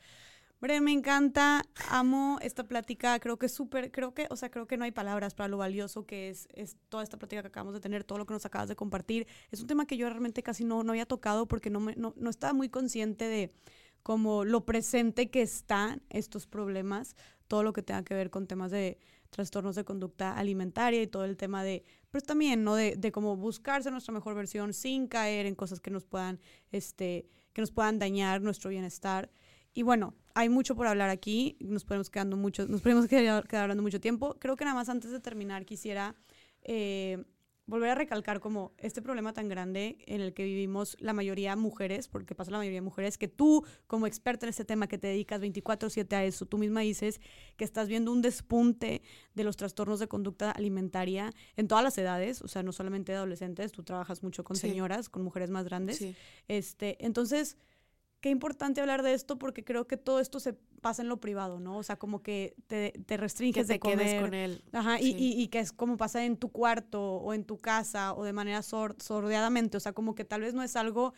[0.58, 4.66] Bren, me encanta, amo esta plática, creo que es súper, creo que, o sea, creo
[4.66, 7.74] que no hay palabras para lo valioso que es, es toda esta plática que acabamos
[7.74, 9.26] de tener, todo lo que nos acabas de compartir.
[9.50, 12.14] Es un tema que yo realmente casi no, no había tocado porque no, me, no,
[12.16, 13.52] no estaba muy consciente de
[14.02, 17.16] como lo presente que están estos problemas,
[17.48, 21.26] todo lo que tenga que ver con temas de trastornos de conducta alimentaria y todo
[21.26, 22.76] el tema de, pues también, ¿no?
[22.76, 26.40] De, de cómo buscarse nuestra mejor versión sin caer en cosas que nos puedan,
[26.72, 29.30] este, que nos puedan dañar nuestro bienestar.
[29.74, 33.62] Y bueno, hay mucho por hablar aquí, nos podemos, quedando mucho, nos podemos quedar, quedar
[33.62, 34.36] hablando mucho tiempo.
[34.38, 36.14] Creo que nada más antes de terminar quisiera
[36.62, 37.24] eh,
[37.64, 42.08] volver a recalcar como este problema tan grande en el que vivimos la mayoría mujeres,
[42.08, 45.06] porque pasa la mayoría de mujeres, que tú como experta en este tema que te
[45.06, 47.18] dedicas 24/7 a eso, tú misma dices
[47.56, 49.00] que estás viendo un despunte
[49.34, 53.18] de los trastornos de conducta alimentaria en todas las edades, o sea, no solamente de
[53.18, 54.68] adolescentes, tú trabajas mucho con sí.
[54.68, 55.96] señoras, con mujeres más grandes.
[55.96, 56.14] Sí.
[56.46, 57.56] Este, entonces
[58.26, 61.60] qué importante hablar de esto porque creo que todo esto se pasa en lo privado,
[61.60, 61.78] ¿no?
[61.78, 63.98] O sea, como que te, te restringes que te de comer.
[63.98, 64.64] quedes con él.
[64.72, 65.14] Ajá, sí.
[65.16, 68.24] y, y, y, que es como pasa en tu cuarto o en tu casa o
[68.24, 69.76] de manera sor, sordeadamente.
[69.76, 71.14] O sea, como que tal vez no es algo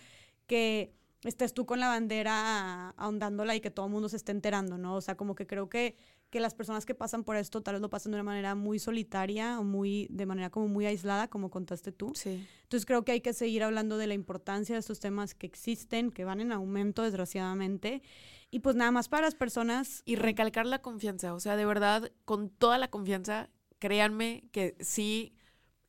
[0.47, 0.93] que
[1.25, 4.95] estés tú con la bandera ahondándola y que todo el mundo se esté enterando, ¿no?
[4.95, 5.97] O sea, como que creo que,
[6.31, 8.79] que las personas que pasan por esto tal vez lo pasan de una manera muy
[8.79, 12.13] solitaria o muy, de manera como muy aislada, como contaste tú.
[12.15, 12.47] Sí.
[12.63, 16.11] Entonces creo que hay que seguir hablando de la importancia de estos temas que existen,
[16.11, 18.03] que van en aumento, desgraciadamente.
[18.51, 20.03] Y pues nada más para las personas.
[20.05, 23.49] Y recalcar la confianza, o sea, de verdad, con toda la confianza,
[23.79, 25.35] créanme que sí,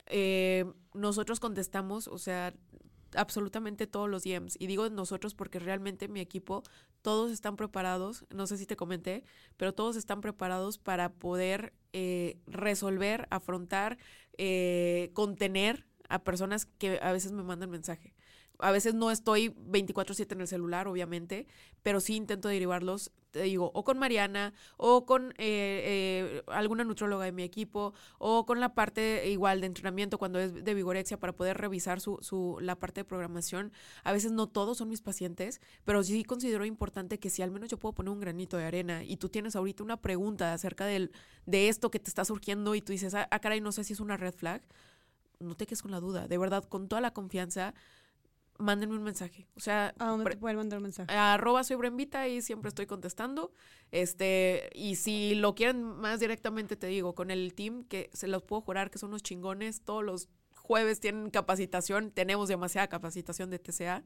[0.06, 2.54] eh, nosotros contestamos, o sea,
[3.16, 4.56] absolutamente todos los DMs.
[4.60, 6.64] Y digo nosotros porque realmente mi equipo,
[7.02, 9.24] todos están preparados, no sé si te comenté,
[9.58, 13.98] pero todos están preparados para poder eh, resolver, afrontar,
[14.38, 18.14] eh, contener a personas que a veces me mandan mensaje.
[18.60, 21.48] A veces no estoy 24/7 en el celular, obviamente,
[21.82, 27.26] pero sí intento derivarlos, te digo, o con Mariana, o con eh, eh, alguna nutróloga
[27.26, 31.34] de mi equipo, o con la parte igual de entrenamiento cuando es de vigorexia para
[31.34, 33.72] poder revisar su, su, la parte de programación.
[34.04, 37.70] A veces no todos son mis pacientes, pero sí considero importante que si al menos
[37.70, 41.12] yo puedo poner un granito de arena y tú tienes ahorita una pregunta acerca del,
[41.46, 43.94] de esto que te está surgiendo y tú dices, ah, ah caray, no sé si
[43.94, 44.62] es una red flag,
[45.40, 47.74] no te quedes con la duda, de verdad, con toda la confianza
[48.60, 49.48] mándenme un mensaje.
[49.56, 51.12] O sea, ¿a dónde te pueden mandar un mensaje?
[51.12, 53.52] arroba soy Brembita y siempre estoy contestando.
[53.92, 58.44] Este, y si lo quieren más directamente, te digo, con el team, que se los
[58.44, 63.60] puedo jurar que son unos chingones, todos los jueves tienen capacitación, tenemos demasiada capacitación de
[63.60, 64.04] TCA.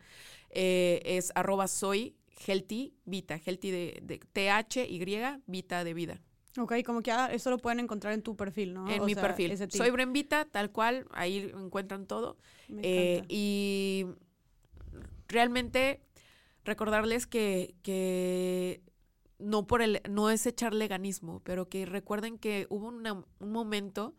[0.50, 2.16] Eh, es arroba soy
[2.48, 6.22] healthy vita, healthy de, de T-H-Y, vita de vida.
[6.58, 8.90] Ok, como que eso lo pueden encontrar en tu perfil, ¿no?
[8.90, 9.58] En mi perfil.
[9.72, 12.38] Soy Brembita, tal cual, ahí encuentran todo.
[12.70, 14.06] Eh, y
[15.28, 16.02] realmente
[16.64, 18.82] recordarles que, que
[19.40, 24.16] no por el, no es echarle ganismo, pero que recuerden que hubo un momento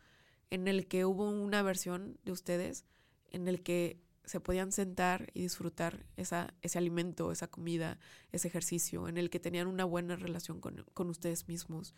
[0.50, 2.84] en el que hubo una versión de ustedes
[3.30, 7.98] en el que se podían sentar y disfrutar esa, ese alimento, esa comida,
[8.32, 11.94] ese ejercicio, en el que tenían una buena relación con, con ustedes mismos.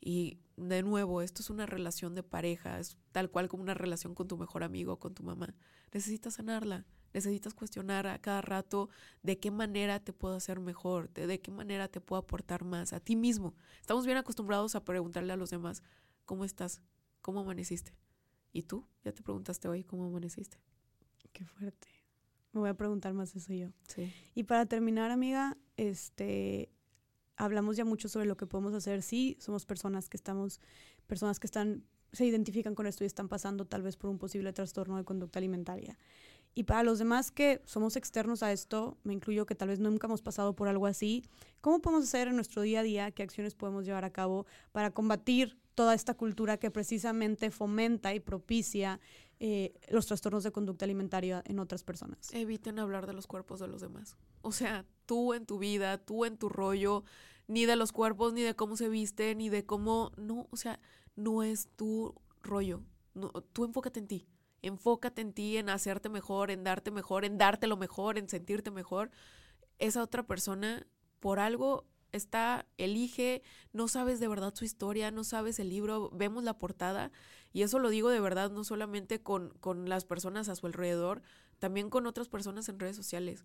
[0.00, 4.14] Y de nuevo, esto es una relación de pareja, es tal cual como una relación
[4.14, 5.54] con tu mejor amigo, con tu mamá.
[5.92, 8.88] Necesitas sanarla, Necesitas cuestionar a cada rato
[9.22, 13.00] de qué manera te puedo hacer mejor, de, qué manera te puedo aportar más a
[13.00, 13.54] ti mismo.
[13.80, 15.82] Estamos bien acostumbrados a preguntarle a los demás,
[16.24, 16.80] ¿cómo estás?
[17.20, 17.94] ¿Cómo amaneciste?
[18.52, 18.86] ¿Y tú?
[19.04, 20.58] ¿Ya te preguntaste hoy cómo amaneciste?
[21.32, 21.88] Qué fuerte.
[22.52, 23.68] Me voy a preguntar más eso yo.
[23.88, 24.12] Sí.
[24.34, 26.70] Y para terminar, amiga, este
[27.40, 29.02] hablamos ya mucho sobre lo que podemos hacer.
[29.02, 30.60] Sí, somos personas que estamos,
[31.06, 34.52] personas que están, se identifican con esto y están pasando tal vez por un posible
[34.52, 35.96] trastorno de conducta alimentaria.
[36.54, 40.06] Y para los demás que somos externos a esto, me incluyo que tal vez nunca
[40.06, 41.24] hemos pasado por algo así,
[41.60, 43.10] ¿cómo podemos hacer en nuestro día a día?
[43.12, 48.20] ¿Qué acciones podemos llevar a cabo para combatir toda esta cultura que precisamente fomenta y
[48.20, 49.00] propicia
[49.38, 52.32] eh, los trastornos de conducta alimentaria en otras personas?
[52.34, 54.16] Eviten hablar de los cuerpos de los demás.
[54.42, 57.04] O sea, tú en tu vida, tú en tu rollo,
[57.46, 60.10] ni de los cuerpos, ni de cómo se viste, ni de cómo...
[60.16, 60.80] No, o sea,
[61.14, 62.82] no es tu rollo.
[63.52, 64.26] Tú enfócate en ti
[64.62, 68.70] enfócate en ti, en hacerte mejor, en darte mejor, en darte lo mejor, en sentirte
[68.70, 69.10] mejor.
[69.78, 70.86] Esa otra persona,
[71.20, 73.42] por algo, está, elige,
[73.72, 77.10] no sabes de verdad su historia, no sabes el libro, vemos la portada,
[77.52, 81.22] y eso lo digo de verdad, no solamente con, con las personas a su alrededor,
[81.58, 83.44] también con otras personas en redes sociales.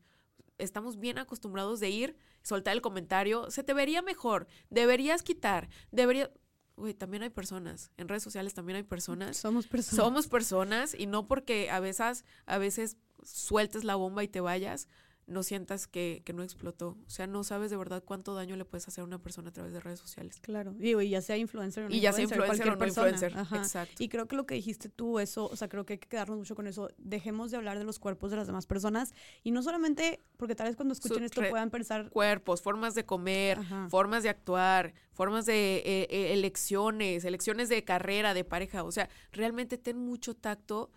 [0.57, 6.31] Estamos bien acostumbrados de ir, soltar el comentario, se te vería mejor, deberías quitar, debería
[6.77, 7.91] Güey, también hay personas.
[7.97, 9.37] En redes sociales también hay personas.
[9.37, 10.05] Somos personas.
[10.05, 14.87] Somos personas y no porque a veces, a veces sueltes la bomba y te vayas,
[15.27, 16.97] no sientas que, que, no explotó.
[17.05, 19.53] O sea, no sabes de verdad cuánto daño le puedes hacer a una persona a
[19.53, 20.39] través de redes sociales.
[20.41, 23.33] Claro, y ya sea influencer o no y ya sea influencer o no influencer.
[23.53, 24.03] Exacto.
[24.03, 26.37] Y creo que lo que dijiste tú, eso, o sea, creo que hay que quedarnos
[26.37, 26.89] mucho con eso.
[26.97, 30.67] Dejemos de hablar de los cuerpos de las demás personas y no solamente, porque tal
[30.67, 32.09] vez cuando escuchen esto puedan pensar...
[32.11, 38.33] Cuerpos, formas de comer, formas de actuar, formas de eh, eh, elecciones, elecciones de carrera,
[38.33, 38.83] de pareja.
[38.83, 40.91] O sea, realmente ten mucho tacto.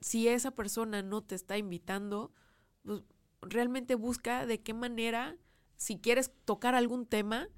[0.00, 2.32] Si esa persona no te está invitando,
[2.82, 3.02] pues
[3.48, 5.36] realmente busca de qué manera,
[5.76, 7.48] si quieres tocar algún tema,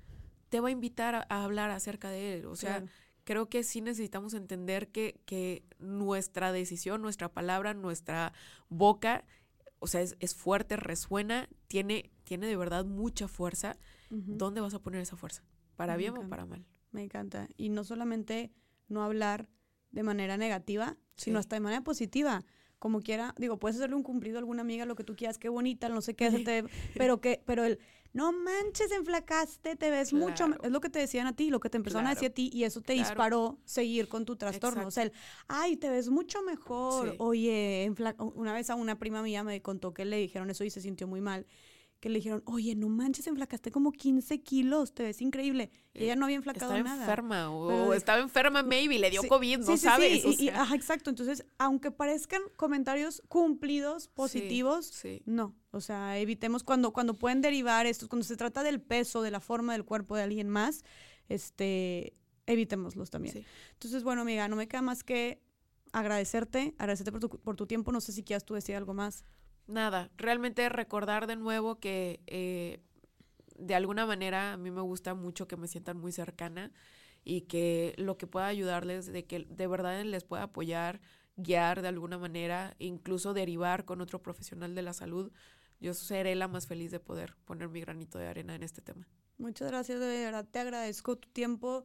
[0.48, 2.47] te va a invitar a, hablar acerca de él.
[2.47, 2.85] O sea,
[3.24, 8.32] creo que sí necesitamos entender que, que, nuestra decisión, nuestra palabra, nuestra
[8.69, 9.24] boca,
[9.78, 13.77] o sea, es, es fuerte, resuena, tiene, tiene de verdad mucha fuerza.
[14.10, 15.43] ¿Dónde vas a poner esa fuerza?
[15.77, 16.65] ¿Para bien o para mal?
[16.93, 17.48] Me encanta.
[17.59, 18.51] Y no solamente
[18.89, 19.48] no hablar
[19.90, 22.44] de manera negativa, sino hasta de manera positiva
[22.78, 25.48] como quiera, digo, puedes hacerle un cumplido a alguna amiga, lo que tú quieras, qué
[25.48, 26.28] bonita, no sé qué,
[26.96, 27.78] pero que, pero el,
[28.12, 31.70] no manches, enflacaste, te ves mucho, es lo que te decían a ti, lo que
[31.70, 34.90] te empezaron a decir a ti, y eso te disparó seguir con tu trastorno, o
[34.90, 35.12] sea, el,
[35.46, 37.92] ay, te ves mucho mejor, oye,
[38.34, 41.06] una vez a una prima mía me contó que le dijeron eso y se sintió
[41.06, 41.46] muy mal,
[42.01, 45.70] que le dijeron, oye, no manches, enflacaste como 15 kilos, te ves increíble.
[45.95, 47.03] Y ella no había enflacado estaba nada.
[47.03, 50.25] enferma o, Pero estaba enferma maybe, le dio Sí, COVID, no sí, sí, sí, sabes.
[50.25, 51.11] o y- ajá, exacto.
[51.11, 54.93] Entonces, aunque parezcan comentarios cumplidos, positivos,
[55.25, 55.57] no.
[55.73, 59.41] O sea, evitemos cuando, cuando pueden derivar estos, cuando se trata del peso, de la
[59.41, 60.85] forma del cuerpo de alguien más,
[61.29, 62.15] este,
[62.47, 63.45] evitémoslos también.
[63.73, 65.43] Entonces, bueno, amiga, no me queda más que
[65.93, 67.93] agradecerte, agradecerte por tu, por tu tiempo.
[67.93, 69.25] No sé si quieras tú decir algo más.
[69.69, 72.81] Nada, realmente recordar de nuevo que eh,
[73.59, 76.73] de alguna manera a mí me gusta mucho que me sientan muy cercana
[77.23, 81.03] y que lo que pueda ayudarles, de que de verdad les pueda apoyar,
[81.36, 85.31] guiar de alguna manera, incluso derivar con otro profesional de la salud,
[85.81, 89.07] yo seré la más feliz de poder poner mi granito de arena en este tema.
[89.36, 91.85] Muchas gracias, de verdad te agradezco tu tiempo,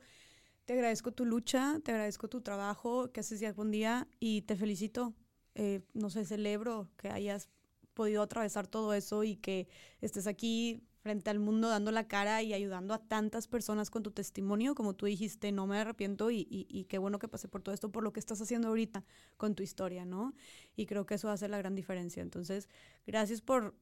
[0.63, 4.55] te agradezco tu lucha, te agradezco tu trabajo que haces día con día y te
[4.55, 5.13] felicito.
[5.55, 7.49] Eh, no sé, celebro que hayas
[7.93, 9.67] podido atravesar todo eso y que
[10.01, 14.11] estés aquí frente al mundo dando la cara y ayudando a tantas personas con tu
[14.11, 14.73] testimonio.
[14.73, 17.75] Como tú dijiste, no me arrepiento y, y, y qué bueno que pasé por todo
[17.75, 19.03] esto, por lo que estás haciendo ahorita
[19.35, 20.33] con tu historia, ¿no?
[20.75, 22.23] Y creo que eso hace la gran diferencia.
[22.23, 22.69] Entonces,
[23.05, 23.75] gracias por,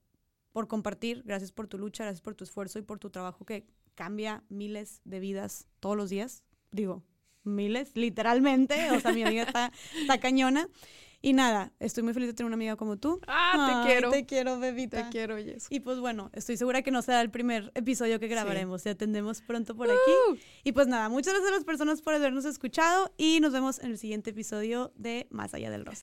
[0.52, 3.68] por compartir, gracias por tu lucha, gracias por tu esfuerzo y por tu trabajo que
[3.94, 6.44] cambia miles de vidas todos los días.
[6.72, 7.04] Digo,
[7.44, 8.92] miles, literalmente.
[8.92, 9.72] O sea, mi amiga está,
[10.02, 10.68] está cañona.
[11.22, 13.22] Y nada, estoy muy feliz de tener una amiga como tú.
[13.28, 14.10] Ah, Ay, te quiero.
[14.10, 15.04] Te quiero, bebita.
[15.04, 15.68] Te quiero, Jess.
[15.70, 18.82] Y pues bueno, estoy segura que no será el primer episodio que grabaremos.
[18.84, 20.42] Te atendemos pronto por aquí.
[20.64, 23.92] Y pues nada, muchas gracias a las personas por habernos escuchado y nos vemos en
[23.92, 26.00] el siguiente episodio de Más allá del rosa.